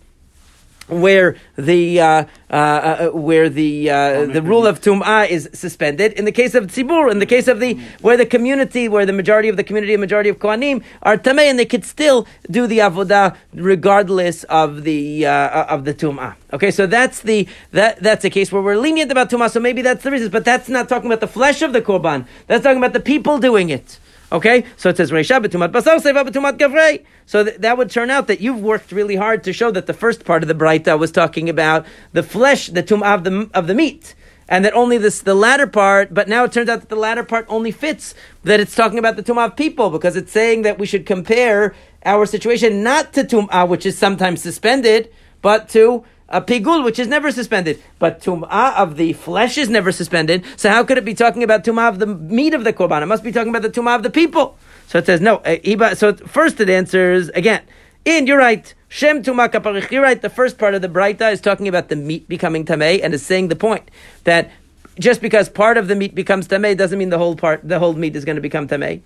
Where 0.87 1.35
the 1.57 1.99
uh, 1.99 2.25
uh, 2.49 2.53
uh, 2.53 3.09
where 3.09 3.49
the 3.49 3.89
uh, 3.89 4.25
the 4.25 4.41
rule 4.41 4.67
of 4.67 4.81
tum'ah 4.81 5.27
is 5.27 5.49
suspended. 5.53 6.13
In 6.13 6.25
the 6.25 6.31
case 6.31 6.53
of 6.53 6.67
tzibur, 6.67 7.11
in 7.11 7.19
the 7.19 7.25
case 7.25 7.47
of 7.47 7.59
the 7.59 7.73
where 8.01 8.17
the 8.17 8.25
community, 8.25 8.87
where 8.87 9.05
the 9.05 9.13
majority 9.13 9.49
of 9.49 9.57
the 9.57 9.63
community, 9.63 9.93
a 9.93 9.97
majority 9.97 10.29
of 10.29 10.37
kohanim 10.37 10.83
are 11.01 11.17
tamei, 11.17 11.49
and 11.49 11.57
they 11.57 11.65
could 11.65 11.85
still 11.85 12.27
do 12.49 12.67
the 12.67 12.79
avodah 12.79 13.35
regardless 13.53 14.43
of 14.45 14.83
the 14.83 15.25
uh, 15.25 15.65
of 15.65 15.85
the 15.85 15.93
tum'ah. 15.93 16.35
Okay, 16.53 16.71
so 16.71 16.85
that's 16.85 17.21
the 17.21 17.47
that 17.71 17.99
that's 18.01 18.23
a 18.23 18.29
case 18.29 18.51
where 18.51 18.61
we're 18.61 18.77
lenient 18.77 19.11
about 19.11 19.29
tum'ah. 19.29 19.49
So 19.49 19.59
maybe 19.59 19.81
that's 19.81 20.03
the 20.03 20.11
reason, 20.11 20.29
but 20.29 20.45
that's 20.45 20.69
not 20.69 20.87
talking 20.87 21.07
about 21.07 21.21
the 21.21 21.27
flesh 21.27 21.61
of 21.61 21.73
the 21.73 21.81
korban. 21.81 22.27
That's 22.47 22.63
talking 22.63 22.77
about 22.77 22.93
the 22.93 22.99
people 22.99 23.39
doing 23.39 23.69
it. 23.69 23.99
Okay, 24.31 24.65
so 24.75 24.89
it 24.89 24.97
says 24.97 25.11
Reisha 25.11 25.43
betumat 25.43 25.71
basar 25.71 25.97
seva 25.99 26.25
gavrei. 26.57 27.05
So 27.27 27.43
th- 27.43 27.57
that 27.57 27.77
would 27.77 27.91
turn 27.91 28.09
out 28.09 28.27
that 28.27 28.41
you've 28.41 28.59
worked 28.59 28.91
really 28.91 29.15
hard 29.15 29.43
to 29.43 29.53
show 29.53 29.69
that 29.71 29.85
the 29.85 29.93
first 29.93 30.25
part 30.25 30.41
of 30.41 30.47
the 30.47 30.55
Braita 30.55 30.97
was 30.97 31.11
talking 31.11 31.47
about 31.47 31.85
the 32.13 32.23
flesh, 32.23 32.67
the 32.67 32.81
tumah 32.81 33.13
of 33.13 33.23
the 33.23 33.49
of 33.53 33.67
the 33.67 33.75
meat, 33.75 34.15
and 34.49 34.65
that 34.65 34.73
only 34.73 34.97
this 34.97 35.21
the 35.21 35.35
latter 35.35 35.67
part. 35.67 36.11
But 36.11 36.27
now 36.27 36.43
it 36.43 36.51
turns 36.51 36.69
out 36.69 36.79
that 36.79 36.89
the 36.89 36.95
latter 36.95 37.23
part 37.23 37.45
only 37.49 37.71
fits 37.71 38.15
that 38.43 38.59
it's 38.59 38.73
talking 38.73 38.97
about 38.97 39.15
the 39.15 39.23
tumah 39.23 39.45
of 39.45 39.55
people 39.55 39.91
because 39.91 40.15
it's 40.15 40.31
saying 40.31 40.63
that 40.63 40.79
we 40.79 40.87
should 40.87 41.05
compare 41.05 41.75
our 42.03 42.25
situation 42.25 42.81
not 42.81 43.13
to 43.13 43.23
tumah, 43.23 43.47
uh, 43.51 43.67
which 43.67 43.85
is 43.85 43.95
sometimes 43.95 44.41
suspended, 44.41 45.11
but 45.43 45.69
to 45.69 46.03
a 46.29 46.41
pigul, 46.41 46.83
which 46.83 46.99
is 46.99 47.07
never 47.07 47.31
suspended, 47.31 47.81
but 47.99 48.21
tum'ah 48.21 48.75
of 48.75 48.97
the 48.97 49.13
flesh 49.13 49.57
is 49.57 49.69
never 49.69 49.91
suspended. 49.91 50.43
So 50.57 50.69
how 50.69 50.83
could 50.83 50.97
it 50.97 51.05
be 51.05 51.13
talking 51.13 51.43
about 51.43 51.63
tum'ah 51.63 51.89
of 51.89 51.99
the 51.99 52.07
meat 52.07 52.53
of 52.53 52.63
the 52.63 52.73
korban? 52.73 53.01
It 53.01 53.05
must 53.05 53.23
be 53.23 53.31
talking 53.31 53.49
about 53.49 53.61
the 53.61 53.69
tum'ah 53.69 53.95
of 53.95 54.03
the 54.03 54.09
people. 54.09 54.57
So 54.87 54.99
it 54.99 55.05
says 55.05 55.21
no. 55.21 55.37
uh, 55.37 55.95
So 55.95 56.13
first 56.13 56.59
it 56.59 56.69
answers 56.69 57.29
again. 57.29 57.61
In 58.05 58.27
you're 58.27 58.37
right. 58.37 58.71
Shem 58.87 59.23
tumah 59.23 59.49
kaparich. 59.49 59.89
You're 59.89 60.03
right. 60.03 60.21
The 60.21 60.29
first 60.29 60.59
part 60.59 60.75
of 60.75 60.81
the 60.81 60.89
Braita 60.89 61.31
is 61.31 61.41
talking 61.41 61.67
about 61.67 61.89
the 61.89 61.95
meat 61.95 62.29
becoming 62.29 62.63
tamei 62.63 63.03
and 63.03 63.13
is 63.13 63.25
saying 63.25 63.47
the 63.47 63.55
point 63.55 63.89
that 64.25 64.51
just 64.99 65.21
because 65.21 65.49
part 65.49 65.77
of 65.77 65.87
the 65.87 65.95
meat 65.95 66.15
becomes 66.15 66.47
tamei 66.47 66.77
doesn't 66.77 66.97
mean 66.99 67.09
the 67.09 67.17
whole 67.17 67.35
part, 67.35 67.67
the 67.67 67.79
whole 67.79 67.93
meat 67.93 68.15
is 68.15 68.23
going 68.23 68.35
to 68.35 68.41
become 68.41 68.67
tamei, 68.67 69.01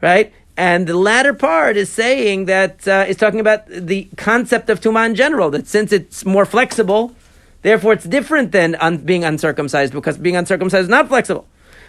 right? 0.00 0.32
And 0.56 0.86
the 0.86 0.96
latter 0.96 1.32
part 1.32 1.76
is 1.76 1.88
saying 1.88 2.44
that 2.46 2.86
uh, 2.86 3.06
is 3.08 3.16
talking 3.16 3.40
about 3.40 3.66
the 3.66 4.08
concept 4.16 4.68
of 4.68 4.80
tuma 4.80 5.06
in 5.06 5.14
general. 5.14 5.50
That 5.50 5.66
since 5.66 5.92
it's 5.92 6.24
more 6.24 6.44
flexible, 6.44 7.14
therefore 7.62 7.94
it's 7.94 8.04
different 8.04 8.52
than 8.52 8.74
un- 8.76 8.98
being 8.98 9.24
uncircumcised 9.24 9.92
because 9.92 10.18
being 10.18 10.36
uncircumcised 10.36 10.84
is 10.84 10.88
not 10.90 11.08
flexible. 11.08 11.46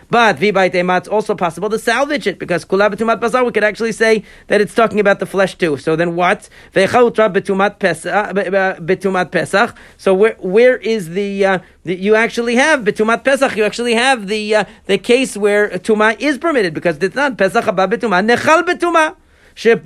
But 0.10 0.38
v'bayit 0.38 0.76
ema, 0.76 0.98
it's 0.98 1.08
also 1.08 1.36
possible 1.36 1.70
to 1.70 1.80
salvage 1.80 2.28
it 2.28 2.40
because 2.40 2.66
kula 2.66 2.94
betumat 2.94 3.20
basar. 3.20 3.46
We 3.46 3.52
could 3.52 3.64
actually 3.64 3.92
say 3.92 4.24
that 4.48 4.62
it's 4.62 4.74
talking 4.74 5.00
about 5.00 5.20
the 5.20 5.26
flesh 5.26 5.58
too. 5.58 5.78
So 5.78 5.96
then 5.96 6.16
what? 6.16 6.50
Ve'chautra 6.74 7.34
betumat. 7.34 7.80
Betumat 7.80 9.32
pesach. 9.32 9.76
So 9.98 10.14
where 10.14 10.36
where 10.40 10.78
is 10.78 11.10
the, 11.10 11.46
uh, 11.46 11.60
you 11.84 12.16
actually 12.16 12.56
have 12.56 12.82
betumat 12.82 13.24
pesach? 13.24 13.56
You 13.56 13.64
actually 13.64 13.94
have 13.94 14.28
the 14.28 14.56
uh, 14.56 14.66
the 14.86 14.98
case 14.98 15.36
where 15.38 15.70
tuma 15.70 16.20
is 16.20 16.38
permitted 16.38 16.74
because 16.74 16.98
it's 16.98 17.16
not 17.16 17.38
pesach 17.38 17.66
haba 17.66 17.88
betuma 17.88 18.26
nechal 18.26 18.64
betuma. 18.64 19.16
As 19.56 19.82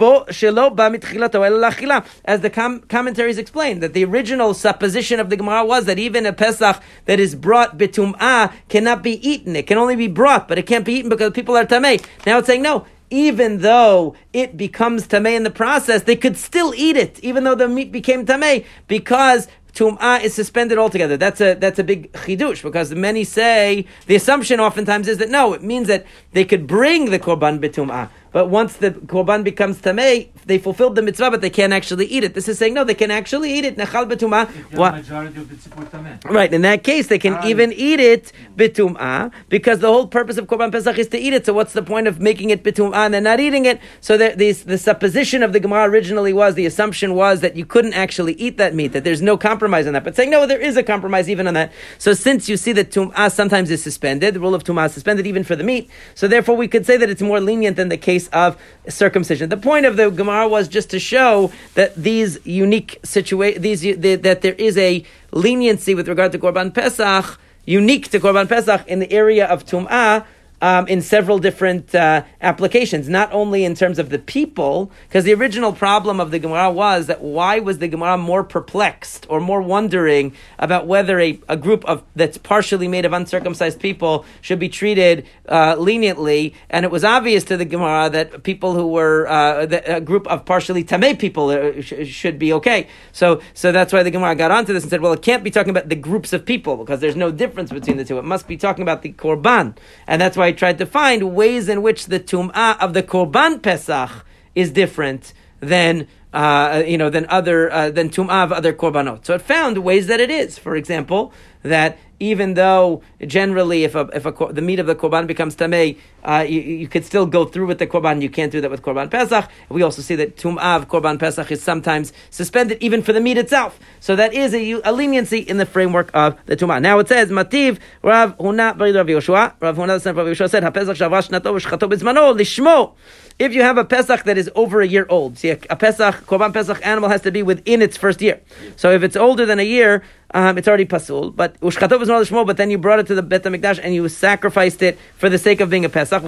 the 2.41 2.51
com- 2.53 2.81
commentaries 2.81 3.37
explain, 3.37 3.79
that 3.79 3.93
the 3.93 4.05
original 4.05 4.53
supposition 4.53 5.19
of 5.19 5.29
the 5.29 5.37
Gemara 5.37 5.65
was 5.65 5.85
that 5.85 5.99
even 5.99 6.25
a 6.25 6.33
Pesach 6.33 6.81
that 7.05 7.19
is 7.19 7.35
brought 7.35 7.77
bitum'ah 7.77 8.53
cannot 8.69 9.03
be 9.03 9.27
eaten. 9.27 9.55
It 9.55 9.67
can 9.67 9.77
only 9.77 9.95
be 9.95 10.07
brought, 10.07 10.47
but 10.47 10.57
it 10.57 10.63
can't 10.63 10.85
be 10.85 10.93
eaten 10.93 11.09
because 11.09 11.31
people 11.31 11.57
are 11.57 11.65
tamei. 11.65 12.03
Now 12.25 12.39
it's 12.39 12.47
saying, 12.47 12.61
no, 12.61 12.85
even 13.09 13.59
though 13.59 14.15
it 14.33 14.57
becomes 14.57 15.07
tamei 15.07 15.35
in 15.35 15.43
the 15.43 15.49
process, 15.49 16.03
they 16.03 16.15
could 16.15 16.37
still 16.37 16.73
eat 16.75 16.97
it, 16.97 17.19
even 17.21 17.43
though 17.43 17.55
the 17.55 17.67
meat 17.67 17.91
became 17.91 18.25
tamei, 18.25 18.65
because 18.87 19.47
tum'ah 19.77 20.21
is 20.23 20.33
suspended 20.33 20.77
altogether. 20.77 21.17
That's 21.17 21.39
a 21.39 21.53
that's 21.53 21.77
a 21.77 21.83
big 21.83 22.11
chidush 22.13 22.63
because 22.63 22.93
many 22.95 23.23
say 23.23 23.85
the 24.07 24.15
assumption 24.15 24.59
oftentimes 24.59 25.07
is 25.07 25.17
that 25.19 25.29
no, 25.29 25.53
it 25.53 25.61
means 25.61 25.87
that 25.87 26.05
they 26.33 26.45
could 26.45 26.65
bring 26.65 27.11
the 27.11 27.19
korban 27.19 27.59
bitum'ah, 27.59 28.09
but 28.31 28.47
once 28.47 28.77
the 28.77 28.91
korban 28.91 29.43
becomes 29.43 29.77
tamei, 29.79 30.29
they 30.47 30.57
fulfilled 30.57 30.95
the 30.95 31.01
mitzvah, 31.01 31.31
but 31.31 31.41
they 31.41 31.49
can't 31.49 31.73
actually 31.73 32.05
eat 32.05 32.23
it. 32.23 32.33
This 32.33 32.47
is 32.47 32.57
saying 32.57 32.73
no, 32.73 32.83
they 32.83 32.93
can 32.93 33.11
actually 33.11 33.53
eat 33.53 33.65
it. 33.65 33.77
Nechal 33.77 34.09
bitum'ah. 34.11 34.69
The 34.71 34.77
What? 34.77 34.95
majority 34.95 35.39
of 35.39 35.49
the 35.49 35.55
tzibur 35.55 35.89
tameh. 35.89 36.23
Right, 36.25 36.53
in 36.53 36.61
that 36.63 36.83
case, 36.83 37.07
they 37.07 37.19
can 37.19 37.35
Ah, 37.35 37.47
even 37.47 37.71
eat 37.73 37.99
it 37.99 38.31
bitum'ah 38.57 39.31
because 39.49 39.79
the 39.79 39.87
whole 39.87 40.07
purpose 40.07 40.37
of 40.37 40.47
korban 40.47 40.71
pesach 40.71 40.97
is 40.97 41.07
to 41.09 41.17
eat 41.17 41.33
it. 41.33 41.45
So 41.45 41.53
what's 41.53 41.73
the 41.73 41.81
point 41.83 42.07
of 42.07 42.19
making 42.19 42.49
it 42.49 42.63
bitum'ah 42.63 43.05
and 43.05 43.13
then 43.13 43.23
not 43.23 43.39
eating 43.39 43.65
it? 43.65 43.79
So 44.01 44.17
there, 44.17 44.35
the, 44.35 44.51
the 44.51 44.77
supposition 44.77 45.43
of 45.43 45.53
the 45.53 45.59
Gemara 45.59 45.89
originally 45.89 46.33
was 46.33 46.55
the 46.55 46.65
assumption 46.65 47.15
was 47.15 47.41
that 47.41 47.55
you 47.55 47.65
couldn't 47.65 47.93
actually 47.93 48.33
eat 48.33 48.57
that 48.57 48.75
meat, 48.75 48.91
that 48.93 49.03
there's 49.03 49.21
no 49.21 49.37
compromise 49.37 49.87
on 49.87 49.93
that. 49.93 50.03
But 50.03 50.15
saying 50.15 50.29
no, 50.29 50.45
there 50.45 50.59
is 50.59 50.75
a 50.77 50.83
compromise 50.83 51.29
even 51.29 51.47
on 51.47 51.53
that. 51.53 51.71
So 51.97 52.13
since 52.13 52.49
you 52.49 52.57
see 52.57 52.73
that 52.73 52.91
tum'ah 52.91 53.31
sometimes 53.31 53.71
is 53.71 53.81
suspended, 53.81 54.33
the 54.33 54.39
rule 54.39 54.55
of 54.55 54.63
tum'ah 54.65 54.87
is 54.87 54.93
suspended 54.93 55.25
even 55.27 55.43
for 55.43 55.55
the 55.55 55.63
meat. 55.63 55.89
So 56.15 56.27
therefore, 56.27 56.57
we 56.57 56.67
could 56.67 56.85
say 56.85 56.97
that 56.97 57.09
it's 57.09 57.21
more 57.21 57.39
lenient 57.39 57.77
than 57.77 57.89
the 57.89 57.97
case 57.97 58.17
case 58.17 58.29
of 58.29 58.57
circumcision. 58.89 59.49
The 59.49 59.57
point 59.57 59.85
of 59.85 59.97
the 59.97 60.09
Gemara 60.09 60.36
was 60.45 60.67
just 60.67 60.89
to 60.91 60.99
show 60.99 61.51
that 61.73 61.95
these 61.95 62.39
unique 62.45 62.99
situa- 63.03 63.59
these 63.59 63.81
that 63.81 64.41
there 64.41 64.53
is 64.53 64.77
a 64.77 65.03
leniency 65.31 65.95
with 65.95 66.07
regard 66.07 66.31
to 66.33 66.39
Korban 66.39 66.73
Pesach, 66.73 67.39
unique 67.65 68.09
to 68.09 68.19
Korban 68.19 68.47
Pesach 68.47 68.87
in 68.87 68.99
the 68.99 69.11
area 69.11 69.45
of 69.45 69.65
Tum'ah, 69.65 70.25
um, 70.61 70.87
in 70.87 71.01
several 71.01 71.37
different 71.37 71.93
uh, 71.93 72.23
applications, 72.41 73.07
not 73.07 73.31
only 73.31 73.63
in 73.63 73.75
terms 73.75 73.99
of 73.99 74.09
the 74.09 74.19
people, 74.19 74.91
because 75.07 75.23
the 75.23 75.33
original 75.33 75.71
problem 75.71 76.19
of 76.19 76.31
the 76.31 76.39
Gemara 76.39 76.71
was 76.71 77.07
that 77.07 77.21
why 77.21 77.59
was 77.59 77.77
the 77.77 77.87
Gemara 77.87 78.17
more 78.17 78.43
perplexed 78.43 79.27
or 79.29 79.39
more 79.39 79.61
wondering 79.61 80.33
about 80.57 80.87
whether 80.87 81.19
a, 81.19 81.39
a 81.47 81.57
group 81.57 81.85
of 81.85 82.03
that's 82.15 82.37
partially 82.37 82.87
made 82.87 83.05
of 83.05 83.13
uncircumcised 83.13 83.79
people 83.79 84.25
should 84.41 84.59
be 84.59 84.69
treated 84.69 85.27
uh, 85.47 85.75
leniently, 85.77 86.55
and 86.69 86.85
it 86.85 86.91
was 86.91 87.03
obvious 87.03 87.43
to 87.43 87.57
the 87.57 87.65
Gemara 87.65 88.09
that 88.09 88.43
people 88.43 88.73
who 88.73 88.87
were 88.87 89.27
uh, 89.27 89.65
the, 89.65 89.97
a 89.97 90.01
group 90.01 90.25
of 90.27 90.45
partially 90.45 90.83
tamei 90.83 91.17
people 91.17 91.49
uh, 91.49 91.81
sh- 91.81 92.07
should 92.07 92.39
be 92.39 92.51
okay. 92.53 92.87
So, 93.11 93.41
so 93.53 93.71
that's 93.71 93.93
why 93.93 94.03
the 94.03 94.11
Gemara 94.11 94.35
got 94.35 94.51
onto 94.51 94.73
this 94.73 94.83
and 94.83 94.89
said, 94.89 95.01
well, 95.01 95.13
it 95.13 95.21
can't 95.21 95.43
be 95.43 95.51
talking 95.51 95.69
about 95.69 95.89
the 95.89 95.95
groups 95.95 96.33
of 96.33 96.45
people 96.45 96.77
because 96.77 96.99
there's 96.99 97.15
no 97.15 97.31
difference 97.31 97.71
between 97.71 97.97
the 97.97 98.05
two. 98.05 98.17
It 98.17 98.25
must 98.25 98.47
be 98.47 98.57
talking 98.57 98.81
about 98.81 99.03
the 99.03 99.13
korban, 99.13 99.77
and 100.07 100.19
that's 100.21 100.35
why 100.35 100.46
I 100.47 100.53
tried 100.53 100.77
to 100.77 100.85
find 100.85 101.35
ways 101.35 101.67
in 101.67 101.81
which 101.81 102.05
the 102.05 102.21
tum'ah 102.21 102.79
of 102.79 102.93
the 102.93 103.03
korban 103.03 103.61
pesach 103.61 104.11
is 104.55 104.71
different 104.71 105.33
than 105.59 106.07
uh, 106.33 106.83
you 106.87 106.97
know 106.97 107.09
than 107.09 107.25
other 107.27 107.69
uh, 107.69 107.89
than 107.89 108.09
tum'ah 108.09 108.45
of 108.45 108.53
other 108.53 108.71
korbanot. 108.71 109.25
So 109.25 109.33
it 109.33 109.41
found 109.41 109.79
ways 109.79 110.07
that 110.07 110.21
it 110.21 110.31
is. 110.31 110.57
For 110.57 110.77
example, 110.77 111.33
that 111.63 111.97
even 112.19 112.55
though 112.55 113.01
generally 113.25 113.83
if 113.83 113.95
a, 113.95 114.09
if 114.13 114.25
a, 114.25 114.53
the 114.53 114.61
meat 114.61 114.79
of 114.79 114.87
the 114.87 114.95
korban 114.95 115.27
becomes 115.27 115.55
tamei, 115.55 115.97
uh, 116.23 116.45
you, 116.47 116.59
you 116.61 116.87
could 116.87 117.05
still 117.05 117.25
go 117.25 117.45
through 117.45 117.67
with 117.67 117.79
the 117.79 117.87
korban. 117.87 118.21
You 118.21 118.29
can't 118.29 118.51
do 118.51 118.61
that 118.61 118.71
with 118.71 118.81
korban 118.81 119.09
pesach. 119.09 119.49
We 119.69 119.81
also 119.81 120.01
see 120.01 120.15
that 120.15 120.37
tum'ah 120.37 120.77
of 120.77 120.87
korban 120.87 121.19
pesach 121.19 121.51
is 121.51 121.61
sometimes 121.61 122.13
suspended 122.29 122.77
even 122.81 123.01
for 123.01 123.13
the 123.13 123.21
meat 123.21 123.37
itself. 123.37 123.79
So 123.99 124.15
that 124.15 124.33
is 124.33 124.53
a, 124.53 124.81
a 124.83 124.91
leniency 124.91 125.39
in 125.39 125.57
the 125.57 125.65
framework 125.65 126.11
of 126.13 126.37
the 126.45 126.55
tum'ah. 126.55 126.81
Now 126.81 126.99
it 126.99 127.07
says 127.07 127.29
mativ 127.29 127.79
Rav 128.01 128.37
Huna 128.37 128.77
Rav 128.79 129.07
Yoshua. 129.07 129.53
Rav 129.59 129.75
Huna 129.77 129.87
the 129.87 129.99
son 129.99 130.11
of 130.11 130.17
Rav 130.17 130.27
Yoshua 130.27 130.49
said 130.49 130.63
hapesach 130.63 130.95
shavash 130.95 131.31
nato 131.31 131.53
v'shchato 131.53 131.89
bizmano 131.91 132.35
lishmo. 132.35 132.93
If 133.39 133.53
you 133.53 133.61
have 133.61 133.77
a 133.77 133.85
Pesach 133.85 134.23
that 134.23 134.35
is 134.35 134.49
over 134.55 134.81
a 134.81 134.87
year 134.87 135.05
old, 135.09 135.37
see, 135.37 135.51
a, 135.51 135.57
Pesach, 135.57 136.25
Korban 136.25 136.51
Pesach 136.51 136.83
animal 136.83 137.07
has 137.09 137.21
to 137.21 137.31
be 137.31 137.43
within 137.43 137.83
its 137.83 137.95
first 137.95 138.19
year. 138.19 138.41
So 138.77 138.91
if 138.91 139.03
it's 139.03 139.15
older 139.15 139.45
than 139.45 139.59
a 139.59 139.63
year, 139.63 140.03
um, 140.31 140.57
it's 140.57 140.67
already 140.67 140.85
pasul. 140.85 141.29
But 141.29 141.59
ushchatov 141.61 142.01
is 142.01 142.07
not 142.07 142.25
shmo. 142.25 142.47
But 142.47 142.57
then 142.57 142.71
you 142.71 142.79
brought 142.79 142.97
it 142.97 143.05
to 143.07 143.15
the 143.15 143.21
Bet 143.21 143.43
Hamikdash 143.43 143.79
and 143.83 143.93
you 143.93 144.09
sacrificed 144.09 144.81
it 144.81 144.97
for 145.17 145.29
the 145.29 145.37
sake 145.37 145.61
of 145.61 145.69
being 145.69 145.85
a 145.85 145.89
Pesach. 145.89 146.23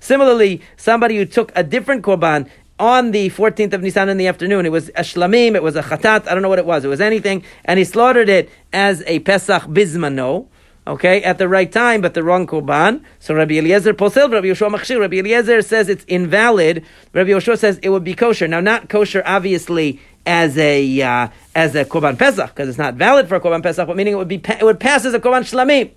Similarly, 0.00 0.62
somebody 0.78 1.16
who 1.18 1.26
took 1.26 1.52
a 1.54 1.62
different 1.62 2.02
korban 2.02 2.48
on 2.78 3.10
the 3.10 3.28
14th 3.30 3.74
of 3.74 3.82
Nisan 3.82 4.08
in 4.08 4.16
the 4.16 4.26
afternoon. 4.26 4.64
It 4.64 4.72
was 4.72 4.88
a 4.90 5.02
shlamim, 5.02 5.54
it 5.54 5.62
was 5.62 5.76
a 5.76 5.82
chatat, 5.82 6.26
I 6.28 6.32
don't 6.34 6.42
know 6.42 6.48
what 6.48 6.58
it 6.58 6.66
was. 6.66 6.84
It 6.84 6.88
was 6.88 7.00
anything. 7.00 7.44
And 7.64 7.78
he 7.78 7.84
slaughtered 7.84 8.30
it 8.30 8.50
as 8.72 9.02
a 9.06 9.18
Pesach 9.20 9.64
bizmano. 9.64 10.46
Okay, 10.86 11.20
at 11.24 11.38
the 11.38 11.48
right 11.48 11.70
time, 11.72 12.00
but 12.00 12.14
the 12.14 12.22
wrong 12.22 12.46
korban. 12.46 13.02
So 13.18 13.34
Rabbi 13.34 13.54
Eliezer 13.54 13.92
posel, 13.92 14.30
Rabbi 14.32 14.46
Yoshua 14.46 14.72
machshir. 14.72 15.00
Rabbi 15.00 15.16
Eliezer 15.16 15.60
says 15.60 15.88
it's 15.88 16.04
invalid. 16.04 16.84
Rabbi 17.12 17.30
Yoshua 17.30 17.58
says 17.58 17.80
it 17.82 17.88
would 17.88 18.04
be 18.04 18.14
kosher. 18.14 18.46
Now, 18.46 18.60
not 18.60 18.88
kosher, 18.88 19.20
obviously, 19.26 20.00
as 20.26 20.56
a 20.56 21.02
uh, 21.02 21.28
as 21.56 21.74
a 21.74 21.84
korban 21.84 22.16
pesach 22.16 22.50
because 22.50 22.68
it's 22.68 22.78
not 22.78 22.94
valid 22.94 23.28
for 23.28 23.34
a 23.34 23.40
korban 23.40 23.64
pesach, 23.64 23.86
but 23.86 23.96
meaning 23.96 24.12
it 24.14 24.16
would 24.16 24.28
be 24.28 24.40
it 24.46 24.62
would 24.62 24.78
pass 24.78 25.04
as 25.04 25.14
a 25.14 25.20
korban 25.20 25.42
shlamim 25.42 25.90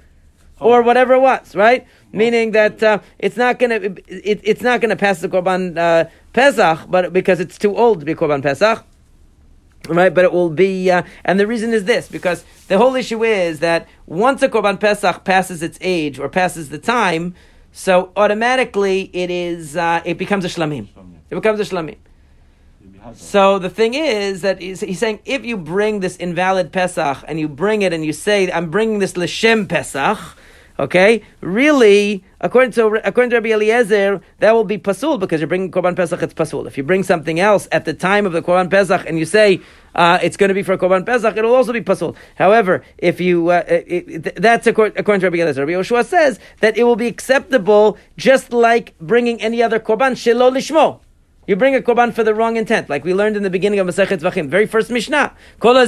or 0.59 0.81
whatever 0.81 1.13
it 1.15 1.19
was, 1.19 1.55
right? 1.55 1.85
Meaning 2.11 2.51
that 2.51 2.81
uh, 2.81 2.99
it's 3.17 3.37
not 3.37 3.59
gonna 3.59 3.75
it, 3.75 4.39
it's 4.43 4.61
not 4.61 4.81
gonna 4.81 4.95
pass 4.95 5.19
the 5.19 5.29
korban 5.29 5.77
uh, 5.77 6.09
pesach, 6.33 6.79
but 6.89 7.13
because 7.13 7.39
it's 7.39 7.57
too 7.57 7.75
old 7.75 7.99
to 7.99 8.05
be 8.05 8.15
korban 8.15 8.41
pesach. 8.41 8.85
Right, 9.87 10.13
but 10.13 10.25
it 10.25 10.33
will 10.33 10.49
be, 10.49 10.91
uh, 10.91 11.03
and 11.23 11.39
the 11.39 11.47
reason 11.47 11.73
is 11.73 11.85
this 11.85 12.07
because 12.07 12.43
the 12.67 12.77
whole 12.77 12.95
issue 12.95 13.23
is 13.23 13.59
that 13.59 13.87
once 14.05 14.43
a 14.43 14.49
korban 14.49 14.79
pesach 14.79 15.23
passes 15.23 15.63
its 15.63 15.79
age 15.81 16.19
or 16.19 16.27
passes 16.29 16.69
the 16.69 16.77
time, 16.77 17.33
so 17.71 18.11
automatically 18.15 19.09
it 19.13 19.31
is 19.31 19.77
uh, 19.77 20.01
it 20.05 20.17
becomes 20.17 20.43
a 20.45 20.47
shlamim. 20.47 20.87
It 21.29 21.35
becomes 21.35 21.59
a 21.59 21.63
shlamim. 21.63 21.97
So 23.13 23.59
the 23.59 23.69
thing 23.69 23.93
is 23.93 24.41
that 24.41 24.61
he's, 24.61 24.81
he's, 24.81 24.99
saying 24.99 25.19
if 25.25 25.45
you 25.45 25.57
bring 25.57 26.01
this 26.01 26.17
invalid 26.17 26.71
Pesach 26.71 27.23
and 27.27 27.39
you 27.39 27.47
bring 27.47 27.81
it 27.81 27.93
and 27.93 28.05
you 28.05 28.13
say 28.13 28.51
I'm 28.51 28.69
bringing 28.69 28.99
this 28.99 29.15
l'shem 29.15 29.67
Pesach, 29.67 30.17
okay, 30.79 31.21
really 31.41 32.23
according 32.41 32.71
to 32.71 32.87
according 33.03 33.29
to 33.29 33.35
Rabbi 33.35 33.49
Eliezer 33.49 34.21
that 34.39 34.53
will 34.53 34.63
be 34.63 34.77
pasul 34.77 35.19
because 35.19 35.41
you're 35.41 35.47
bringing 35.47 35.69
korban 35.71 35.95
Pesach 35.95 36.23
it's 36.23 36.33
pasul. 36.33 36.65
If 36.65 36.77
you 36.77 36.83
bring 36.83 37.03
something 37.03 37.39
else 37.39 37.67
at 37.71 37.85
the 37.85 37.93
time 37.93 38.25
of 38.25 38.31
the 38.31 38.41
korban 38.41 38.71
Pesach 38.71 39.05
and 39.05 39.19
you 39.19 39.25
say 39.25 39.59
uh, 39.93 40.19
it's 40.23 40.37
going 40.37 40.47
to 40.47 40.53
be 40.53 40.63
for 40.63 40.77
korban 40.77 41.05
Pesach, 41.05 41.35
it'll 41.35 41.53
also 41.53 41.73
be 41.73 41.81
pasul. 41.81 42.15
However, 42.35 42.83
if 42.97 43.19
you 43.19 43.49
uh, 43.49 43.63
it, 43.67 44.25
it, 44.27 44.35
that's 44.41 44.65
according, 44.65 44.97
according 44.97 45.19
to 45.21 45.27
Rabbi 45.27 45.43
Eliezer. 45.43 45.65
Rabbi 45.65 45.73
Yoshua 45.73 46.05
says 46.05 46.39
that 46.61 46.77
it 46.77 46.83
will 46.83 46.95
be 46.95 47.07
acceptable 47.07 47.97
just 48.17 48.53
like 48.53 48.97
bringing 48.99 49.41
any 49.41 49.61
other 49.61 49.79
korban 49.79 50.13
shelo 50.13 50.51
lishmo. 50.51 51.01
You 51.49 51.55
bring 51.55 51.73
a 51.73 51.81
korban 51.81 52.13
for 52.13 52.23
the 52.23 52.35
wrong 52.35 52.57
intent, 52.57 52.91
like 52.91 53.03
we 53.03 53.11
learned 53.11 53.35
in 53.35 53.41
the 53.41 53.49
beginning 53.49 53.79
of 53.79 53.87
Masechet 53.87 54.19
Zvachim, 54.19 54.49
very 54.49 54.67
first 54.67 54.91
Mishnah. 54.91 55.33
Every 55.63 55.87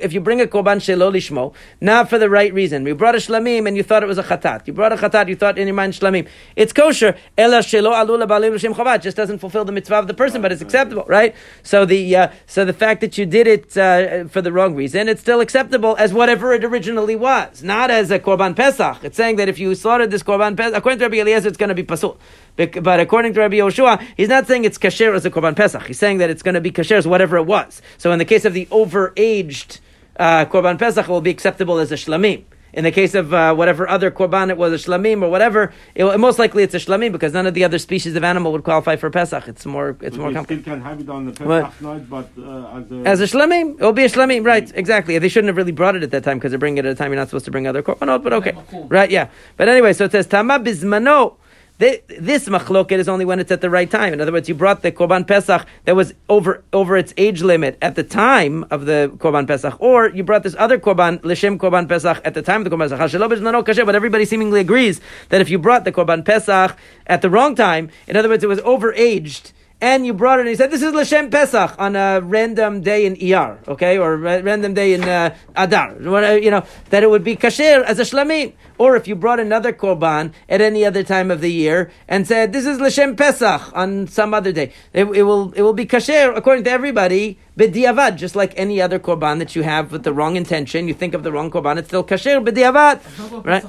if 0.00 0.12
you 0.14 0.20
bring 0.22 0.40
a 0.40 0.46
korban 0.46 0.78
shelo 0.78 1.12
lishmo, 1.12 1.52
not 1.82 2.08
for 2.08 2.18
the 2.18 2.30
right 2.30 2.54
reason. 2.54 2.86
You 2.86 2.94
brought 2.94 3.16
a 3.16 3.18
shlamim 3.18 3.68
and 3.68 3.76
you 3.76 3.82
thought 3.82 4.02
it 4.02 4.06
was 4.06 4.16
a 4.16 4.22
chatat. 4.22 4.66
You 4.66 4.72
brought 4.72 4.94
a 4.94 4.96
chatat, 4.96 5.28
you 5.28 5.36
thought 5.36 5.58
in 5.58 5.66
your 5.66 5.74
mind 5.74 5.92
shlamim. 5.92 6.26
It's 6.56 6.72
kosher. 6.72 7.18
Ela 7.36 7.58
shelo 7.58 7.92
alu 7.92 8.16
lebalim 8.16 8.54
l'shem 8.54 8.72
chavat. 8.72 9.02
Just 9.02 9.18
doesn't 9.18 9.40
fulfill 9.40 9.66
the 9.66 9.72
mitzvah 9.72 9.96
of 9.96 10.06
the 10.06 10.14
person, 10.14 10.40
but 10.40 10.50
it's 10.50 10.62
acceptable, 10.62 11.04
right? 11.06 11.34
So 11.62 11.84
the 11.84 12.16
uh, 12.16 12.28
so 12.46 12.64
the 12.64 12.72
fact 12.72 13.02
that 13.02 13.18
you 13.18 13.26
did 13.26 13.46
it 13.46 13.76
uh, 13.76 14.24
for 14.28 14.40
the 14.40 14.52
wrong 14.52 14.74
reason, 14.74 15.10
it's 15.10 15.20
still 15.20 15.42
acceptable 15.42 15.96
as 15.98 16.14
whatever 16.14 16.54
it 16.54 16.64
originally 16.64 17.14
was, 17.14 17.62
not 17.62 17.90
as 17.90 18.10
a 18.10 18.18
korban 18.18 18.56
pesach. 18.56 19.04
It's 19.04 19.18
saying 19.18 19.36
that 19.36 19.50
if 19.50 19.58
you 19.58 19.74
slaughtered 19.74 20.10
this 20.10 20.22
korban 20.22 20.56
pesach, 20.56 20.78
according 20.78 21.00
to 21.00 21.04
Rabbi 21.04 21.18
Eliezer, 21.18 21.48
it's 21.48 21.58
going 21.58 21.68
to 21.68 21.74
be 21.74 21.82
pasul. 21.82 22.16
But 22.56 23.00
according 23.00 23.34
to 23.34 23.40
Rabbi 23.40 23.56
Yoshua, 23.56 24.00
he's 24.16 24.28
not 24.28 24.46
saying 24.46 24.64
it's 24.64 24.78
kasher 24.78 25.14
as 25.14 25.24
a 25.26 25.30
korban 25.30 25.56
pesach. 25.56 25.82
He's 25.86 25.98
saying 25.98 26.18
that 26.18 26.30
it's 26.30 26.42
going 26.42 26.54
to 26.54 26.60
be 26.60 26.70
kasher 26.70 26.96
as 26.96 27.06
whatever 27.06 27.36
it 27.36 27.44
was. 27.46 27.82
So 27.98 28.12
in 28.12 28.18
the 28.18 28.24
case 28.24 28.44
of 28.44 28.54
the 28.54 28.66
overaged 28.66 29.80
uh, 30.18 30.44
korban 30.46 30.78
pesach, 30.78 31.08
it 31.08 31.10
will 31.10 31.20
be 31.20 31.30
acceptable 31.30 31.78
as 31.78 31.90
a 31.90 31.96
shlamim. 31.96 32.44
In 32.72 32.82
the 32.82 32.90
case 32.90 33.14
of 33.14 33.32
uh, 33.32 33.54
whatever 33.54 33.88
other 33.88 34.10
korban 34.10 34.50
it 34.50 34.56
was, 34.56 34.72
a 34.72 34.76
shlamim 34.88 35.22
or 35.22 35.28
whatever, 35.30 35.72
it, 35.94 36.18
most 36.18 36.38
likely 36.40 36.64
it's 36.64 36.74
a 36.74 36.78
shlamim 36.78 37.12
because 37.12 37.32
none 37.32 37.46
of 37.46 37.54
the 37.54 37.62
other 37.62 37.78
species 37.78 38.16
of 38.16 38.24
animal 38.24 38.50
would 38.52 38.64
qualify 38.64 38.96
for 38.96 39.10
pesach. 39.10 39.46
It's 39.48 39.64
more, 39.64 39.90
it's 40.00 40.16
But 40.16 40.22
more 40.22 40.32
complicated. 40.32 40.64
can 40.64 40.80
have 40.82 41.00
it 41.00 41.08
on 41.08 41.26
the 41.26 41.32
Pesach 41.32 41.46
What? 41.46 41.80
night, 41.80 42.10
but 42.10 42.30
uh, 42.36 42.78
as 42.78 42.90
a, 42.90 42.94
As 43.08 43.20
a 43.20 43.24
shlamim, 43.36 43.74
it 43.74 43.80
will 43.80 43.92
be 43.92 44.04
a 44.04 44.08
shlamim, 44.08 44.44
right? 44.44 44.70
Exactly. 44.74 45.16
They 45.18 45.28
shouldn't 45.28 45.48
have 45.48 45.56
really 45.56 45.70
brought 45.72 45.94
it 45.94 46.02
at 46.02 46.10
that 46.12 46.24
time 46.24 46.38
because 46.38 46.50
they're 46.50 46.58
bringing 46.58 46.78
it 46.78 46.84
at 46.86 46.92
a 46.92 46.94
time 46.96 47.12
you're 47.12 47.16
not 47.20 47.28
supposed 47.28 47.44
to 47.46 47.52
bring 47.52 47.66
other 47.68 47.82
korbanot. 47.82 48.22
But 48.24 48.32
okay, 48.34 48.54
right? 48.88 49.10
Yeah. 49.10 49.28
But 49.56 49.68
anyway, 49.68 49.92
so 49.92 50.04
it 50.04 50.12
says 50.12 50.26
tama 50.26 50.58
bizmano. 50.58 51.36
Thi- 51.80 52.02
This 52.20 52.48
machloket 52.48 52.98
is 52.98 53.08
only 53.08 53.24
when 53.24 53.40
it's 53.40 53.50
at 53.50 53.60
the 53.60 53.68
right 53.68 53.90
time. 53.90 54.12
In 54.12 54.20
other 54.20 54.30
words, 54.30 54.48
you 54.48 54.54
brought 54.54 54.82
the 54.82 54.92
korban 54.92 55.26
pesach 55.26 55.66
that 55.86 55.96
was 55.96 56.14
over 56.28 56.62
over 56.72 56.96
its 56.96 57.12
age 57.16 57.42
limit 57.42 57.76
at 57.82 57.96
the 57.96 58.04
time 58.04 58.64
of 58.70 58.86
the 58.86 59.10
korban 59.18 59.44
pesach, 59.46 59.74
or 59.80 60.08
you 60.10 60.22
brought 60.22 60.44
this 60.44 60.54
other 60.56 60.78
korban 60.78 61.18
l'shem 61.24 61.58
korban 61.58 61.88
pesach 61.88 62.20
at 62.24 62.34
the 62.34 62.42
time 62.42 62.60
of 62.64 62.70
the 62.70 62.76
korban 62.76 63.64
pesach. 63.66 63.86
But 63.86 63.94
everybody 63.96 64.24
seemingly 64.24 64.60
agrees 64.60 65.00
that 65.30 65.40
if 65.40 65.50
you 65.50 65.58
brought 65.58 65.84
the 65.84 65.90
korban 65.92 66.24
pesach 66.24 66.76
at 67.08 67.22
the 67.22 67.30
wrong 67.30 67.56
time, 67.56 67.90
in 68.06 68.16
other 68.16 68.28
words, 68.28 68.44
it 68.44 68.48
was 68.48 68.60
overaged 68.60 69.50
and 69.84 70.06
you 70.06 70.14
brought 70.14 70.38
it 70.38 70.42
and 70.42 70.48
you 70.48 70.56
said, 70.56 70.70
This 70.70 70.80
is 70.80 70.94
Lashem 70.94 71.30
Pesach 71.30 71.74
on 71.78 71.94
a 71.94 72.18
random 72.22 72.80
day 72.80 73.04
in 73.04 73.16
Iyar, 73.16 73.68
okay, 73.68 73.98
or 73.98 74.14
a 74.14 74.42
random 74.42 74.72
day 74.72 74.94
in 74.94 75.04
uh, 75.04 75.36
Adar, 75.56 75.90
uh, 75.90 76.32
you 76.32 76.50
know, 76.50 76.64
that 76.88 77.02
it 77.02 77.10
would 77.10 77.22
be 77.22 77.36
kasher 77.36 77.84
as 77.84 77.98
a 77.98 78.02
shlamim. 78.02 78.54
Or 78.78 78.96
if 78.96 79.06
you 79.06 79.14
brought 79.14 79.40
another 79.40 79.74
korban 79.74 80.32
at 80.48 80.62
any 80.62 80.86
other 80.86 81.02
time 81.02 81.30
of 81.30 81.42
the 81.42 81.52
year 81.52 81.90
and 82.08 82.26
said, 82.26 82.54
This 82.54 82.64
is 82.64 82.78
Lashem 82.78 83.14
Pesach 83.14 83.76
on 83.76 84.06
some 84.06 84.32
other 84.32 84.52
day, 84.52 84.72
it, 84.94 85.04
it 85.04 85.24
will, 85.24 85.52
it 85.52 85.60
will 85.60 85.74
be 85.74 85.84
kasher 85.84 86.34
according 86.34 86.64
to 86.64 86.70
everybody, 86.70 87.38
b'diavad, 87.58 88.16
just 88.16 88.34
like 88.34 88.54
any 88.56 88.80
other 88.80 88.98
korban 88.98 89.38
that 89.38 89.54
you 89.54 89.64
have 89.64 89.92
with 89.92 90.02
the 90.02 90.14
wrong 90.14 90.36
intention. 90.36 90.88
You 90.88 90.94
think 90.94 91.12
of 91.12 91.24
the 91.24 91.30
wrong 91.30 91.50
korban, 91.50 91.76
it's 91.76 91.88
still 91.88 92.04
kasher 92.04 92.42
b'diavad. 92.42 93.02
Right? 93.44 93.62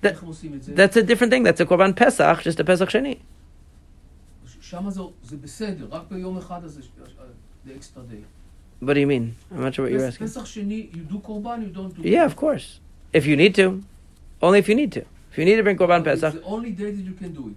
That, 0.00 0.16
that's 0.74 0.96
a 0.96 1.02
different 1.04 1.30
thing. 1.30 1.44
That's 1.44 1.60
a 1.60 1.64
korban 1.66 1.94
Pesach, 1.94 2.42
just 2.42 2.58
a 2.58 2.64
Pesach 2.64 2.88
Sheni. 2.88 3.20
שם 4.71 4.89
זה- 4.89 5.01
זה 5.23 5.37
בסדר, 5.37 5.87
רק 5.91 6.01
ביום 6.11 6.37
אחד 6.37 6.63
הזה, 6.63 6.81
the 7.65 7.69
extra 7.69 7.99
day. 8.11 8.23
What 8.83 8.93
do 8.93 8.99
you 8.99 9.07
mean? 9.07 9.35
I'm 9.51 9.61
not 9.61 9.73
sure 9.73 9.85
what 9.85 9.91
you're 9.91 9.99
פס- 10.01 10.13
asking. 10.17 10.27
פסח 10.27 10.45
שני, 10.45 10.87
you 10.93 11.13
do 11.13 11.17
קורבן, 11.21 11.61
you 11.63 11.75
don't 11.77 11.97
do 11.97 12.07
Yeah, 12.07 12.25
of 12.25 12.35
course. 12.35 12.79
If 13.13 13.25
you 13.25 13.35
need 13.35 13.55
to. 13.55 13.81
Only 14.41 14.59
if 14.59 14.67
you 14.69 14.75
need 14.75 14.91
to. 14.97 15.01
If 15.31 15.37
you 15.39 15.45
need 15.45 15.57
to 15.57 15.63
bring 15.63 15.77
Korban 15.77 15.99
It's 16.01 16.21
Pesach, 16.21 16.33
the 16.33 16.43
only 16.55 16.71
day 16.71 16.91
that 16.91 17.05
you 17.09 17.13
can 17.21 17.31
do 17.39 17.43
it. 17.51 17.55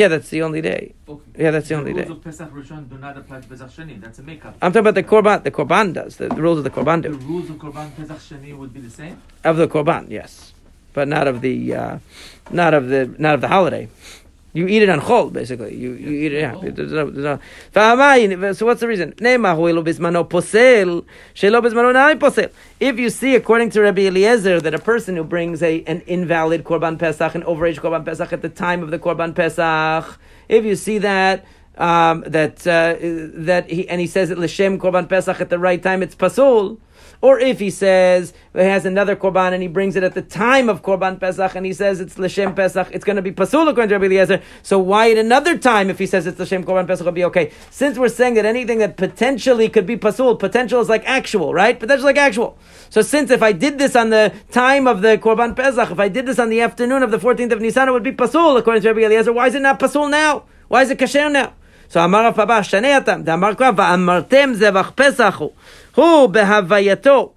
yeah, 0.00 0.08
that's 0.12 0.28
the 0.34 0.42
only 0.42 0.60
day. 0.70 0.82
Okay. 1.08 1.30
Yeah, 1.42 1.50
that's 1.54 1.68
the 1.68 1.74
The 1.74 1.80
only 1.80 1.92
rules 1.94 2.06
day. 2.06 2.12
of 2.16 2.20
Pesach 2.28 2.50
Rishon 2.58 2.82
do 2.92 2.96
not 3.06 3.14
apply 3.20 3.40
to 3.40 3.48
Pesach 3.52 3.70
Sheni. 3.76 3.94
That's 4.04 4.18
a 4.18 4.22
makeup. 4.22 4.54
I'm 4.62 4.70
talking 4.72 4.86
about 4.88 4.94
the 5.00 5.06
Korban. 5.12 5.38
The 5.48 5.50
Korban 5.58 5.86
does. 5.98 6.12
The, 6.20 6.28
the 6.28 6.42
rules 6.46 6.58
of 6.58 6.64
the 6.68 6.74
Korban 6.76 6.98
The 7.02 7.08
do. 7.10 7.16
rules 7.32 7.48
of 7.52 7.56
Korban 7.64 7.88
Pesach 7.96 8.18
Sheni 8.28 8.50
would 8.60 8.72
be 8.76 8.80
the 8.88 8.94
same. 9.00 9.16
Of 9.50 9.56
the 9.62 9.68
Korban, 9.74 10.04
yes. 10.18 10.52
but 10.96 11.06
not 11.16 11.26
of 11.32 11.36
the 11.46 11.56
uh, 11.82 11.98
not 12.60 12.72
of 12.78 12.84
the 12.92 13.02
not 13.24 13.34
of 13.36 13.40
the 13.44 13.48
holiday. 13.56 13.84
You 14.55 14.67
eat 14.67 14.83
it 14.83 14.87
on 14.89 15.01
chol, 15.01 15.33
basically. 15.33 15.75
You, 15.75 15.91
you 15.93 16.11
eat 16.25 16.33
it. 16.33 16.39
Yeah. 16.39 16.55
There's 16.63 16.93
no- 16.93 17.09
there's 17.09 17.39
no- 17.73 18.53
So 18.53 18.65
what's 18.65 18.79
the 18.79 18.87
reason? 18.87 19.11
Ne'ema 19.19 19.53
hu 19.53 19.67
elo 19.67 19.83
bismano 19.83 20.27
posel, 20.29 21.03
shelo 21.35 21.61
bismano 21.61 21.91
na'ai 21.93 22.17
posel. 22.17 22.49
If 22.79 22.97
you 22.97 23.09
see, 23.09 23.35
according 23.35 23.71
to 23.71 23.81
Rabbi 23.81 24.03
Eliezer, 24.03 24.61
that 24.61 24.73
a 24.73 24.79
person 24.79 25.17
who 25.17 25.25
brings 25.25 25.61
a 25.61 25.83
an 25.87 26.01
invalid 26.07 26.63
korban 26.63 26.97
pesach, 26.97 27.35
an 27.35 27.43
overage 27.43 27.81
korban 27.81 28.05
pesach 28.05 28.31
at 28.31 28.41
the 28.41 28.47
time 28.47 28.81
of 28.81 28.91
the 28.91 28.97
korban 28.97 29.35
pesach, 29.35 30.17
if 30.47 30.63
you 30.63 30.75
see 30.75 30.99
that. 30.99 31.43
Um, 31.77 32.23
that 32.25 32.65
uh, 32.65 32.95
that 33.51 33.69
he 33.69 33.89
and 33.89 33.99
he 33.99 34.07
says 34.07 34.31
it 34.31 34.37
l'shem 34.37 34.79
korban 34.79 35.09
pesach 35.09 35.41
at 35.41 35.49
the 35.49 35.59
right 35.59 35.83
time, 35.83 36.01
it's 36.01 36.15
pasul. 36.15 36.77
Or 37.25 37.39
if 37.39 37.59
he 37.59 37.71
says 37.71 38.33
he 38.53 38.59
has 38.59 38.85
another 38.85 39.15
korban 39.15 39.51
and 39.51 39.63
he 39.63 39.67
brings 39.67 39.95
it 39.95 40.03
at 40.03 40.13
the 40.13 40.21
time 40.21 40.69
of 40.69 40.83
korban 40.83 41.19
Pesach 41.19 41.55
and 41.55 41.65
he 41.65 41.73
says 41.73 41.99
it's 41.99 42.19
l'shem 42.19 42.53
Pesach, 42.53 42.87
it's 42.91 43.03
going 43.03 43.15
to 43.15 43.23
be 43.23 43.31
pasul 43.31 43.67
according 43.67 43.89
to 43.89 43.95
Rabbi 43.95 44.05
Eliezer. 44.05 44.43
So 44.61 44.77
why 44.77 45.09
at 45.09 45.17
another 45.17 45.57
time 45.57 45.89
if 45.89 45.97
he 45.97 46.05
says 46.05 46.27
it's 46.27 46.39
l'shem 46.39 46.63
korban 46.63 46.85
Pesach 46.85 47.03
will 47.03 47.13
be 47.13 47.23
okay? 47.23 47.51
Since 47.71 47.97
we're 47.97 48.09
saying 48.09 48.35
that 48.35 48.45
anything 48.45 48.77
that 48.77 48.95
potentially 48.95 49.69
could 49.69 49.87
be 49.87 49.97
pasul, 49.97 50.35
potential 50.35 50.79
is 50.81 50.87
like 50.87 51.01
actual, 51.07 51.51
right? 51.51 51.79
Potential 51.79 52.05
like 52.05 52.17
actual. 52.17 52.59
So 52.91 53.01
since 53.01 53.31
if 53.31 53.41
I 53.41 53.53
did 53.53 53.79
this 53.79 53.95
on 53.95 54.11
the 54.11 54.31
time 54.51 54.85
of 54.85 55.01
the 55.01 55.17
korban 55.17 55.55
Pesach, 55.55 55.89
if 55.89 55.99
I 55.99 56.09
did 56.09 56.27
this 56.27 56.37
on 56.37 56.49
the 56.49 56.61
afternoon 56.61 57.01
of 57.01 57.09
the 57.09 57.17
14th 57.17 57.53
of 57.53 57.59
Nisan, 57.59 57.89
it 57.89 57.91
would 57.91 58.03
be 58.03 58.11
pasul 58.11 58.55
according 58.55 58.83
to 58.83 58.89
Rabbi 58.89 59.01
Eliezer. 59.01 59.33
Why 59.33 59.47
is 59.47 59.55
it 59.55 59.63
not 59.63 59.79
pasul 59.79 60.11
now? 60.11 60.43
Why 60.67 60.83
is 60.83 60.91
it 60.91 60.99
kasher 60.99 61.31
now? 61.31 61.53
So 61.87 62.03
Amar 62.03 62.33
Rabbah, 62.33 62.59
Atam, 62.59 63.23
Damar 63.23 63.55
Krav, 63.55 63.75
Va'amartem 63.77 64.55
Zevach 64.55 64.95
Pesachu. 64.95 65.53
הוא, 65.94 66.04
הוא 66.04 66.26
בהווייתו, 66.26 67.32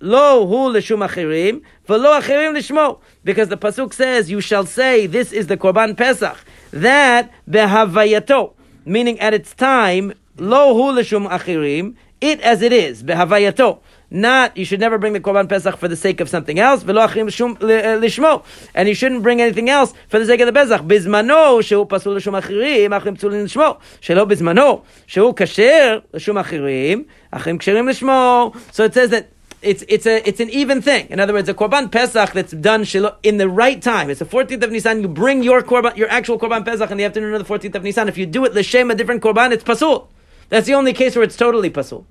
לא 0.00 0.32
הוא 0.32 0.72
לשום 0.72 1.02
אחרים, 1.02 1.60
ולא 1.88 2.18
אחרים 2.18 2.54
לשמו. 2.54 2.98
Because 3.26 3.48
the 3.48 3.56
pasuk 3.56 3.92
says, 3.92 4.30
you 4.30 4.40
shall 4.40 4.66
say, 4.66 5.06
this 5.06 5.32
is 5.32 5.46
the 5.46 5.56
korban 5.56 5.96
pesach. 5.96 6.36
That 6.72 7.28
בהווייתו, 7.46 8.52
meaning 8.86 9.20
at 9.20 9.34
its 9.34 9.54
time, 9.60 10.12
לא 10.38 10.70
הוא 10.70 10.92
לשום 10.92 11.26
אחרים, 11.26 11.92
it 12.24 12.40
as 12.40 12.62
it 12.62 12.72
is, 12.72 13.02
בהווייתו. 13.04 13.78
Not, 14.12 14.56
you 14.56 14.64
should 14.64 14.80
never 14.80 14.96
bring 14.96 15.12
the 15.12 15.20
korban 15.20 15.48
pesach 15.48 15.76
for 15.76 15.86
the 15.86 15.96
sake 15.96 16.20
of 16.20 16.30
something 16.30 16.58
else, 16.58 16.82
ולא 16.84 17.04
אחרים 17.04 17.26
לשום, 17.26 17.54
לשמו. 18.00 18.42
And 18.74 18.88
you 18.88 18.94
shouldn't 18.94 19.22
bring 19.22 19.40
anything 19.40 19.68
else 19.68 19.92
for 20.08 20.18
the 20.18 20.26
sake 20.26 20.40
of 20.40 20.46
the 20.46 20.52
pesach. 20.52 20.82
בזמנו, 20.82 21.62
שהוא 21.62 21.86
פסול 21.88 22.16
לשום 22.16 22.36
אחרים, 22.36 22.92
אחרים 22.92 23.16
פסולים 23.16 23.44
לשמו. 23.44 23.76
שלא 24.00 24.24
בזמנו, 24.24 24.80
שהוא 25.06 25.34
כשר 25.36 25.98
לשום 26.14 26.38
אחרים, 26.38 27.04
אחרים 27.30 27.58
כשרים 27.58 27.88
לשמו. 27.88 28.52
So 28.72 28.84
it 28.84 28.94
says 28.94 29.10
that 29.10 29.24
it's 29.60 29.82
it's 29.88 30.06
a 30.06 30.22
it's 30.22 30.40
an 30.40 30.50
even 30.50 30.80
thing. 30.80 31.06
In 31.10 31.20
other 31.20 31.34
words, 31.34 31.48
a 31.48 31.54
korban 31.54 31.90
pesach 31.90 32.32
that's 32.32 32.52
done 32.52 32.84
shilo- 32.84 33.16
in 33.22 33.38
the 33.38 33.48
right 33.48 33.82
time. 33.82 34.08
It's 34.08 34.20
the 34.20 34.24
14th 34.24 34.62
of 34.62 34.70
Nisan. 34.70 35.02
You 35.02 35.08
bring 35.08 35.42
your 35.42 35.62
korban, 35.62 35.96
your 35.96 36.08
actual 36.10 36.38
korban 36.38 36.64
pesach 36.64 36.90
in 36.90 36.96
the 36.96 37.04
afternoon 37.04 37.34
of 37.34 37.46
the 37.46 37.52
14th 37.52 37.74
of 37.74 37.82
Nisan. 37.82 38.08
If 38.08 38.16
you 38.16 38.26
do 38.26 38.44
it 38.44 38.54
l'shem 38.54 38.90
a 38.90 38.94
different 38.94 39.20
korban, 39.20 39.52
it's 39.52 39.64
pasul. 39.64 40.08
That's 40.48 40.66
the 40.66 40.74
only 40.74 40.92
case 40.92 41.14
where 41.16 41.24
it's 41.24 41.36
totally 41.36 41.70
pasul. 41.70 42.06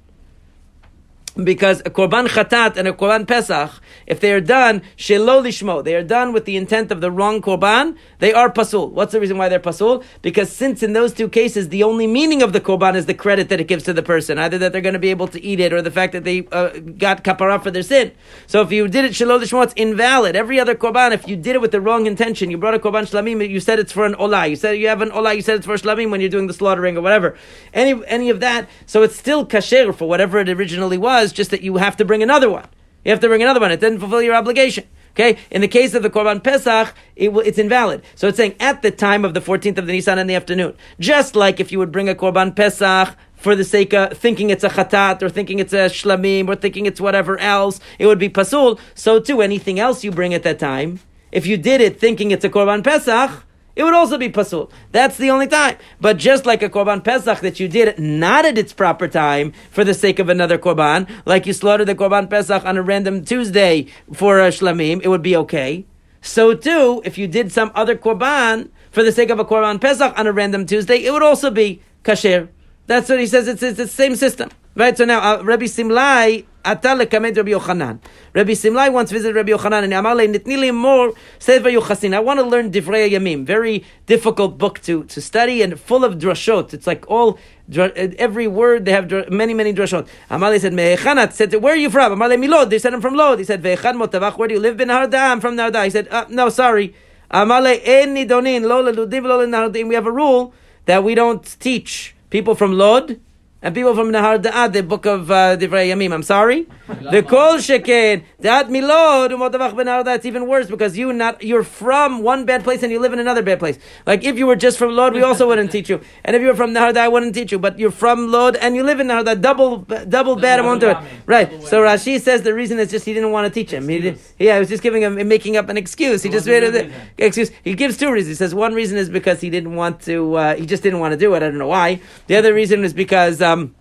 Because 1.35 1.81
a 1.81 1.85
korban 1.85 2.29
chatat 2.29 2.77
and 2.77 2.87
a 2.87 2.93
korban 2.93 3.27
pesach, 3.27 3.81
if 4.07 4.21
they 4.21 4.33
are 4.35 4.41
done 4.41 4.83
shelo 4.99 5.43
lishmo, 5.43 5.83
they 5.83 5.95
are 5.95 6.03
done 6.03 6.35
with 6.35 6.45
the 6.45 6.59
intent 6.59 6.93
of 6.93 7.01
the 7.01 7.11
wrong 7.11 7.41
korban, 7.41 7.97
they 8.19 8.35
are 8.35 8.51
pasul. 8.51 8.91
What's 8.91 9.13
the 9.13 9.21
reason 9.21 9.39
why 9.39 9.49
they're 9.49 9.59
pasul? 9.59 10.05
Because 10.21 10.53
since 10.53 10.83
in 10.83 10.93
those 10.93 11.15
two 11.15 11.31
cases 11.31 11.71
the 11.71 11.85
only 11.85 12.07
meaning 12.07 12.43
of 12.43 12.53
the 12.53 12.61
korban 12.61 12.97
is 12.97 13.07
the 13.07 13.15
credit 13.15 13.49
that 13.49 13.61
it 13.61 13.67
gives 13.67 13.85
to 13.85 13.95
the 13.95 14.03
person, 14.03 14.39
either 14.39 14.59
that 14.59 14.73
they're 14.73 14.83
going 14.83 14.93
to 14.93 14.99
be 14.99 15.09
able 15.09 15.27
to 15.29 15.43
eat 15.43 15.59
it 15.59 15.73
or 15.73 15.81
the 15.81 15.91
fact 15.91 16.13
that 16.13 16.25
they 16.25 16.47
uh, 16.53 16.69
got 16.99 17.25
kapara 17.25 17.63
for 17.63 17.71
their 17.71 17.83
sin. 17.83 18.13
So 18.47 18.61
if 18.61 18.71
you 18.71 18.87
did 18.87 19.07
it 19.07 19.13
shelo 19.13 19.41
lishmo, 19.41 19.65
it's 19.65 19.73
invalid. 19.73 20.37
Every 20.37 20.61
other 20.61 20.75
korban, 20.75 21.13
if 21.13 21.27
you 21.27 21.37
did 21.37 21.55
it 21.55 21.63
with 21.63 21.73
the 21.73 21.81
wrong 21.81 22.05
intention, 22.07 22.51
you 22.51 22.59
brought 22.59 22.75
a 22.75 22.79
korban 22.79 23.05
shlamim, 23.11 23.49
you 23.49 23.59
said 23.59 23.79
it's 23.79 23.93
for 23.93 24.05
an 24.05 24.15
olah, 24.17 24.51
you 24.51 24.57
said 24.57 24.73
you 24.73 24.89
have 24.89 25.01
an 25.01 25.09
olah, 25.11 25.35
you 25.35 25.41
said 25.41 25.57
it's 25.57 25.67
for 25.67 25.77
shlamim 25.77 26.11
when 26.11 26.21
you're 26.21 26.29
doing 26.29 26.47
the 26.47 26.53
slaughtering 26.53 26.99
or 26.99 27.01
whatever, 27.01 27.39
any 27.73 27.95
any 28.07 28.29
of 28.29 28.41
that, 28.41 28.69
so 28.85 29.03
it's 29.03 29.17
still 29.17 29.47
kasher 29.47 29.95
for 29.95 30.07
whatever 30.07 30.39
it 30.39 30.51
originally 30.51 30.99
was, 30.99 31.22
just 31.31 31.51
that 31.51 31.63
you 31.63 31.77
have 31.77 31.97
to 31.99 32.05
bring 32.05 32.23
another 32.23 32.51
one. 32.51 32.67
You 33.05 33.11
have 33.11 33.21
to 33.21 33.29
bring 33.29 33.43
another 33.43 33.61
one. 33.61 33.71
It 33.71 33.81
didn't 33.81 34.01
fulfill 34.01 34.23
your 34.23 34.35
obligation. 34.35 34.85
Okay, 35.13 35.37
in 35.51 35.61
the 35.61 35.69
case 35.69 35.93
of 35.93 36.03
the 36.03 36.09
Korban 36.09 36.43
Pesach, 36.43 36.95
it, 37.17 37.29
it's 37.29 37.59
invalid. 37.59 38.03
So 38.15 38.29
it's 38.29 38.39
saying 38.39 38.55
at 38.59 38.81
the 38.81 38.91
time 38.91 39.27
of 39.27 39.35
the 39.35 39.41
14th 39.41 39.77
of 39.77 39.87
the 39.87 39.93
Nisan 39.93 40.19
in 40.19 40.27
the 40.27 40.35
afternoon. 40.35 40.75
Just 40.99 41.37
like 41.37 41.61
if 41.61 41.71
you 41.71 41.79
would 41.79 41.93
bring 41.93 42.09
a 42.09 42.15
Korban 42.15 42.57
Pesach 42.57 43.15
for 43.35 43.55
the 43.55 43.65
sake 43.65 43.93
of 43.93 44.17
thinking 44.17 44.49
it's 44.49 44.65
a 44.65 44.71
chatat 44.71 45.21
or 45.21 45.29
thinking 45.29 45.59
it's 45.59 45.75
a 45.75 45.91
shlamim 45.91 46.49
or 46.49 46.57
thinking 46.57 46.87
it's 46.87 47.01
whatever 47.01 47.39
else, 47.39 47.79
it 47.99 48.07
would 48.07 48.19
be 48.19 48.31
pasul. 48.31 48.81
So 48.95 49.21
too, 49.21 49.43
anything 49.43 49.79
else 49.79 50.03
you 50.03 50.11
bring 50.11 50.33
at 50.33 50.45
that 50.45 50.59
time, 50.59 51.01
if 51.31 51.47
you 51.47 51.59
did 51.59 51.83
it 51.83 52.01
thinking 52.01 52.31
it's 52.31 52.45
a 52.45 52.49
Korban 52.49 52.83
Pesach, 52.83 53.45
it 53.75 53.85
would 53.85 53.95
also 53.95 54.19
be 54.19 54.29
pasul. 54.29 54.71
That's 54.91 55.17
the 55.17 55.31
only 55.31 55.47
time. 55.47 55.77
But 56.01 56.19
just 56.19 56.45
like 56.45 56.63
a 56.63 56.69
korban 56.69 57.03
pesach 57.03 57.41
that 57.41 57.59
you 57.59 57.69
did 57.69 57.99
not 57.99 58.45
at 58.45 58.59
its 58.59 58.73
proper 58.73 59.09
time 59.09 59.53
for 59.71 59.85
the 59.85 59.95
sake 59.95 60.19
of 60.19 60.29
another 60.29 60.59
korban, 60.59 61.09
like 61.25 61.47
you 61.47 61.53
slaughtered 61.53 61.89
the 61.89 61.95
korban 61.95 62.29
pesach 62.29 62.65
on 62.65 62.77
a 62.77 62.83
random 62.83 63.25
Tuesday 63.25 63.87
for 64.13 64.41
a 64.41 64.49
shlamim, 64.49 65.01
it 65.03 65.09
would 65.09 65.23
be 65.23 65.37
okay. 65.37 65.87
So 66.21 66.55
too, 66.55 67.03
if 67.05 67.19
you 67.19 67.27
did 67.27 67.51
some 67.51 67.73
other 67.75 67.97
korban 67.97 68.69
for 68.91 69.03
the 69.03 69.13
sake 69.13 69.31
of 69.31 69.39
a 69.39 69.45
korban 69.45 69.81
pesach 69.81 70.17
on 70.19 70.27
a 70.27 70.33
random 70.33 70.67
Tuesday, 70.67 71.05
it 71.05 71.13
would 71.13 71.23
also 71.23 71.51
be 71.51 71.83
kasher. 72.05 72.49
That's 72.87 73.09
what 73.09 73.21
he 73.21 73.27
says. 73.27 73.49
It's, 73.49 73.63
it's 73.63 73.79
the 73.79 73.89
same 73.89 74.17
system. 74.17 74.51
Right? 74.75 74.97
So 74.97 75.05
now, 75.05 75.21
uh, 75.21 75.43
Rabbi 75.43 75.67
Simlai, 75.67 76.47
Ata 76.65 76.89
lekamed 76.89 77.37
Rabbi 77.37 77.51
Yochanan. 77.51 77.99
Rabbi 78.33 78.53
Simlai 78.53 78.91
once 78.91 79.11
visited 79.11 79.37
Rabbi 79.37 79.51
Yochanan 79.51 79.85
and 79.85 79.93
Amar 79.93 80.15
le 80.15 80.27
nitni 80.27 80.59
li 80.59 80.71
more 80.71 81.13
Sefer 81.39 81.69
Yochasin. 81.69 82.15
I 82.15 82.21
want 82.21 82.41
to 82.41 82.47
learn 82.47 82.71
Divrei 82.71 83.11
Yamim. 83.11 83.45
Very 83.45 83.85
difficult 84.07 84.57
book 84.57 84.81
to, 84.83 85.05
to 85.05 85.21
study 85.21 85.61
and 85.61 85.79
full 85.79 86.05
of 86.05 86.15
drashot. 86.15 86.73
It's 86.73 86.87
like 86.87 87.05
all, 87.11 87.39
every 87.75 88.47
word 88.47 88.87
they 88.87 88.93
have 88.93 89.11
many, 89.31 89.53
many 89.53 89.75
drashot. 89.75 90.09
Amar 90.31 90.53
le 90.53 90.59
said, 90.59 90.73
Mehechanat, 90.73 91.33
said, 91.33 91.53
where 91.57 91.75
are 91.75 91.77
you 91.77 91.91
from? 91.91 92.13
Amar 92.13 92.31
le 92.31 92.37
Milod. 92.37 92.71
They 92.71 92.79
said, 92.79 92.95
I'm 92.95 93.03
from 93.03 93.15
Lod. 93.15 93.41
He 93.41 93.45
said, 93.45 93.63
Ve'echad 93.63 93.95
motavach, 93.95 94.39
where 94.39 94.49
do 94.49 94.55
you 94.55 94.61
live? 94.61 94.79
Ben 94.79 94.89
Harda, 94.89 95.33
I'm 95.33 95.41
from 95.43 95.57
Narda. 95.57 95.85
He 95.85 95.91
said, 95.91 96.09
uh, 96.09 96.25
no, 96.31 96.49
sorry. 96.49 96.95
Amar 97.31 97.61
le 97.61 97.75
en 97.75 98.15
nidonin, 98.15 98.63
lo 98.63 98.83
leludim, 98.83 99.25
lo. 99.25 99.87
We 99.87 99.95
have 99.95 100.07
a 100.07 100.13
rule 100.13 100.55
that 100.87 101.05
we 101.05 101.15
don't 101.15 101.45
teach 101.61 102.15
people 102.31 102.55
from 102.55 102.73
Lod 102.73 103.21
and 103.63 103.75
people 103.77 103.95
from 103.95 104.11
Nahar 104.11 104.43
Da'ad, 104.43 104.73
the 104.73 104.83
book 104.83 105.07
of 105.07 105.31
uh, 105.31 105.57
Divrei 105.57 105.87
Yamim. 105.89 106.13
I'm 106.13 106.25
sorry. 106.25 106.67
The 106.89 107.23
Kol 107.23 107.59
Sheken, 107.59 108.25
Da'at 108.41 108.69
Milod, 108.69 109.31
Umotavach 109.31 109.77
Ben 109.77 109.87
Nahar 109.87 110.17
It's 110.17 110.27
even 110.27 110.49
worse 110.49 110.67
because 110.67 110.99
you 110.99 111.13
not 111.13 111.43
you're 111.43 111.63
from 111.63 112.23
one 112.23 112.45
bad 112.45 112.65
place 112.65 112.83
and 112.83 112.91
you 112.91 112.99
live 112.99 113.13
in 113.13 113.21
another 113.21 113.43
bad 113.43 113.61
place. 113.61 113.79
Like 114.05 114.25
if 114.25 114.37
you 114.37 114.49
were 114.49 114.57
just 114.57 114.79
from 114.79 114.91
Lod, 114.91 115.15
we 115.15 115.23
also 115.23 115.47
wouldn't 115.47 115.71
teach 115.71 115.89
you. 115.89 116.01
And 116.25 116.35
if 116.35 116.43
you 116.43 116.49
were 116.49 116.57
from 116.57 116.73
Nahar 116.75 116.97
I 116.97 117.07
wouldn't 117.07 117.35
teach 117.35 117.53
you. 117.53 117.59
But 117.61 117.79
you're 117.79 117.93
from 117.93 118.33
Lod 118.33 118.57
and 118.57 118.75
you 118.75 118.83
live 118.83 118.99
in 118.99 119.07
Nahar 119.07 119.41
double 119.41 119.79
double 119.79 120.35
bad. 120.35 120.59
I 120.59 120.63
won't 120.63 120.81
do 120.81 120.91
it. 120.91 120.97
Right. 121.27 121.63
So 121.63 121.83
Rashi 121.83 122.21
says 122.21 122.43
the 122.43 122.55
reason 122.55 122.81
is 122.81 122.91
just 122.91 123.05
he 123.07 123.15
didn't 123.15 123.31
want 123.31 123.47
to 123.47 123.55
teach 123.55 123.73
him. 123.73 123.89
He 123.89 124.01
did, 124.01 124.19
yeah, 124.41 124.55
he 124.55 124.59
was 124.59 124.69
just 124.69 124.83
giving 124.83 125.03
him 125.03 125.29
making 125.29 125.57
up 125.57 125.69
an 125.69 125.77
excuse. 125.77 126.25
He 126.25 126.31
just 126.31 126.47
made 126.49 126.65
it 126.65 126.93
excuse. 127.17 127.53
He 127.63 127.75
gives 127.75 127.97
two 127.97 128.11
reasons. 128.11 128.31
He 128.31 128.35
says 128.35 128.57
one 128.57 128.75
reason 128.75 128.99
is 128.99 129.09
because 129.09 129.41
he 129.41 129.51
didn't 129.51 129.77
want 129.77 130.01
to. 130.03 130.35
Uh, 130.35 130.57
he 130.57 130.67
just 130.67 130.83
didn't 130.83 130.99
want 130.99 131.13
to 131.13 131.17
do 131.17 131.33
it. 131.35 131.37
I 131.37 131.41
don't 131.41 131.59
know 131.59 131.69
why. 131.69 132.01
The 132.27 132.35
other 132.35 132.53
reason 132.53 132.83
is 132.83 132.93
because. 132.93 133.41
Um, 133.53 133.75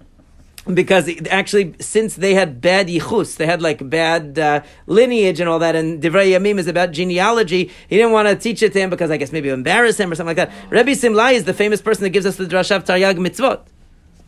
because 0.72 1.09
actually, 1.30 1.74
since 1.80 2.15
they 2.15 2.36
had 2.36 2.61
bad 2.61 2.88
yichus, 2.88 3.38
they 3.38 3.47
had 3.47 3.61
like 3.61 3.89
bad 3.89 4.38
uh, 4.38 4.61
lineage 4.86 5.39
and 5.39 5.49
all 5.49 5.59
that, 5.59 5.76
and 5.76 6.01
Divrei 6.01 6.38
Yamim 6.38 6.59
is 6.59 6.67
about 6.67 6.91
genealogy, 6.91 7.72
he 7.89 7.97
didn't 7.97 8.11
want 8.11 8.28
to 8.28 8.36
teach 8.36 8.61
it 8.61 8.74
to 8.74 8.80
him 8.80 8.89
because 8.91 9.09
I 9.09 9.17
guess 9.17 9.32
maybe 9.32 9.49
embarrass 9.49 9.99
him 9.99 10.11
or 10.11 10.15
something 10.15 10.36
like 10.36 10.49
that. 10.49 10.51
Rabbi 10.69 10.91
Simlai 10.91 11.34
is 11.34 11.45
the 11.45 11.53
famous 11.53 11.82
person 11.82 12.03
that 12.03 12.11
gives 12.11 12.28
us 12.28 12.36
the 12.36 12.45
drasha 12.45 12.76
of 12.76 12.84
Taryag 12.84 13.15
Mitzvot. 13.15 13.61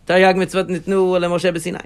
Taryag 0.08 0.36
Mitzvot 0.36 0.70
nitnu 0.70 1.20
leMoshe 1.20 1.54
b'Sinai. 1.54 1.86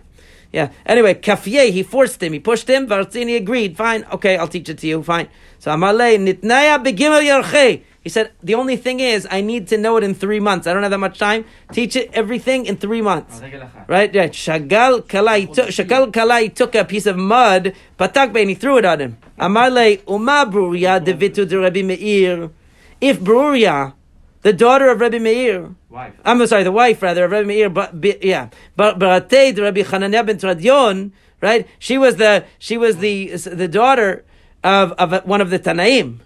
Yeah. 0.53 0.71
Anyway, 0.85 1.15
Kafye, 1.15 1.71
he 1.71 1.83
forced 1.83 2.23
him, 2.23 2.31
he 2.31 2.39
pushed 2.39 2.69
him, 2.69 2.87
Varzini 2.87 3.35
agreed, 3.35 3.75
fine, 3.75 4.05
okay, 4.13 4.37
I'll 4.37 4.47
teach 4.47 4.69
it 4.69 4.77
to 4.77 4.87
you, 4.87 5.03
fine. 5.03 5.27
So 5.59 5.71
Amalei, 5.71 6.17
nitnaya 6.17 6.81
begimel 6.81 7.21
yarchei. 7.21 7.83
He 8.07 8.09
said, 8.09 8.31
the 8.41 8.55
only 8.55 8.77
thing 8.77 9.01
is, 9.01 9.27
I 9.29 9.41
need 9.41 9.67
to 9.67 9.77
know 9.77 9.97
it 9.97 10.03
in 10.05 10.15
three 10.15 10.39
months. 10.39 10.65
I 10.65 10.71
don't 10.73 10.81
have 10.81 10.91
that 10.91 10.97
much 10.97 11.19
time. 11.19 11.43
Teach 11.73 11.97
it 11.97 12.09
everything 12.13 12.65
in 12.65 12.77
three 12.77 13.01
months. 13.01 13.41
Right, 13.41 14.15
right. 14.15 14.31
Shagal 14.31 15.01
Kalai 15.07 15.53
took 15.53 15.67
Shagal 15.67 16.13
Kalai 16.13 16.55
took 16.55 16.73
a 16.75 16.85
piece 16.85 17.05
of 17.05 17.17
mud, 17.17 17.73
patak 17.99 18.33
and 18.39 18.47
he 18.47 18.55
threw 18.55 18.77
it 18.77 18.85
on 18.85 19.01
him. 19.01 19.17
Amarle 19.37 20.01
Uma 20.07 20.49
Bruria 20.49 21.03
devitu 21.03 21.45
de 21.45 21.59
Rabbi 21.59 21.81
Meir. 21.81 22.49
If 23.01 23.19
Bruria, 23.19 23.93
the 24.41 24.53
daughter 24.53 24.89
of 24.89 25.01
Rabbi 25.01 25.19
Meir, 25.19 25.75
Wife. 25.89 26.13
I'm 26.23 26.47
sorry, 26.47 26.63
the 26.63 26.71
wife 26.71 27.01
rather 27.01 27.25
of 27.25 27.31
Rabbi 27.31 27.45
Meir, 27.45 27.69
but 27.69 28.23
yeah, 28.23 28.47
but 28.77 28.99
Baratei 28.99 29.53
de 29.53 29.63
Rabbi 29.63 29.81
Hanania 29.81 30.25
ben 30.25 30.37
Tradion, 30.37 31.11
right? 31.41 31.67
She 31.77 31.97
was 31.97 32.15
the 32.15 32.45
she 32.57 32.77
was 32.77 32.99
the 32.99 33.35
the 33.35 33.67
daughter 33.67 34.23
of 34.63 34.93
of 34.93 35.25
one 35.25 35.41
of 35.41 35.49
the 35.49 35.59
Tanaim, 35.59 36.19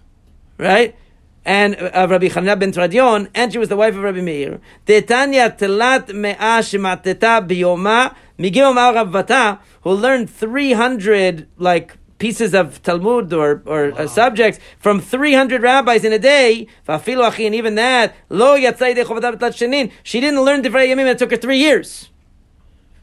right? 0.59 0.95
And 1.43 1.75
of 1.75 2.11
Rabbi 2.11 2.27
Hanania 2.27 2.59
ben 2.59 2.71
Tradion, 2.71 3.27
and 3.33 3.51
she 3.51 3.57
was 3.57 3.69
the 3.69 3.75
wife 3.75 3.95
of 3.95 4.03
Rabbi 4.03 4.21
Meir. 4.21 4.61
Tetanya 4.85 5.57
telat 5.57 6.13
mea 6.13 6.35
shemateta 6.35 7.47
biyoma 7.47 8.13
migil 8.37 8.75
Ravata, 8.75 9.59
who 9.81 9.91
learned 9.91 10.29
three 10.29 10.73
hundred 10.73 11.47
like 11.57 11.97
pieces 12.21 12.53
of 12.53 12.83
Talmud 12.83 13.33
or, 13.33 13.63
or 13.65 13.99
uh, 13.99 14.05
subjects 14.05 14.59
from 14.77 15.01
300 15.01 15.63
rabbis 15.63 16.05
in 16.05 16.13
a 16.13 16.19
day, 16.19 16.67
and 16.87 17.55
even 17.55 17.73
that, 17.73 18.15
lo 18.29 18.55
yatzai 18.55 18.93
de 18.93 19.03
chovadah 19.03 19.35
b'tlat 19.35 19.53
shenin, 19.57 19.91
she 20.03 20.19
didn't 20.21 20.39
learn 20.41 20.61
Divrei 20.61 20.87
Yamim, 20.87 21.07
it 21.07 21.17
took 21.17 21.31
her 21.31 21.37
three 21.37 21.57
years. 21.57 22.09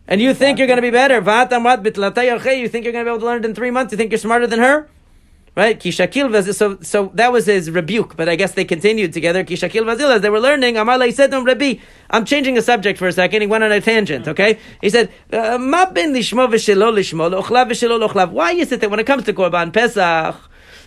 And 0.06 0.20
you 0.20 0.32
think 0.32 0.58
you're 0.58 0.68
going 0.68 0.78
to 0.78 0.82
be 0.82 0.90
better. 0.90 1.20
Va'atam 1.20 1.64
wat 1.64 1.82
b'tlatay 1.82 2.60
you 2.60 2.68
think 2.68 2.84
you're 2.84 2.92
going 2.92 3.04
to 3.04 3.10
be 3.10 3.12
able 3.12 3.18
to 3.18 3.26
learn 3.26 3.42
it 3.42 3.44
in 3.44 3.56
three 3.56 3.72
months, 3.72 3.92
you 3.92 3.98
think 3.98 4.12
you're 4.12 4.18
smarter 4.18 4.46
than 4.46 4.60
her? 4.60 4.88
Right? 5.58 5.76
Kishakil 5.76 6.30
vazil. 6.30 6.54
So, 6.54 6.78
so 6.82 7.10
that 7.14 7.32
was 7.32 7.46
his 7.46 7.68
rebuke, 7.68 8.16
but 8.16 8.28
I 8.28 8.36
guess 8.36 8.52
they 8.52 8.64
continued 8.64 9.12
together. 9.12 9.42
Kishakil 9.42 9.82
vazil, 9.82 10.08
as 10.14 10.20
they 10.20 10.30
were 10.30 10.38
learning, 10.38 10.76
Amalei 10.76 11.12
said 11.12 11.32
to 11.32 11.38
him, 11.38 11.44
Rabbi, 11.44 11.74
I'm 12.10 12.24
changing 12.24 12.54
the 12.54 12.62
subject 12.62 12.96
for 12.96 13.08
a 13.08 13.12
second. 13.12 13.40
He 13.40 13.48
went 13.48 13.64
on 13.64 13.72
a 13.72 13.80
tangent, 13.80 14.28
okay? 14.28 14.60
He 14.80 14.88
said, 14.88 15.10
"Uh, 15.32 15.58
Ma 15.58 15.90
ben 15.90 16.14
lishmo 16.14 16.46
v'shelo 16.46 16.92
lishmo, 16.92 17.28
lo'ochlav 17.28 17.70
v'shelo 17.70 17.98
lo'ochlav. 17.98 18.30
Why 18.30 18.52
is 18.52 18.70
it 18.70 18.80
that 18.82 18.88
when 18.88 19.00
it 19.00 19.06
comes 19.06 19.24
to 19.24 19.32
Korban 19.32 19.72
Pesach, 19.72 20.36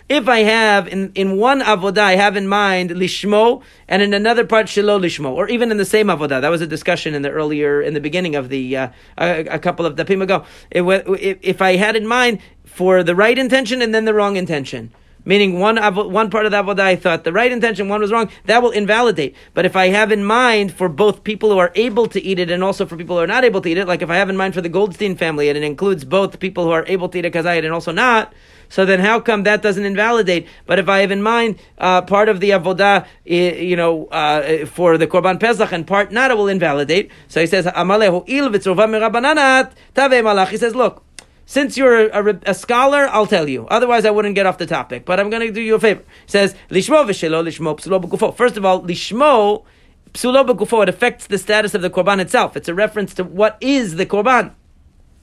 if 0.08 0.28
I 0.28 0.40
have 0.40 0.88
in, 0.88 1.12
in 1.14 1.36
one 1.36 1.60
avodah, 1.60 1.98
I 1.98 2.16
have 2.16 2.36
in 2.36 2.48
mind 2.48 2.90
lishmo, 2.90 3.62
and 3.88 4.02
in 4.02 4.14
another 4.14 4.44
part 4.44 4.66
shelo 4.66 4.98
lishmo, 5.00 5.30
or 5.32 5.48
even 5.48 5.70
in 5.70 5.76
the 5.76 5.84
same 5.84 6.06
avodah. 6.06 6.40
That 6.40 6.48
was 6.48 6.60
a 6.60 6.66
discussion 6.66 7.14
in 7.14 7.22
the 7.22 7.30
earlier, 7.30 7.82
in 7.82 7.94
the 7.94 8.00
beginning 8.00 8.36
of 8.36 8.48
the 8.48 8.76
uh, 8.76 8.88
a, 9.18 9.40
a 9.44 9.58
couple 9.58 9.86
of 9.86 9.96
dapim 9.96 10.22
ago. 10.22 10.44
It, 10.70 11.38
if 11.42 11.62
I 11.62 11.76
had 11.76 11.94
in 11.94 12.06
mind 12.06 12.40
for 12.72 13.02
the 13.02 13.14
right 13.14 13.38
intention 13.38 13.82
and 13.82 13.94
then 13.94 14.04
the 14.04 14.14
wrong 14.14 14.36
intention. 14.36 14.92
Meaning 15.24 15.60
one 15.60 15.76
one 15.76 16.30
part 16.30 16.46
of 16.46 16.50
the 16.50 16.60
avodah 16.60 16.80
I 16.80 16.96
thought 16.96 17.22
the 17.22 17.32
right 17.32 17.52
intention, 17.52 17.88
one 17.88 18.00
was 18.00 18.10
wrong. 18.10 18.28
That 18.46 18.60
will 18.60 18.72
invalidate. 18.72 19.36
But 19.54 19.64
if 19.64 19.76
I 19.76 19.86
have 19.86 20.10
in 20.10 20.24
mind 20.24 20.72
for 20.72 20.88
both 20.88 21.22
people 21.22 21.50
who 21.50 21.58
are 21.58 21.70
able 21.76 22.08
to 22.08 22.20
eat 22.20 22.40
it 22.40 22.50
and 22.50 22.64
also 22.64 22.86
for 22.86 22.96
people 22.96 23.16
who 23.16 23.22
are 23.22 23.28
not 23.28 23.44
able 23.44 23.60
to 23.60 23.68
eat 23.68 23.78
it, 23.78 23.86
like 23.86 24.02
if 24.02 24.10
I 24.10 24.16
have 24.16 24.28
in 24.28 24.36
mind 24.36 24.54
for 24.54 24.60
the 24.60 24.68
Goldstein 24.68 25.14
family 25.14 25.48
and 25.48 25.56
it 25.56 25.62
includes 25.62 26.04
both 26.04 26.40
people 26.40 26.64
who 26.64 26.72
are 26.72 26.84
able 26.88 27.08
to 27.10 27.18
eat 27.18 27.24
it 27.24 27.32
kazayit 27.32 27.64
and 27.64 27.72
also 27.72 27.92
not, 27.92 28.32
so 28.68 28.84
then 28.84 28.98
how 28.98 29.20
come 29.20 29.44
that 29.44 29.62
doesn't 29.62 29.84
invalidate? 29.84 30.48
But 30.66 30.80
if 30.80 30.88
I 30.88 31.00
have 31.00 31.12
in 31.12 31.22
mind 31.22 31.60
uh, 31.78 32.02
part 32.02 32.28
of 32.28 32.40
the 32.40 32.50
avodah, 32.50 33.06
you 33.24 33.76
know, 33.76 34.06
uh, 34.06 34.66
for 34.66 34.98
the 34.98 35.06
korban 35.06 35.38
pesach 35.38 35.70
and 35.70 35.86
part 35.86 36.10
not, 36.10 36.32
it 36.32 36.36
will 36.36 36.48
invalidate. 36.48 37.12
So 37.28 37.40
he 37.40 37.46
says, 37.46 37.66
"Amalehu 37.66 38.24
il 38.26 38.48
mirabananat 38.48 39.72
tave 39.94 40.24
malach." 40.24 40.48
He 40.48 40.56
says, 40.56 40.74
look. 40.74 41.04
Since 41.44 41.76
you're 41.76 42.06
a, 42.06 42.40
a 42.46 42.54
scholar, 42.54 43.08
I'll 43.10 43.26
tell 43.26 43.48
you. 43.48 43.66
Otherwise, 43.66 44.04
I 44.04 44.10
wouldn't 44.10 44.34
get 44.34 44.46
off 44.46 44.58
the 44.58 44.66
topic. 44.66 45.04
But 45.04 45.20
I'm 45.20 45.30
going 45.30 45.46
to 45.46 45.52
do 45.52 45.60
you 45.60 45.74
a 45.74 45.80
favor. 45.80 46.00
He 46.00 46.30
says, 46.30 46.54
Lishmo 46.70 47.04
v'shelo 47.04 47.44
lishmo 47.44 47.78
psulo 47.78 48.02
b'gufo. 48.02 48.34
First 48.34 48.56
of 48.56 48.64
all, 48.64 48.82
Lishmo 48.82 49.64
psulo 50.12 50.46
b'gufo, 50.46 50.82
it 50.82 50.88
affects 50.88 51.26
the 51.26 51.38
status 51.38 51.74
of 51.74 51.82
the 51.82 51.90
korban 51.90 52.20
itself. 52.20 52.56
It's 52.56 52.68
a 52.68 52.74
reference 52.74 53.14
to 53.14 53.24
what 53.24 53.58
is 53.60 53.96
the 53.96 54.06
korban. 54.06 54.52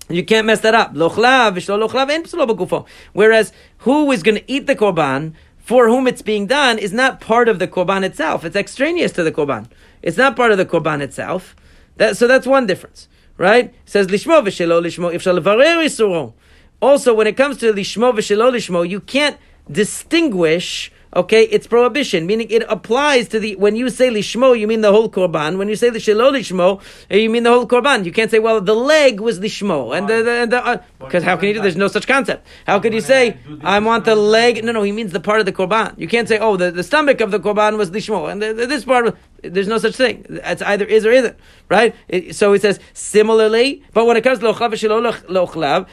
You 0.09 0.25
can't 0.25 0.47
mess 0.47 0.61
that 0.61 0.75
up. 0.75 0.93
Lochlav, 0.93 1.55
v'shlo 1.55 1.87
lochlav, 1.87 2.09
and 2.09 2.25
psulo 2.25 2.47
b'gufo. 2.47 2.85
Whereas, 3.13 3.53
who 3.79 4.11
is 4.11 4.23
going 4.23 4.35
to 4.35 4.51
eat 4.51 4.67
the 4.67 4.75
korban, 4.75 5.33
for 5.57 5.87
whom 5.87 6.07
it's 6.07 6.23
being 6.23 6.47
done, 6.47 6.79
is 6.79 6.91
not 6.91 7.21
part 7.21 7.47
of 7.47 7.59
the 7.59 7.67
korban 7.67 8.03
itself. 8.03 8.43
It's 8.43 8.55
extraneous 8.55 9.11
to 9.11 9.23
the 9.23 9.31
korban. 9.31 9.67
It's 10.01 10.17
not 10.17 10.35
part 10.35 10.51
of 10.51 10.57
the 10.57 10.65
korban 10.65 10.99
itself. 11.01 11.55
That, 11.97 12.15
so 12.15 12.27
that's 12.27 12.47
one 12.47 12.65
difference, 12.65 13.08
right? 13.39 13.65
It 13.65 13.73
says 13.85 14.05
lishmo 14.07 14.43
v'shelo 14.43 14.83
lishmo. 14.83 15.11
If 15.11 15.23
levarer 15.23 15.83
isuro. 15.83 16.33
Also, 16.79 17.13
when 17.15 17.25
it 17.25 17.35
comes 17.35 17.57
to 17.57 17.73
lishmo 17.73 18.13
v'shelo 18.13 18.51
lishmo, 18.51 18.87
you 18.87 18.99
can't 18.99 19.37
distinguish. 19.71 20.91
Okay, 21.15 21.45
it's 21.45 21.65
prohibition, 21.65 22.27
meaning 22.27 22.51
it 22.51 22.63
applies 22.69 23.29
to 23.29 23.39
the. 23.39 23.55
When 23.55 23.75
you 23.75 23.89
say 23.89 24.09
lishmo, 24.09 24.57
you 24.59 24.67
mean 24.67 24.81
the 24.81 24.91
whole 24.91 25.09
korban. 25.09 25.57
When 25.57 25.67
you 25.67 25.75
say 25.75 25.89
the 25.89 25.97
shelo 25.97 26.31
lishmo, 26.31 26.79
you 27.09 27.31
mean 27.31 27.41
the 27.41 27.49
whole 27.49 27.65
korban. 27.65 28.05
You 28.05 28.11
can't 28.11 28.29
say, 28.29 28.37
well, 28.37 28.61
the 28.61 28.75
leg 28.75 29.19
was 29.19 29.39
lishmo, 29.39 29.97
and 29.97 30.07
the, 30.07 30.21
the, 30.21 30.31
and 30.31 30.51
the 30.51 30.63
uh, 30.63 30.83
because 30.99 31.23
how 31.23 31.37
can 31.37 31.47
you 31.47 31.53
do? 31.55 31.61
There's 31.61 31.75
no 31.77 31.87
such 31.87 32.05
concept. 32.07 32.45
How 32.67 32.79
could 32.79 32.93
you 32.93 33.01
say, 33.01 33.37
I 33.61 33.79
want 33.79 34.05
the 34.05 34.15
leg? 34.15 34.63
No, 34.63 34.71
no, 34.73 34.83
he 34.83 34.91
means 34.91 35.11
the 35.13 35.19
part 35.19 35.39
of 35.39 35.45
the 35.45 35.53
korban. 35.53 35.97
You 35.97 36.07
can't 36.07 36.27
say, 36.27 36.37
oh, 36.39 36.57
the, 36.57 36.71
the 36.71 36.83
stomach 36.83 37.21
of 37.21 37.31
the 37.31 37.39
korban 37.39 37.77
was 37.77 37.89
lishmo, 37.91 38.29
and 38.31 38.41
the, 38.41 38.53
the, 38.53 38.65
this 38.67 38.85
part. 38.85 39.15
There's 39.41 39.69
no 39.69 39.77
such 39.77 39.95
thing. 39.95 40.25
It's 40.29 40.61
either 40.61 40.83
is 40.83 41.05
or 41.05 41.11
isn't, 41.11 41.37
right? 41.69 41.95
It- 42.09 42.35
so 42.35 42.51
he 42.51 42.59
says 42.59 42.77
similarly, 42.93 43.81
but 43.93 44.03
when 44.05 44.17
it 44.17 44.23
comes 44.25 44.39
to 44.39 44.47
isur, 44.47 45.87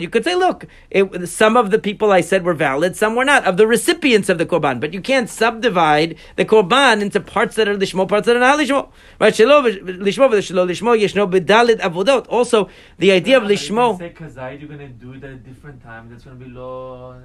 you 0.00 0.08
could 0.08 0.24
say, 0.24 0.34
look, 0.36 0.64
it, 0.90 1.28
some 1.28 1.56
of 1.56 1.72
the 1.72 1.80
people 1.80 2.12
I 2.12 2.20
said 2.20 2.44
were 2.44 2.54
valid, 2.54 2.94
some 2.94 3.16
were 3.16 3.24
not, 3.24 3.44
of 3.44 3.56
the 3.56 3.66
recipients 3.66 4.28
of 4.28 4.38
the 4.38 4.46
korban. 4.46 4.78
But 4.78 4.94
you 4.94 5.00
can't 5.00 5.28
subdivide 5.28 6.14
the 6.36 6.44
korban 6.44 7.02
into 7.02 7.18
parts 7.18 7.56
that 7.56 7.66
are 7.66 7.76
lishmo, 7.76 8.06
parts 8.08 8.26
that 8.26 8.36
are 8.36 8.38
not 8.38 8.60
lishmo, 8.60 8.88
right? 9.18 9.34
Lishmo 9.34 10.30
lishmo 10.30 10.96
yeshno 10.96 11.28
bedalid 11.28 11.80
avodot. 11.80 12.26
Also, 12.28 12.68
the 12.98 13.10
idea 13.10 13.38
of 13.38 13.42
lishmo. 13.42 13.87
Say 13.96 14.10
kazayit, 14.10 14.60
you're 14.60 14.68
gonna 14.68 14.88
do 14.88 15.12
it 15.14 15.24
at 15.24 15.30
a 15.30 15.36
different 15.36 15.82
time. 15.82 16.08
That's 16.10 16.24
gonna 16.24 16.36
be 16.36 16.46
lo. 16.46 17.20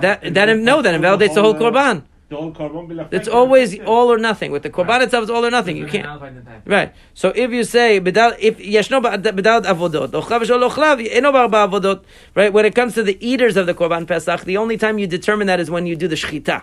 That 0.00 0.34
that 0.34 0.58
no, 0.58 0.82
that 0.82 0.94
invalidates 0.94 1.34
the 1.34 1.42
whole 1.42 1.54
korban. 1.54 2.02
The 2.28 2.36
whole 2.36 2.52
korban 2.52 3.08
It's 3.12 3.28
always 3.28 3.78
all 3.80 4.12
or 4.12 4.18
nothing. 4.18 4.50
With 4.50 4.62
the 4.62 4.70
korban 4.70 5.02
itself, 5.02 5.22
it's 5.22 5.30
all 5.30 5.44
or 5.44 5.50
nothing. 5.50 5.76
You 5.76 5.86
can't. 5.86 6.04
gonna 6.04 6.18
nullify 6.18 6.30
the 6.30 6.40
time. 6.42 6.62
Right. 6.64 6.94
So 7.14 7.32
if 7.34 7.50
you 7.50 7.64
say 7.64 7.98
bedal, 7.98 8.34
if 8.38 8.58
yeshno 8.58 9.02
bedal 9.02 9.62
avodot, 9.62 10.08
ochlav 10.08 10.42
v'shel 10.42 10.70
ochlav, 10.70 11.06
eno 11.10 11.32
barba 11.32 11.68
avodot. 11.68 12.04
Right. 12.34 12.52
When 12.52 12.64
it 12.64 12.74
comes 12.74 12.94
to 12.94 13.02
the 13.02 13.16
eaters 13.24 13.56
of 13.56 13.66
the 13.66 13.74
korban 13.74 14.06
pesach, 14.06 14.42
the 14.44 14.56
only 14.56 14.76
time 14.76 14.98
you 14.98 15.06
determine 15.06 15.46
that 15.48 15.60
is 15.60 15.70
when 15.70 15.86
you 15.86 15.96
do 15.96 16.08
the 16.08 16.16
shchita. 16.16 16.62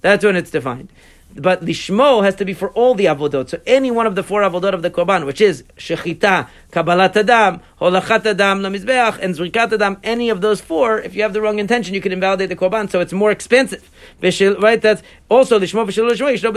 That's 0.00 0.24
when 0.24 0.36
it's 0.36 0.50
defined. 0.50 0.90
But 1.36 1.64
lishmo 1.64 2.22
has 2.22 2.36
to 2.36 2.44
be 2.44 2.54
for 2.54 2.70
all 2.70 2.94
the 2.94 3.06
avodot. 3.06 3.48
So 3.48 3.60
any 3.66 3.90
one 3.90 4.06
of 4.06 4.14
the 4.14 4.22
four 4.22 4.42
avodot 4.42 4.72
of 4.72 4.82
the 4.82 4.90
korban, 4.90 5.26
which 5.26 5.40
is 5.40 5.64
shechita, 5.76 6.48
kabbalat 6.70 7.16
adam, 7.16 7.60
holachat 7.80 8.24
adam, 8.24 8.60
lamizbeach, 8.60 9.18
and 9.18 9.34
zrikat 9.34 9.72
adam, 9.72 9.98
any 10.04 10.30
of 10.30 10.40
those 10.40 10.60
four, 10.60 11.00
if 11.00 11.16
you 11.16 11.22
have 11.22 11.32
the 11.32 11.40
wrong 11.40 11.58
intention, 11.58 11.92
you 11.92 12.00
can 12.00 12.12
invalidate 12.12 12.48
the 12.50 12.56
korban. 12.56 12.88
So 12.88 13.00
it's 13.00 13.12
more 13.12 13.32
expensive. 13.32 13.90
Right? 14.22 14.80
That's 14.80 15.02
also 15.28 15.58
lishmo 15.58 15.84
v'shel 15.86 16.08
lishmo. 16.10 16.52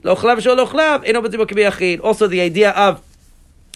Lochlav 0.00 0.38
v'shel 0.38 0.66
lochlav. 0.66 1.04
Eno. 1.06 2.00
Also 2.02 2.26
the 2.26 2.40
idea 2.40 2.70
of 2.72 3.00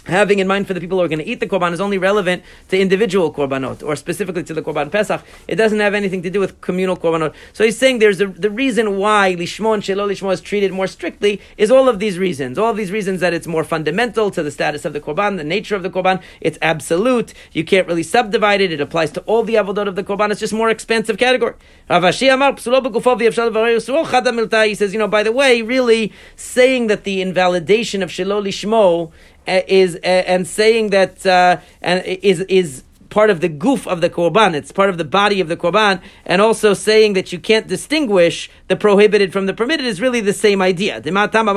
having 0.08 0.38
in 0.38 0.46
mind 0.46 0.66
for 0.66 0.74
the 0.74 0.80
people 0.80 0.98
who 0.98 1.04
are 1.04 1.08
going 1.08 1.18
to 1.18 1.26
eat 1.26 1.40
the 1.40 1.46
korban 1.46 1.72
is 1.72 1.80
only 1.80 1.98
relevant 1.98 2.42
to 2.68 2.78
individual 2.78 3.32
korbanot 3.32 3.82
or 3.82 3.94
specifically 3.96 4.42
to 4.42 4.54
the 4.54 4.62
korban 4.62 4.90
pesach. 4.90 5.22
It 5.46 5.56
doesn't 5.56 5.80
have 5.80 5.94
anything 5.94 6.22
to 6.22 6.30
do 6.30 6.40
with 6.40 6.60
communal 6.60 6.96
korbanot. 6.96 7.34
So 7.52 7.64
he's 7.64 7.78
saying 7.78 7.98
there's 7.98 8.20
a, 8.20 8.26
the 8.26 8.50
reason 8.50 8.96
why 8.96 9.36
lishmo 9.38 9.74
and 9.74 9.82
shelo 9.82 10.08
lishmo 10.08 10.32
is 10.32 10.40
treated 10.40 10.72
more 10.72 10.86
strictly 10.86 11.40
is 11.56 11.70
all 11.70 11.88
of 11.88 11.98
these 11.98 12.18
reasons. 12.18 12.58
All 12.58 12.70
of 12.70 12.76
these 12.76 12.90
reasons 12.90 13.20
that 13.20 13.34
it's 13.34 13.46
more 13.46 13.64
fundamental 13.64 14.30
to 14.30 14.42
the 14.42 14.50
status 14.50 14.84
of 14.84 14.92
the 14.92 15.00
korban, 15.00 15.36
the 15.36 15.44
nature 15.44 15.76
of 15.76 15.82
the 15.82 15.90
korban. 15.90 16.22
It's 16.40 16.58
absolute. 16.62 17.34
You 17.52 17.64
can't 17.64 17.86
really 17.86 18.02
subdivide 18.02 18.60
it. 18.60 18.72
It 18.72 18.80
applies 18.80 19.10
to 19.12 19.20
all 19.22 19.42
the 19.42 19.54
avodot 19.54 19.88
of 19.88 19.96
the 19.96 20.04
korban. 20.04 20.30
It's 20.30 20.40
just 20.40 20.52
more 20.52 20.70
expansive 20.70 21.18
category. 21.18 21.54
Rav 21.90 22.02
Ashi 22.02 22.32
Amar, 22.32 22.52
"Psulo 22.52 22.82
b'gufo 22.82 23.18
v'yefshal 23.18 23.50
l'varer 23.50 23.76
yisrael. 23.76 24.66
He 24.66 24.74
says, 24.74 24.92
you 24.92 24.98
know, 24.98 25.08
by 25.08 25.22
the 25.22 25.32
way, 25.32 25.62
really 25.62 26.12
saying 26.36 26.86
that 26.88 27.04
the 27.04 27.20
invalidation 27.20 28.02
of 28.02 28.10
shelo 28.10 28.42
lishmo 28.42 29.12
is 29.48 29.96
and 29.96 30.46
saying 30.46 30.90
that 30.90 31.24
uh, 31.26 31.58
and 31.80 32.04
is 32.04 32.40
is 32.42 32.84
part 33.10 33.30
of 33.30 33.40
the 33.40 33.48
goof 33.48 33.86
of 33.86 34.00
the 34.00 34.10
korban. 34.10 34.54
It's 34.54 34.72
part 34.72 34.90
of 34.90 34.98
the 34.98 35.04
body 35.04 35.40
of 35.40 35.48
the 35.48 35.56
korban, 35.56 36.00
and 36.24 36.42
also 36.42 36.74
saying 36.74 37.14
that 37.14 37.32
you 37.32 37.38
can't 37.38 37.66
distinguish 37.66 38.50
the 38.68 38.76
prohibited 38.76 39.32
from 39.32 39.46
the 39.46 39.54
permitted 39.54 39.86
is 39.86 40.00
really 40.00 40.20
the 40.20 40.32
same 40.32 40.60
idea. 40.62 41.00
In 41.04 41.16
other 41.16 41.54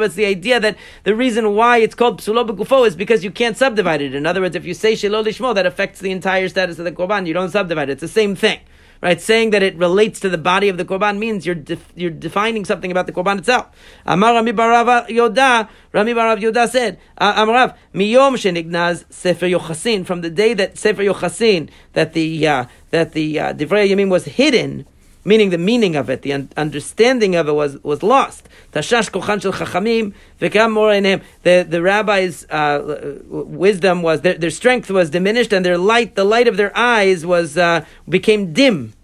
words, 0.00 0.14
the 0.14 0.26
idea 0.26 0.60
that 0.60 0.76
the 1.04 1.14
reason 1.14 1.54
why 1.54 1.78
it's 1.78 1.94
called 1.94 2.20
psulo 2.20 2.46
b'gufo 2.48 2.86
is 2.86 2.96
because 2.96 3.24
you 3.24 3.30
can't 3.30 3.56
subdivide 3.56 4.02
it. 4.02 4.14
In 4.14 4.26
other 4.26 4.40
words, 4.40 4.56
if 4.56 4.64
you 4.64 4.74
say 4.74 4.94
shelo 4.94 5.54
that 5.54 5.66
affects 5.66 6.00
the 6.00 6.10
entire 6.10 6.48
status 6.48 6.78
of 6.78 6.84
the 6.84 6.92
korban. 6.92 7.26
You 7.26 7.34
don't 7.34 7.50
subdivide 7.50 7.88
it. 7.88 7.92
It's 7.92 8.00
the 8.00 8.08
same 8.08 8.34
thing. 8.34 8.60
Right, 9.02 9.20
saying 9.20 9.50
that 9.50 9.64
it 9.64 9.74
relates 9.76 10.20
to 10.20 10.28
the 10.28 10.38
body 10.38 10.68
of 10.68 10.78
the 10.78 10.84
korban 10.84 11.18
means 11.18 11.44
you're 11.44 11.56
def- 11.56 11.92
you're 11.96 12.08
defining 12.08 12.64
something 12.64 12.92
about 12.92 13.08
the 13.08 13.12
korban 13.12 13.40
itself. 13.40 13.66
Amar 14.06 14.32
Rami 14.34 14.52
Barav 14.52 15.08
Yoda, 15.08 15.68
Rami 15.92 16.12
Barav 16.14 16.40
Yoda 16.40 16.68
said, 16.68 17.00
uh, 17.18 17.34
Amarav 17.44 17.76
miyom 17.92 18.34
shenignaz 18.34 19.04
Sefer 19.12 19.46
Yochasin 19.46 20.06
from 20.06 20.20
the 20.20 20.30
day 20.30 20.54
that 20.54 20.78
Sefer 20.78 21.02
Yochasin 21.02 21.68
that 21.94 22.12
the 22.12 22.46
uh, 22.46 22.66
that 22.90 23.12
the 23.12 23.40
uh, 23.40 23.52
Divrei 23.52 23.90
Yamim 23.90 24.08
was 24.08 24.24
hidden, 24.26 24.86
meaning 25.24 25.50
the 25.50 25.58
meaning 25.58 25.96
of 25.96 26.10
it, 26.10 26.22
the 26.22 26.32
un- 26.32 26.48
understanding 26.56 27.34
of 27.36 27.48
it 27.48 27.52
was 27.52 27.82
was 27.82 28.02
lost. 28.02 28.48
The 28.72 28.80
the 31.68 31.82
rabbis' 31.82 32.46
uh, 32.50 33.18
wisdom 33.28 34.02
was 34.02 34.20
their, 34.22 34.34
their 34.34 34.50
strength 34.50 34.90
was 34.90 35.10
diminished, 35.10 35.52
and 35.52 35.64
their 35.64 35.78
light, 35.78 36.14
the 36.14 36.24
light 36.24 36.48
of 36.48 36.56
their 36.56 36.76
eyes 36.76 37.26
was 37.26 37.56
uh, 37.58 37.84
became 38.08 38.52
dim. 38.52 38.94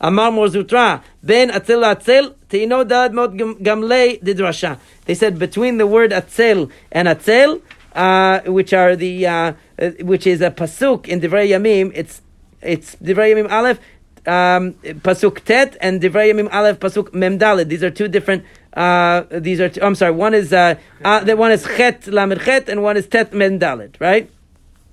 Amar 0.00 0.30
Mar 0.30 0.48
Zutra, 0.48 1.02
Ben 1.22 1.50
Atzel 1.50 1.82
Atzel, 1.82 2.34
Teino 2.50 2.86
Dad 2.86 3.14
Mod 3.14 3.32
Gamlei 3.34 4.22
Didrasha. 4.22 4.78
They 5.06 5.14
said 5.14 5.38
between 5.38 5.78
the 5.78 5.86
word 5.86 6.10
Atzel 6.10 6.70
and 6.92 7.08
Atzel, 7.08 7.62
uh, 7.94 8.40
which 8.40 8.74
are 8.74 8.94
the, 8.94 9.26
uh, 9.26 9.52
uh, 9.78 9.90
which 10.00 10.26
is 10.26 10.42
a 10.42 10.50
pasuk 10.50 11.08
in 11.08 11.20
Divrei 11.20 11.48
Yamim, 11.48 11.92
it's, 11.94 12.20
it's 12.60 12.96
Divrei 12.96 13.34
Yamim 13.34 13.50
Aleph, 13.50 13.80
um, 14.26 14.72
pasuk 15.02 15.44
Tet, 15.44 15.76
and 15.80 16.00
Divrei 16.00 16.32
Yamim 16.32 16.52
Aleph, 16.52 16.78
pasuk 16.80 17.12
Mem 17.14 17.38
Daled. 17.38 17.68
These 17.68 17.82
are 17.82 17.90
two 17.90 18.08
different, 18.08 18.44
uh, 18.74 19.24
these 19.30 19.60
are, 19.60 19.68
two, 19.68 19.82
I'm 19.82 19.94
sorry, 19.94 20.12
one 20.12 20.34
is, 20.34 20.52
uh, 20.52 20.74
uh, 21.04 21.20
the 21.24 21.36
one 21.36 21.52
is 21.52 21.64
Chet 21.64 22.06
Lamed 22.06 22.40
Chet, 22.40 22.68
and 22.68 22.82
one 22.82 22.96
is 22.96 23.06
Tet 23.06 23.32
Mem 23.32 23.58
Daled, 23.58 24.00
right? 24.00 24.30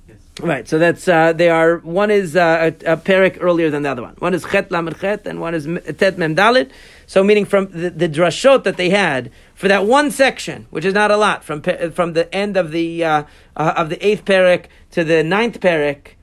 Yes. 0.07 0.17
Right, 0.41 0.67
so 0.67 0.79
that's 0.79 1.07
uh, 1.07 1.31
they 1.31 1.49
are 1.49 1.77
one 1.77 2.11
is 2.11 2.35
uh, 2.35 2.71
a, 2.85 2.93
a 2.93 2.97
parak 2.97 3.37
earlier 3.39 3.69
than 3.69 3.83
the 3.83 3.89
other 3.89 4.01
one. 4.01 4.15
One 4.15 4.33
is 4.33 4.43
chet 4.43 4.69
lamed 4.71 4.99
chet, 4.99 5.25
and 5.25 5.39
one 5.39 5.53
is 5.53 5.65
tet 5.97 6.17
mem 6.17 6.35
dalit. 6.35 6.71
So 7.05 7.23
meaning 7.23 7.45
from 7.45 7.67
the, 7.67 7.89
the 7.89 8.09
drashot 8.09 8.63
that 8.63 8.75
they 8.75 8.89
had 8.89 9.31
for 9.53 9.67
that 9.67 9.85
one 9.85 10.11
section, 10.11 10.65
which 10.71 10.85
is 10.85 10.93
not 10.93 11.11
a 11.11 11.17
lot, 11.17 11.43
from 11.43 11.61
from 11.61 12.13
the 12.13 12.33
end 12.35 12.57
of 12.57 12.71
the 12.71 13.03
uh, 13.03 13.23
uh, 13.55 13.73
of 13.77 13.89
the 13.89 14.05
eighth 14.05 14.25
parak 14.25 14.65
to 14.91 15.03
the 15.03 15.23
ninth 15.23 15.59
parak, 15.61 16.15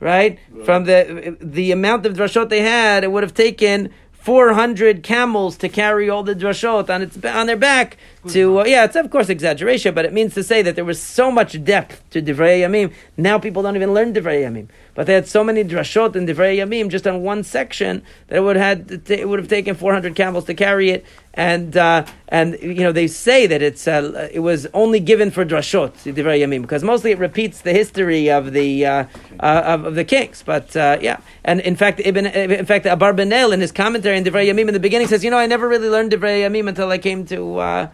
right? 0.00 0.38
From 0.64 0.84
the 0.84 1.36
the 1.40 1.70
amount 1.70 2.06
of 2.06 2.14
drashot 2.14 2.48
they 2.48 2.62
had, 2.62 3.04
it 3.04 3.12
would 3.12 3.22
have 3.22 3.34
taken. 3.34 3.92
400 4.20 5.02
camels 5.02 5.56
to 5.56 5.68
carry 5.70 6.10
all 6.10 6.22
the 6.22 6.34
drashot 6.34 6.90
on 6.94 7.00
its 7.00 7.16
on 7.24 7.46
their 7.46 7.56
back 7.56 7.96
to 8.28 8.60
uh, 8.60 8.64
yeah 8.64 8.84
it's 8.84 8.96
of 8.96 9.10
course 9.10 9.28
exaggeration 9.28 9.94
but 9.94 10.04
it 10.04 10.12
means 10.12 10.34
to 10.34 10.42
say 10.42 10.62
that 10.62 10.76
there 10.76 10.84
was 10.84 11.00
so 11.00 11.30
much 11.30 11.62
depth 11.64 12.02
to 12.10 12.20
divrei 12.20 12.60
yamim. 12.60 12.92
Now 13.16 13.38
people 13.38 13.62
don't 13.62 13.76
even 13.76 13.94
learn 13.94 14.12
divrei 14.12 14.42
yamim. 14.42 14.68
But 14.94 15.06
they 15.06 15.14
had 15.14 15.28
so 15.28 15.44
many 15.44 15.64
drashot 15.64 16.16
in 16.16 16.26
divrei 16.26 16.58
yamim 16.58 16.88
just 16.88 17.06
on 17.06 17.22
one 17.22 17.44
section 17.44 18.02
that 18.28 18.36
it 18.36 18.40
would 18.40 18.56
have 18.56 18.88
had 18.88 19.10
it 19.10 19.28
would 19.28 19.38
have 19.38 19.48
taken 19.48 19.74
400 19.74 20.14
camels 20.14 20.44
to 20.46 20.54
carry 20.54 20.90
it. 20.90 21.04
And 21.32 21.76
uh, 21.76 22.06
and 22.28 22.58
you 22.60 22.82
know 22.82 22.92
they 22.92 23.06
say 23.06 23.46
that 23.46 23.62
it's 23.62 23.86
uh, 23.86 24.28
it 24.32 24.40
was 24.40 24.66
only 24.74 25.00
given 25.00 25.30
for 25.30 25.44
drashot 25.44 25.92
divrei 26.12 26.40
yamim 26.40 26.62
because 26.62 26.82
mostly 26.82 27.12
it 27.12 27.18
repeats 27.18 27.60
the 27.62 27.72
history 27.72 28.30
of 28.30 28.52
the 28.52 28.84
uh, 28.84 29.04
uh, 29.38 29.62
of, 29.64 29.84
of 29.84 29.94
the 29.94 30.04
kings. 30.04 30.42
But 30.44 30.74
uh, 30.76 30.98
yeah. 31.00 31.20
And 31.44 31.60
in 31.60 31.76
fact 31.76 32.00
Ibn, 32.04 32.26
in 32.26 32.66
fact 32.66 32.86
Abarbanel 32.86 33.52
in 33.52 33.60
his 33.60 33.72
commentary 33.72 34.16
in 34.16 34.24
divrei 34.24 34.46
yamim 34.48 34.68
in 34.68 34.74
the 34.74 34.80
beginning 34.80 35.06
says 35.06 35.22
you 35.22 35.30
know 35.30 35.38
I 35.38 35.46
never 35.46 35.68
really 35.68 35.88
learned 35.88 36.12
divrei 36.12 36.42
yamim 36.42 36.68
until 36.68 36.90
I 36.90 36.98
came 36.98 37.24
to 37.26 37.58
uh, 37.58 37.90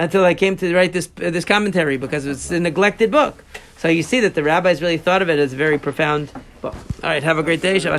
until 0.00 0.24
I 0.24 0.32
came 0.34 0.56
to 0.56 0.74
write 0.74 0.92
this 0.94 1.08
uh, 1.22 1.30
this 1.30 1.44
commentary 1.44 1.98
because 1.98 2.26
it's 2.26 2.50
a 2.50 2.58
neglected 2.58 3.10
book. 3.10 3.44
So 3.76 3.88
you 3.88 4.02
see 4.02 4.20
that 4.20 4.34
the 4.34 4.42
rabbis 4.42 4.80
really 4.80 4.98
thought 4.98 5.22
of 5.22 5.28
it 5.28 5.38
as 5.38 5.52
a 5.52 5.56
very 5.56 5.78
profound 5.78 6.32
book. 6.62 6.74
All 7.02 7.10
right 7.10 7.22
have 7.22 7.38
a 7.38 7.42
great 7.42 7.62
day 7.62 7.76
Shabbat 7.76 7.98